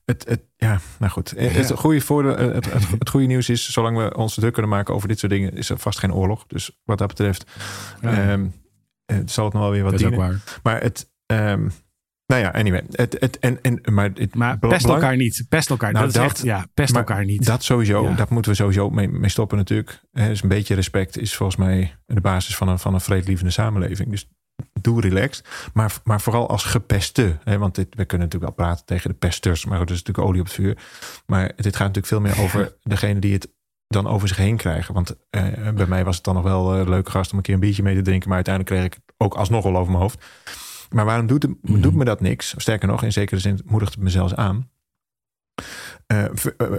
het, 0.06 0.26
het 0.30 0.42
ja, 0.56 0.80
nou 1.00 1.12
goed. 1.12 1.30
Het, 1.38 1.68
Ja. 1.68 1.76
goede 1.76 2.02
voor 2.02 2.24
de, 2.24 2.30
het, 2.30 2.74
het, 2.74 2.88
het 3.00 3.10
goede 3.10 3.26
nieuws 3.26 3.50
is, 3.50 3.70
zolang 3.72 3.98
we 3.98 4.16
ons 4.18 4.34
druk 4.36 4.54
kunnen 4.54 4.72
maken 4.72 4.94
over 4.94 5.08
dit 5.08 5.20
soort 5.20 5.32
dingen, 5.32 5.54
is 5.54 5.70
er 5.70 5.78
vast 5.78 6.00
geen 6.00 6.14
oorlog. 6.14 6.46
Dus 6.48 6.78
wat 6.84 6.98
dat 6.98 7.08
betreft 7.08 7.46
Ja. 8.02 8.30
Ehm, 8.32 8.46
het 9.06 9.32
zal 9.32 9.44
het 9.46 9.54
nog 9.54 9.62
wel 9.64 9.72
weer 9.72 9.84
wat 9.84 9.92
dat 9.92 10.00
is 10.00 10.06
ook 10.06 10.12
dienen. 10.12 10.30
waar. 10.30 10.60
Maar 10.64 10.82
het, 10.82 11.10
ehm, 11.26 11.68
nou 12.26 12.42
ja, 12.42 12.50
anyway. 12.50 12.84
Het, 12.92 13.16
het, 13.20 13.40
en, 13.40 13.62
en, 13.62 13.82
maar 13.94 14.10
het, 14.14 14.36
Maar 14.36 14.58
pest 14.60 14.82
belang- 14.82 15.02
elkaar 15.02 15.18
niet. 15.18 15.46
Pest 15.50 15.70
elkaar. 15.70 15.92
Nou, 15.92 16.06
dat 16.06 16.16
is 16.16 16.22
echt, 16.22 16.42
ja, 16.44 16.68
pest 16.74 16.96
elkaar 16.96 17.26
niet. 17.26 17.46
Dat 17.46 17.64
sowieso, 17.64 18.04
Ja. 18.04 18.14
dat 18.16 18.30
moeten 18.30 18.52
we 18.52 18.58
sowieso 18.58 18.90
mee, 18.90 19.10
mee 19.10 19.30
stoppen 19.30 19.58
natuurlijk. 19.58 20.02
Hè, 20.12 20.28
Dus 20.28 20.42
een 20.44 20.50
beetje 20.50 20.76
respect 20.76 21.18
is 21.18 21.36
volgens 21.36 21.58
mij 21.58 21.96
de 22.06 22.22
basis 22.22 22.56
van 22.56 22.68
een, 22.68 22.80
van 22.80 22.94
een 22.94 23.02
vredelievende 23.02 23.52
samenleving. 23.52 24.10
Dus 24.10 24.28
doe 24.82 25.02
relaxed. 25.02 25.46
Maar, 25.74 25.94
maar 26.04 26.22
vooral 26.22 26.50
als 26.50 26.64
gepeste. 26.64 27.38
Hè, 27.44 27.58
want 27.58 27.76
dit, 27.76 27.88
we 27.90 28.06
kunnen 28.06 28.28
natuurlijk 28.28 28.58
wel 28.58 28.66
praten 28.66 28.86
tegen 28.86 29.10
de 29.10 29.16
pesters. 29.16 29.66
Maar 29.66 29.78
dat 29.80 29.90
is 29.90 29.98
natuurlijk 29.98 30.28
olie 30.28 30.40
op 30.42 30.46
het 30.48 30.56
vuur. 30.56 30.78
Maar 31.26 31.52
dit 31.56 31.76
gaat 31.76 31.94
natuurlijk 31.94 32.08
veel 32.08 32.20
meer 32.22 32.40
over 32.46 32.76
degene 32.84 33.20
die 33.20 33.34
het 33.34 33.56
dan 33.88 34.08
over 34.08 34.28
zich 34.28 34.38
heen 34.38 34.58
krijgen. 34.58 34.94
Want 34.94 35.16
eh, 35.30 35.70
bij 35.76 35.86
mij 35.88 36.04
was 36.04 36.16
het 36.16 36.26
dan 36.26 36.34
nog 36.36 36.44
wel 36.44 36.76
eh, 36.76 36.88
leuk 36.88 37.10
gast 37.10 37.32
om 37.32 37.38
een 37.38 37.44
keer 37.44 37.54
een 37.54 37.60
biertje 37.60 37.84
mee 37.84 37.96
te 37.96 38.02
drinken. 38.02 38.28
Maar 38.28 38.36
uiteindelijk 38.38 38.76
kreeg 38.76 38.86
ik 38.88 38.94
het 39.06 39.16
ook 39.18 39.34
alsnog 39.36 39.64
wel 39.64 39.78
over 39.78 39.92
mijn 39.92 40.02
hoofd. 40.02 40.26
Maar 40.90 41.06
waarom 41.06 41.28
doet, 41.28 41.44
het, 41.44 41.52
Mhm. 41.62 41.82
doet 41.82 41.94
me 41.96 42.06
dat 42.06 42.22
niks? 42.22 42.54
Sterker 42.58 42.88
nog, 42.88 43.04
in 43.04 43.12
zekere 43.12 43.40
zin 43.40 43.60
moedigt 43.66 43.94
het 43.94 44.04
me 44.04 44.10
zelfs 44.10 44.36
aan. 44.36 44.70
Eh, 46.08 46.26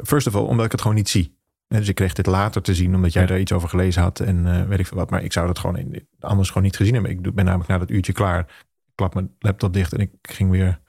first 0.04 0.26
of 0.26 0.34
all, 0.34 0.42
omdat 0.42 0.64
ik 0.64 0.72
het 0.72 0.80
gewoon 0.80 0.96
niet 0.96 1.08
zie. 1.08 1.38
Dus 1.68 1.88
ik 1.88 1.94
kreeg 1.94 2.12
dit 2.12 2.26
later 2.26 2.62
te 2.62 2.74
zien, 2.74 2.94
omdat 2.94 3.12
jij 3.12 3.26
daar 3.26 3.40
iets 3.40 3.52
over 3.52 3.68
gelezen 3.68 4.02
had 4.02 4.20
en 4.20 4.46
eh, 4.46 4.66
weet 4.66 4.78
ik 4.78 4.87
veel 4.87 4.96
wat. 4.96 5.11
Maar 5.11 5.22
ik 5.22 5.33
zou 5.33 5.46
dat 5.46 5.59
gewoon 5.59 5.76
in, 5.76 6.09
anders 6.20 6.48
gewoon 6.48 6.62
niet 6.62 6.76
gezien 6.76 6.94
hebben. 6.94 7.11
Ik 7.11 7.35
ben 7.35 7.44
namelijk 7.44 7.68
na 7.68 7.78
dat 7.78 7.90
uurtje 7.90 8.12
klaar. 8.12 8.40
Ik 8.87 8.92
klap 8.94 9.14
mijn 9.14 9.35
laptop 9.38 9.72
dicht 9.72 9.92
en 9.92 10.00
ik 10.00 10.11
ging 10.22 10.50
weer 10.50 10.81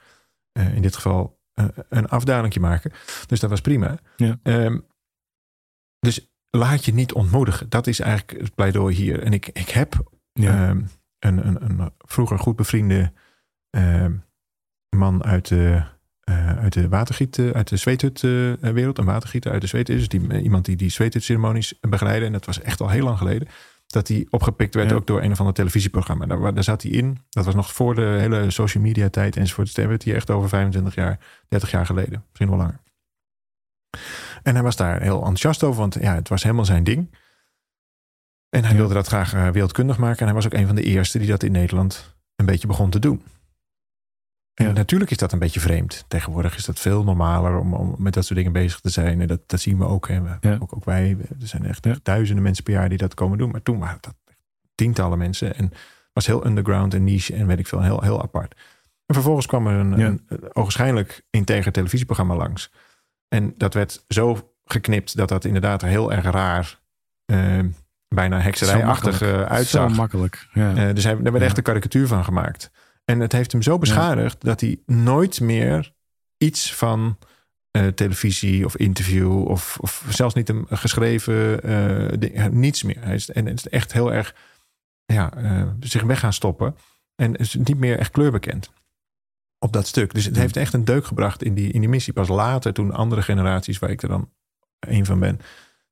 eh, 0.51 0.75
in 0.75 0.81
dit 0.81 0.95
geval 0.95 1.39
eh, 1.53 1.65
een 1.89 2.07
afdalingje 2.07 2.59
maken. 2.59 2.91
Dus 3.27 3.39
dat 3.39 3.49
was 3.49 3.61
prima. 3.61 3.99
Ja. 4.15 4.39
Ehm, 4.43 4.79
dus 5.99 6.31
laat 6.49 6.85
je 6.85 6.93
niet 6.93 7.13
ontmoedigen. 7.13 7.69
Dat 7.69 7.87
is 7.87 7.99
eigenlijk 7.99 8.41
het 8.41 8.55
pleidooi 8.55 8.95
hier. 8.95 9.23
En 9.23 9.33
ik, 9.33 9.47
ik 9.47 9.69
heb 9.69 10.11
ja. 10.33 10.67
Ehm, 10.67 10.81
een, 11.19 11.47
een, 11.47 11.69
een 11.69 11.91
vroeger 11.97 12.39
goed 12.39 12.55
bevriende 12.55 13.13
ehm, 13.69 14.15
man 14.95 15.23
uit 15.23 15.47
de, 15.47 15.83
eh, 16.29 16.57
uit 16.57 16.73
de 16.73 16.89
watergiet, 16.89 17.37
eh, 17.37 17.49
uit 17.49 17.67
de 17.67 17.77
zweethutwereld. 17.77 18.97
een 18.97 19.05
watergieter 19.05 19.51
uit 19.51 19.61
de 19.61 19.67
zweethut. 19.67 19.97
Dus 19.97 20.07
die, 20.07 20.27
eh, 20.27 20.43
iemand 20.43 20.65
die 20.65 20.75
die 20.75 20.89
zweethutceremonies 20.89 21.73
begeleidde. 21.81 22.25
En 22.25 22.31
dat 22.31 22.45
was 22.45 22.61
echt 22.61 22.81
al 22.81 22.89
heel 22.89 23.03
lang 23.03 23.17
geleden. 23.17 23.47
Dat 23.87 24.07
hij 24.07 24.27
opgepikt 24.29 24.75
werd 24.75 24.89
Ja. 24.89 24.95
ook 24.95 25.07
door 25.07 25.21
een 25.21 25.31
of 25.31 25.39
ander 25.39 25.53
televisieprogramma. 25.53 26.25
Daar, 26.25 26.53
daar 26.53 26.63
zat 26.63 26.81
hij 26.81 26.91
in. 26.91 27.17
Dat 27.29 27.45
was 27.45 27.55
nog 27.55 27.73
voor 27.73 27.95
de 27.95 28.01
hele 28.19 28.51
social 28.51 28.83
media 28.83 29.09
tijd 29.09 29.35
enzovoort. 29.37 29.65
Dus 29.67 29.75
daar 29.75 29.87
werd 29.87 30.03
hij 30.03 30.15
echt 30.15 30.29
over 30.29 30.49
25 30.49 30.95
jaar, 30.95 31.19
30 31.47 31.71
jaar 31.71 31.85
geleden. 31.85 32.23
Misschien 32.27 32.49
wel 32.49 32.57
langer. 32.57 32.79
En 34.43 34.53
hij 34.53 34.63
was 34.63 34.75
daar 34.75 35.01
heel 35.01 35.17
enthousiast 35.17 35.63
over. 35.63 35.79
Want 35.79 35.93
ja, 36.01 36.15
het 36.15 36.29
was 36.29 36.43
helemaal 36.43 36.65
zijn 36.65 36.83
ding. 36.83 37.15
En 38.49 38.61
hij 38.63 38.71
Ja. 38.71 38.77
wilde 38.77 38.93
dat 38.93 39.07
graag 39.07 39.31
wereldkundig 39.31 39.97
maken. 39.97 40.19
En 40.19 40.25
hij 40.25 40.33
was 40.33 40.45
ook 40.45 40.53
een 40.53 40.65
van 40.67 40.75
de 40.75 40.83
eerste 40.83 41.17
die 41.19 41.27
dat 41.27 41.43
in 41.43 41.51
Nederland 41.51 42.17
een 42.35 42.45
beetje 42.45 42.67
begon 42.67 42.89
te 42.89 42.99
doen. 42.99 43.23
En 44.67 44.73
natuurlijk 44.73 45.11
is 45.11 45.17
dat 45.17 45.31
een 45.31 45.39
beetje 45.39 45.59
vreemd. 45.59 46.05
Tegenwoordig 46.07 46.55
is 46.55 46.65
dat 46.65 46.79
veel 46.79 47.03
normaler 47.03 47.57
om, 47.59 47.73
om 47.73 47.95
met 47.97 48.13
dat 48.13 48.25
soort 48.25 48.37
dingen 48.37 48.51
bezig 48.53 48.79
te 48.79 48.89
zijn. 48.89 49.21
En 49.21 49.27
dat, 49.27 49.39
dat 49.45 49.59
zien 49.59 49.77
we 49.77 49.85
ook, 49.85 50.07
hè. 50.07 50.21
We- 50.21 50.57
ook. 50.59 50.75
Ook 50.75 50.85
wij. 50.85 51.17
Er 51.41 51.47
zijn 51.47 51.65
echt 51.65 51.87
duizenden 52.03 52.43
mensen 52.43 52.63
per 52.63 52.73
jaar 52.73 52.89
die 52.89 52.97
dat 52.97 53.13
komen 53.13 53.37
doen. 53.37 53.51
Maar 53.51 53.61
toen 53.61 53.79
waren 53.79 53.97
dat 54.01 54.15
tientallen 54.75 55.17
mensen. 55.17 55.55
En 55.55 55.71
was 56.13 56.25
heel 56.25 56.45
underground 56.45 56.93
en 56.93 57.03
niche 57.03 57.33
en 57.35 57.47
weet 57.47 57.59
ik 57.59 57.67
veel. 57.67 57.81
Heel, 57.81 58.01
heel 58.01 58.21
apart. 58.21 58.53
En 59.05 59.13
vervolgens 59.15 59.45
kwam 59.45 59.67
er 59.67 59.73
een, 59.79 59.97
Ja. 59.97 60.05
een, 60.07 60.23
een 60.27 60.55
ogenschijnlijk 60.55 61.23
integer 61.29 61.71
televisieprogramma 61.71 62.35
langs. 62.35 62.71
En 63.27 63.53
dat 63.57 63.73
werd 63.73 64.03
zo 64.07 64.53
geknipt 64.65 65.15
dat 65.17 65.29
dat 65.29 65.45
inderdaad 65.45 65.81
heel 65.81 66.11
erg 66.11 66.23
raar... 66.25 66.79
eh, 67.25 67.59
bijna 68.07 68.39
hekserijachtig 68.39 69.21
eh, 69.21 69.41
uitzag. 69.41 69.89
Zo 69.89 69.95
makkelijk. 69.95 70.47
Ja. 70.53 70.75
Eh, 70.75 70.95
dus 70.95 71.03
hij, 71.03 71.13
daar 71.13 71.23
werd 71.23 71.37
Ja. 71.39 71.45
echt 71.45 71.57
een 71.57 71.63
karikatuur 71.63 72.07
van 72.07 72.23
gemaakt. 72.23 72.71
En 73.09 73.19
het 73.19 73.31
heeft 73.31 73.51
hem 73.51 73.61
zo 73.61 73.77
beschadigd 73.77 74.41
dat 74.41 74.61
hij 74.61 74.79
nooit 74.85 75.41
meer 75.41 75.93
iets 76.37 76.75
van 76.75 77.17
eh, 77.71 77.87
televisie 77.87 78.65
of 78.65 78.77
interview 78.77 79.47
of, 79.47 79.77
of 79.81 80.05
zelfs 80.09 80.33
niet 80.33 80.49
een 80.49 80.65
geschreven 80.69 81.63
eh, 81.63 82.19
ding, 82.19 82.49
niets 82.49 82.83
meer. 82.83 83.03
Hij 83.03 83.15
is, 83.15 83.29
en 83.29 83.45
het 83.45 83.57
is 83.57 83.67
echt 83.69 83.93
heel 83.93 84.13
erg 84.13 84.35
ja, 85.05 85.33
eh, 85.33 85.67
zich 85.79 86.03
weg 86.03 86.19
gaan 86.19 86.33
stoppen 86.33 86.75
en 87.15 87.35
is 87.35 87.53
niet 87.53 87.79
meer 87.79 87.97
echt 87.97 88.11
kleurbekend 88.11 88.71
op 89.59 89.73
dat 89.73 89.87
stuk. 89.87 90.13
Dus 90.13 90.25
het 90.25 90.35
heeft 90.35 90.57
echt 90.57 90.73
een 90.73 90.85
deuk 90.85 91.05
gebracht 91.05 91.43
in 91.43 91.53
die, 91.53 91.71
in 91.71 91.79
die 91.79 91.89
missie. 91.89 92.13
Pas 92.13 92.27
later, 92.27 92.73
toen 92.73 92.91
andere 92.91 93.21
generaties, 93.21 93.79
waar 93.79 93.89
ik 93.89 94.01
er 94.01 94.09
dan 94.09 94.29
een 94.79 95.05
van 95.05 95.19
ben, 95.19 95.39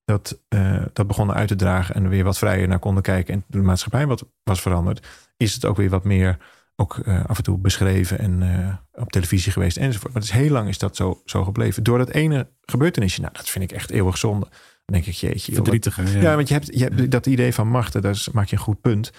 dat, 0.05 0.39
eh, 0.47 0.85
dat 0.93 1.07
begonnen 1.07 1.35
uit 1.35 1.47
te 1.47 1.55
dragen 1.55 1.95
en 1.95 2.03
er 2.03 2.09
weer 2.09 2.23
wat 2.23 2.37
vrijer 2.37 2.67
naar 2.67 2.79
konden 2.79 3.03
kijken 3.03 3.33
en 3.33 3.43
de 3.47 3.61
maatschappij 3.61 4.07
wat 4.07 4.25
was 4.43 4.61
veranderd, 4.61 5.07
is 5.37 5.53
het 5.53 5.65
ook 5.65 5.77
weer 5.77 5.89
wat 5.89 6.03
meer 6.03 6.37
ook 6.79 6.97
eh, 6.97 7.25
af 7.25 7.37
en 7.37 7.43
toe 7.43 7.57
beschreven 7.57 8.19
en 8.19 8.41
eh, 8.43 9.01
op 9.03 9.11
televisie 9.11 9.51
geweest 9.51 9.77
enzovoort. 9.77 10.13
Maar 10.13 10.21
het 10.21 10.31
is 10.31 10.37
heel 10.37 10.49
lang 10.51 10.69
is 10.69 10.77
dat 10.77 10.95
zo, 10.95 11.21
zo 11.25 11.43
gebleven. 11.43 11.83
Door 11.83 11.97
dat 11.97 12.09
ene 12.09 12.47
gebeurtenisje, 12.61 13.21
nou 13.21 13.33
dat 13.33 13.49
vind 13.49 13.63
ik 13.63 13.71
echt 13.77 13.89
eeuwig 13.89 14.17
zonde. 14.17 14.45
Dan 14.85 14.95
denk 15.01 15.05
ik, 15.05 15.13
jeetje. 15.13 15.51
joh, 15.51 15.59
wat- 15.59 15.69
Verdrietig. 15.69 15.95
hè? 15.95 16.03
ja, 16.03 16.29
Ja. 16.29 16.35
want 16.35 16.47
je 16.47 16.53
hebt, 16.53 16.67
je 16.77 16.83
hebt 16.83 17.11
dat 17.11 17.25
idee 17.25 17.53
van 17.53 17.67
macht, 17.67 18.01
daar 18.01 18.23
maak 18.31 18.47
je 18.47 18.55
een 18.55 18.61
goed 18.61 18.81
punt. 18.81 19.11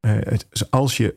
Eh, 0.00 0.12
het, 0.20 0.46
dus 0.50 0.70
als 0.70 0.96
je 0.96 1.16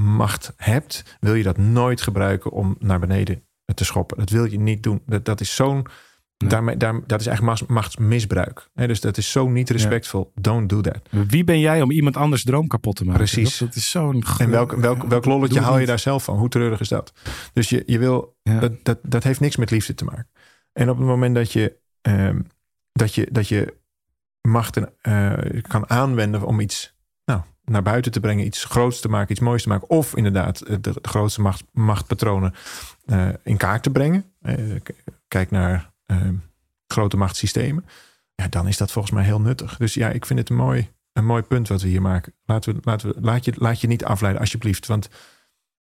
macht 0.00 0.52
hebt, 0.56 1.16
wil 1.20 1.34
je 1.34 1.42
dat 1.42 1.56
nooit 1.58 2.00
gebruiken 2.00 2.50
om 2.50 2.76
naar 2.78 2.98
beneden 3.00 3.42
te 3.74 3.84
schoppen. 3.84 4.16
Dat 4.18 4.30
wil 4.30 4.44
je 4.44 4.58
niet 4.58 4.82
doen. 4.82 5.02
Dat, 5.06 5.24
dat 5.24 5.40
is 5.40 5.54
zo'n. 5.54 5.86
Nee. 6.38 6.50
Daarmee, 6.50 6.76
daar, 6.76 7.00
dat 7.06 7.20
is 7.20 7.26
eigenlijk 7.26 7.68
machtsmisbruik. 7.68 8.68
Hè, 8.74 8.86
dus 8.86 9.00
dat 9.00 9.16
is 9.16 9.30
zo 9.30 9.48
niet 9.48 9.70
respectvol. 9.70 10.32
Don't 10.34 10.68
do 10.68 10.80
that. 10.80 11.00
Wie 11.10 11.44
ben 11.44 11.60
jij 11.60 11.82
om 11.82 11.90
iemand 11.90 12.16
anders 12.16 12.44
droom 12.44 12.66
kapot 12.66 12.96
te 12.96 13.04
maken? 13.04 13.20
Precies. 13.20 13.58
Dat, 13.58 13.74
is 13.74 13.90
zo'n... 13.90 14.24
En 14.38 14.50
welk, 14.50 14.72
welk, 14.72 15.02
welk 15.02 15.24
lolletje 15.24 15.60
haal 15.60 15.72
je 15.72 15.78
niet. 15.78 15.88
daar 15.88 15.98
zelf 15.98 16.24
van? 16.24 16.38
Hoe 16.38 16.48
treurig 16.48 16.80
is 16.80 16.88
dat? 16.88 17.12
Dus 17.52 17.68
je, 17.68 17.82
je 17.86 17.98
wil. 17.98 18.36
Ja. 18.42 18.58
Dat, 18.58 18.72
dat, 18.82 18.98
dat 19.02 19.22
heeft 19.22 19.40
niks 19.40 19.56
met 19.56 19.70
liefde 19.70 19.94
te 19.94 20.04
maken. 20.04 20.28
En 20.72 20.90
op 20.90 20.96
het 20.98 21.06
moment 21.06 21.34
dat 21.34 21.52
je, 21.52 21.76
ehm, 22.00 22.40
dat 22.92 23.14
je, 23.14 23.28
dat 23.30 23.48
je 23.48 23.74
macht 24.40 24.78
uh, 25.02 25.32
kan 25.68 25.90
aanwenden 25.90 26.42
om 26.42 26.60
iets 26.60 26.94
nou, 27.24 27.40
naar 27.64 27.82
buiten 27.82 28.12
te 28.12 28.20
brengen, 28.20 28.46
iets 28.46 28.64
groots 28.64 29.00
te 29.00 29.08
maken, 29.08 29.30
iets 29.30 29.40
moois 29.40 29.62
te 29.62 29.68
maken, 29.68 29.90
of 29.90 30.16
inderdaad 30.16 30.66
de, 30.66 30.80
de 30.80 30.94
grootste 31.02 31.40
macht, 31.40 31.64
machtpatronen 31.72 32.54
uh, 33.06 33.28
in 33.42 33.56
kaart 33.56 33.82
te 33.82 33.90
brengen. 33.90 34.24
kijk 35.28 35.50
naar 35.50 35.94
grote 36.86 37.16
machtssystemen. 37.16 37.84
Ja, 38.34 38.48
dan 38.48 38.68
is 38.68 38.76
dat 38.76 38.92
volgens 38.92 39.14
mij 39.14 39.24
heel 39.24 39.40
nuttig. 39.40 39.76
Dus 39.76 39.94
ja, 39.94 40.08
ik 40.10 40.26
vind 40.26 40.38
het 40.38 40.50
een 40.50 40.56
mooi, 40.56 40.90
een 41.12 41.26
mooi 41.26 41.42
punt 41.42 41.68
wat 41.68 41.82
we 41.82 41.88
hier 41.88 42.02
maken. 42.02 42.34
Laten 42.44 42.74
we, 42.74 42.80
laten 42.82 43.08
we, 43.08 43.20
laat, 43.20 43.44
je, 43.44 43.52
laat 43.56 43.80
je 43.80 43.86
niet 43.86 44.04
afleiden, 44.04 44.40
alsjeblieft. 44.40 44.86
Want 44.86 45.08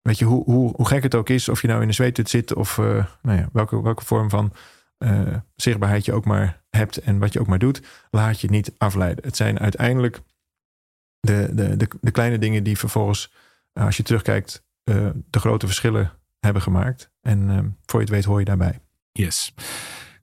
weet 0.03 0.19
je, 0.19 0.25
hoe, 0.25 0.45
hoe, 0.45 0.73
hoe 0.77 0.87
gek 0.87 1.03
het 1.03 1.15
ook 1.15 1.29
is, 1.29 1.49
of 1.49 1.61
je 1.61 1.69
nou 1.69 1.83
in 1.83 1.89
een 1.89 1.95
zweethut 1.95 2.31
zit 2.31 2.55
of 2.55 2.79
uh, 2.79 3.07
nou 3.23 3.39
ja, 3.39 3.49
welke, 3.53 3.83
welke 3.83 4.05
vorm 4.05 4.31
van 4.31 4.53
uh, 4.99 5.37
zichtbaarheid 5.57 6.05
je 6.05 6.13
ook 6.13 6.25
maar 6.25 6.65
hebt 6.71 6.97
en 6.97 7.19
wat 7.19 7.33
je 7.33 7.41
ook 7.41 7.47
maar 7.47 7.59
doet, 7.59 7.83
laat 8.11 8.41
je 8.41 8.51
niet 8.51 8.73
afleiden. 8.79 9.25
Het 9.25 9.37
zijn 9.37 9.59
uiteindelijk 9.59 10.21
de, 11.21 11.51
de, 11.53 11.89
de, 12.01 12.11
kleine 12.11 12.39
dingen 12.39 12.63
die 12.63 12.79
vervolgens, 12.79 13.33
als 13.73 13.97
je 13.97 14.03
terugkijkt, 14.03 14.65
de 15.31 15.41
grote 15.41 15.67
verschillen 15.67 16.13
hebben 16.41 16.63
gemaakt. 16.63 17.11
En 17.21 17.77
voor 17.87 18.01
je 18.01 18.07
het 18.07 18.15
weet 18.15 18.25
hoor 18.25 18.39
je 18.39 18.45
daarbij. 18.45 18.81
Yes. 19.13 19.55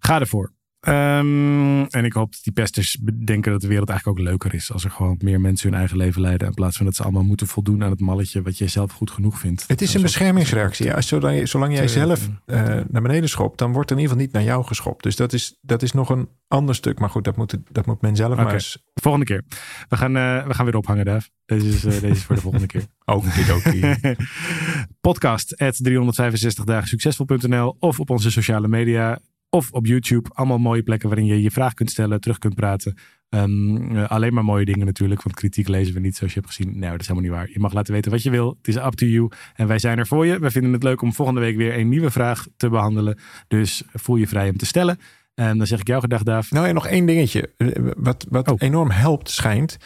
Ga 0.06 0.20
ervoor. 0.20 0.52
Um, 0.88 1.86
en 1.86 2.06
ik 2.06 2.14
hoop 2.14 2.32
dat 2.32 2.44
die 2.44 2.54
pesters 2.54 2.98
bedenken 3.02 3.52
dat 3.52 3.62
de 3.62 3.68
wereld 3.68 3.90
eigenlijk 3.90 4.20
ook 4.20 4.26
leuker 4.26 4.54
is. 4.54 4.72
Als 4.72 4.84
er 4.84 4.92
gewoon 4.92 5.18
meer 5.20 5.42
mensen 5.42 5.70
hun 5.70 5.80
eigen 5.80 5.98
leven 5.98 6.22
leiden. 6.22 6.48
In 6.48 6.54
plaats 6.54 6.78
van 6.78 6.86
dat 6.86 6.96
ze 6.96 7.04
allemaal 7.04 7.24
moeten 7.24 7.48
voldoen 7.48 7.84
aan 7.84 7.90
het 7.90 8.00
malletje 8.00 8.42
wat 8.42 8.58
jij 8.58 8.68
zelf 8.68 8.92
goed 8.92 9.12
genoeg 9.12 9.40
vindt. 9.40 9.64
Het 9.68 9.82
is 9.82 9.94
een 9.94 10.02
beschermingsreactie. 10.02 10.86
Ja, 10.86 11.02
zolang, 11.02 11.48
zolang 11.48 11.74
jij 11.74 11.88
zelf 11.88 12.28
uh, 12.46 12.58
naar 12.88 13.02
beneden 13.02 13.30
schopt, 13.30 13.58
dan 13.58 13.72
wordt 13.72 13.90
er 13.90 13.96
in 13.96 14.02
ieder 14.02 14.18
geval 14.18 14.32
niet 14.32 14.46
naar 14.46 14.54
jou 14.54 14.66
geschopt. 14.66 15.04
Dus 15.04 15.16
dat 15.16 15.34
is, 15.34 15.58
dat 15.62 15.82
is 15.82 15.92
nog 15.92 16.10
een 16.10 16.30
ander 16.48 16.76
stuk. 16.76 17.00
Maar 17.00 17.10
goed, 17.10 17.24
dat 17.24 17.38
moet, 17.38 17.58
dat 17.72 17.86
moet 17.86 18.02
men 18.02 18.16
zelf 18.16 18.32
okay. 18.32 18.44
maar 18.44 18.54
eens. 18.54 18.84
Volgende 18.94 19.26
keer. 19.26 19.44
We 19.90 19.98
gaan, 19.98 20.18
uh, 20.18 20.48
we 20.48 20.54
gaan 20.54 20.66
weer 20.66 20.78
ophangen, 20.78 21.06
Dave. 21.06 21.30
Deze 21.46 21.68
is, 21.68 21.86
uh, 21.86 21.92
deze 21.92 22.08
is 22.08 22.24
voor 22.24 22.36
de 22.36 22.42
volgende 22.42 22.68
keer. 22.68 22.86
Ook 23.06 23.24
een 23.26 24.18
Podcast 25.02 25.58
at 25.58 25.76
365 25.84 26.64
dagen 26.64 26.88
succesvol.nl 26.88 27.76
of 27.80 28.00
op 28.00 28.10
onze 28.10 28.32
sociale 28.32 28.68
media. 28.68 29.20
Of 29.54 29.72
op 29.72 29.86
YouTube. 29.86 30.30
Allemaal 30.34 30.58
mooie 30.58 30.84
plekken 30.84 31.10
waarin 31.10 31.28
je 31.28 31.42
je 31.42 31.52
vraag 31.52 31.74
kunt 31.74 31.92
stellen, 31.92 32.20
terug 32.22 32.38
kunt 32.38 32.56
praten. 32.56 32.98
Um, 33.30 33.96
uh, 33.96 34.10
alleen 34.10 34.34
maar 34.34 34.46
mooie 34.46 34.66
dingen 34.66 34.86
natuurlijk, 34.86 35.22
want 35.22 35.36
kritiek 35.36 35.68
lezen 35.68 35.94
we 35.94 36.00
niet 36.00 36.16
zoals 36.16 36.34
je 36.34 36.40
hebt 36.40 36.54
gezien. 36.54 36.80
Nee, 36.80 36.90
dat 36.90 37.00
is 37.00 37.08
helemaal 37.08 37.30
niet 37.30 37.40
waar. 37.40 37.50
Je 37.54 37.60
mag 37.60 37.74
laten 37.74 37.94
weten 37.94 38.12
wat 38.12 38.24
je 38.24 38.30
wil. 38.30 38.56
Het 38.58 38.68
is 38.68 38.76
up 38.76 38.94
to 38.94 39.06
you. 39.06 39.32
En 39.56 39.68
wij 39.68 39.80
zijn 39.80 39.98
er 39.98 40.08
voor 40.08 40.26
je. 40.26 40.40
We 40.40 40.52
vinden 40.52 40.74
het 40.74 40.84
leuk 40.84 41.02
om 41.02 41.14
volgende 41.14 41.40
week 41.42 41.58
weer 41.58 41.78
een 41.78 41.90
nieuwe 41.90 42.12
vraag 42.12 42.48
te 42.58 42.70
behandelen. 42.70 43.20
Dus 43.48 43.84
voel 43.94 44.16
je 44.16 44.28
vrij 44.28 44.50
om 44.50 44.58
te 44.58 44.66
stellen. 44.66 44.98
En 45.34 45.58
dan 45.58 45.68
zeg 45.68 45.80
ik 45.80 45.88
jou 45.88 46.02
gedag, 46.02 46.24
Daaf. 46.24 46.52
Nou 46.52 46.68
ja, 46.68 46.74
nog 46.74 46.88
één 46.88 47.06
dingetje. 47.06 47.50
Wat, 47.98 48.26
wat 48.30 48.52
oh. 48.52 48.56
enorm 48.60 48.92
helpt, 48.92 49.30
schijnt 49.30 49.78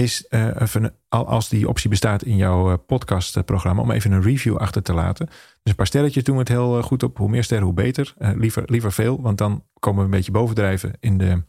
is 0.00 0.26
uh, 0.30 0.60
even, 0.60 0.94
als 1.08 1.48
die 1.48 1.68
optie 1.68 1.90
bestaat 1.90 2.22
in 2.22 2.36
jouw 2.36 2.70
uh, 2.70 2.76
podcastprogramma, 2.86 3.82
om 3.82 3.90
even 3.90 4.12
een 4.12 4.22
review 4.22 4.56
achter 4.56 4.82
te 4.82 4.92
laten. 4.92 5.26
Dus 5.26 5.36
een 5.62 5.74
paar 5.74 5.86
sterretjes 5.86 6.24
doen 6.24 6.34
we 6.34 6.40
het 6.40 6.48
heel 6.48 6.78
uh, 6.78 6.84
goed 6.84 7.02
op. 7.02 7.18
Hoe 7.18 7.28
meer 7.28 7.44
sterren, 7.44 7.66
hoe 7.66 7.74
beter. 7.74 8.14
liever, 8.18 8.62
liever 8.66 8.92
veel, 8.92 9.20
want 9.20 9.38
dan 9.38 9.64
komen 9.78 9.98
we 9.98 10.04
een 10.04 10.10
beetje 10.10 10.32
bovendrijven 10.32 10.92
in 11.00 11.18
de, 11.18 11.42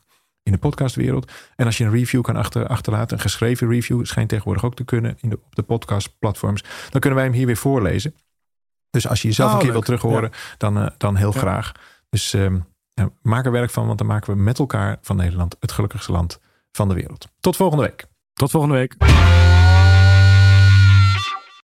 in 0.44 0.52
de 0.52 0.58
podcastwereld. 0.58 1.32
En 1.56 1.66
als 1.66 1.78
je 1.78 1.84
een 1.84 1.92
review 1.92 2.22
kan 2.22 2.36
achter, 2.36 2.68
achterlaten, 2.68 3.18
een 3.18 3.24
geschreven 3.24 3.68
review, 3.68 4.06
schijnt 4.06 4.30
tegenwoordig 4.30 4.66
ook 4.66 4.76
te 4.76 4.84
kunnen 4.84 5.18
in 5.20 5.30
de, 5.30 5.40
op 5.46 5.56
de 5.56 5.64
podcastplatforms, 5.64 6.64
dan 6.90 7.00
kunnen 7.00 7.20
wij 7.20 7.28
hem 7.28 7.38
hier 7.38 7.46
weer 7.46 7.58
voorlezen. 7.58 8.16
Dus 8.90 9.08
als 9.08 9.22
je 9.22 9.28
jezelf 9.28 9.50
oh, 9.50 9.56
een 9.56 9.62
keer 9.62 9.72
wilt 9.72 9.86
terug 9.86 10.02
horen, 10.02 10.32
dan, 10.58 10.92
dan 10.98 11.16
heel 11.16 11.34
ja. 11.34 11.40
graag. 11.40 11.72
Dus 12.10 12.34
um, 12.34 12.66
maak 13.22 13.46
er 13.46 13.52
werk 13.52 13.70
van, 13.70 13.86
want 13.86 13.98
dan 13.98 14.08
maken 14.08 14.34
we 14.34 14.42
met 14.42 14.60
elkaar 14.60 14.98
van 15.02 15.16
Nederland 15.16 15.56
het 15.60 15.72
gelukkigste 15.72 16.12
land 16.12 16.40
van 16.72 16.88
de 16.88 16.94
wereld. 16.94 17.28
Tot 17.40 17.56
volgende 17.56 17.84
week. 17.84 18.10
Tot 18.41 18.51
volgende 18.51 18.75
week. 18.75 18.95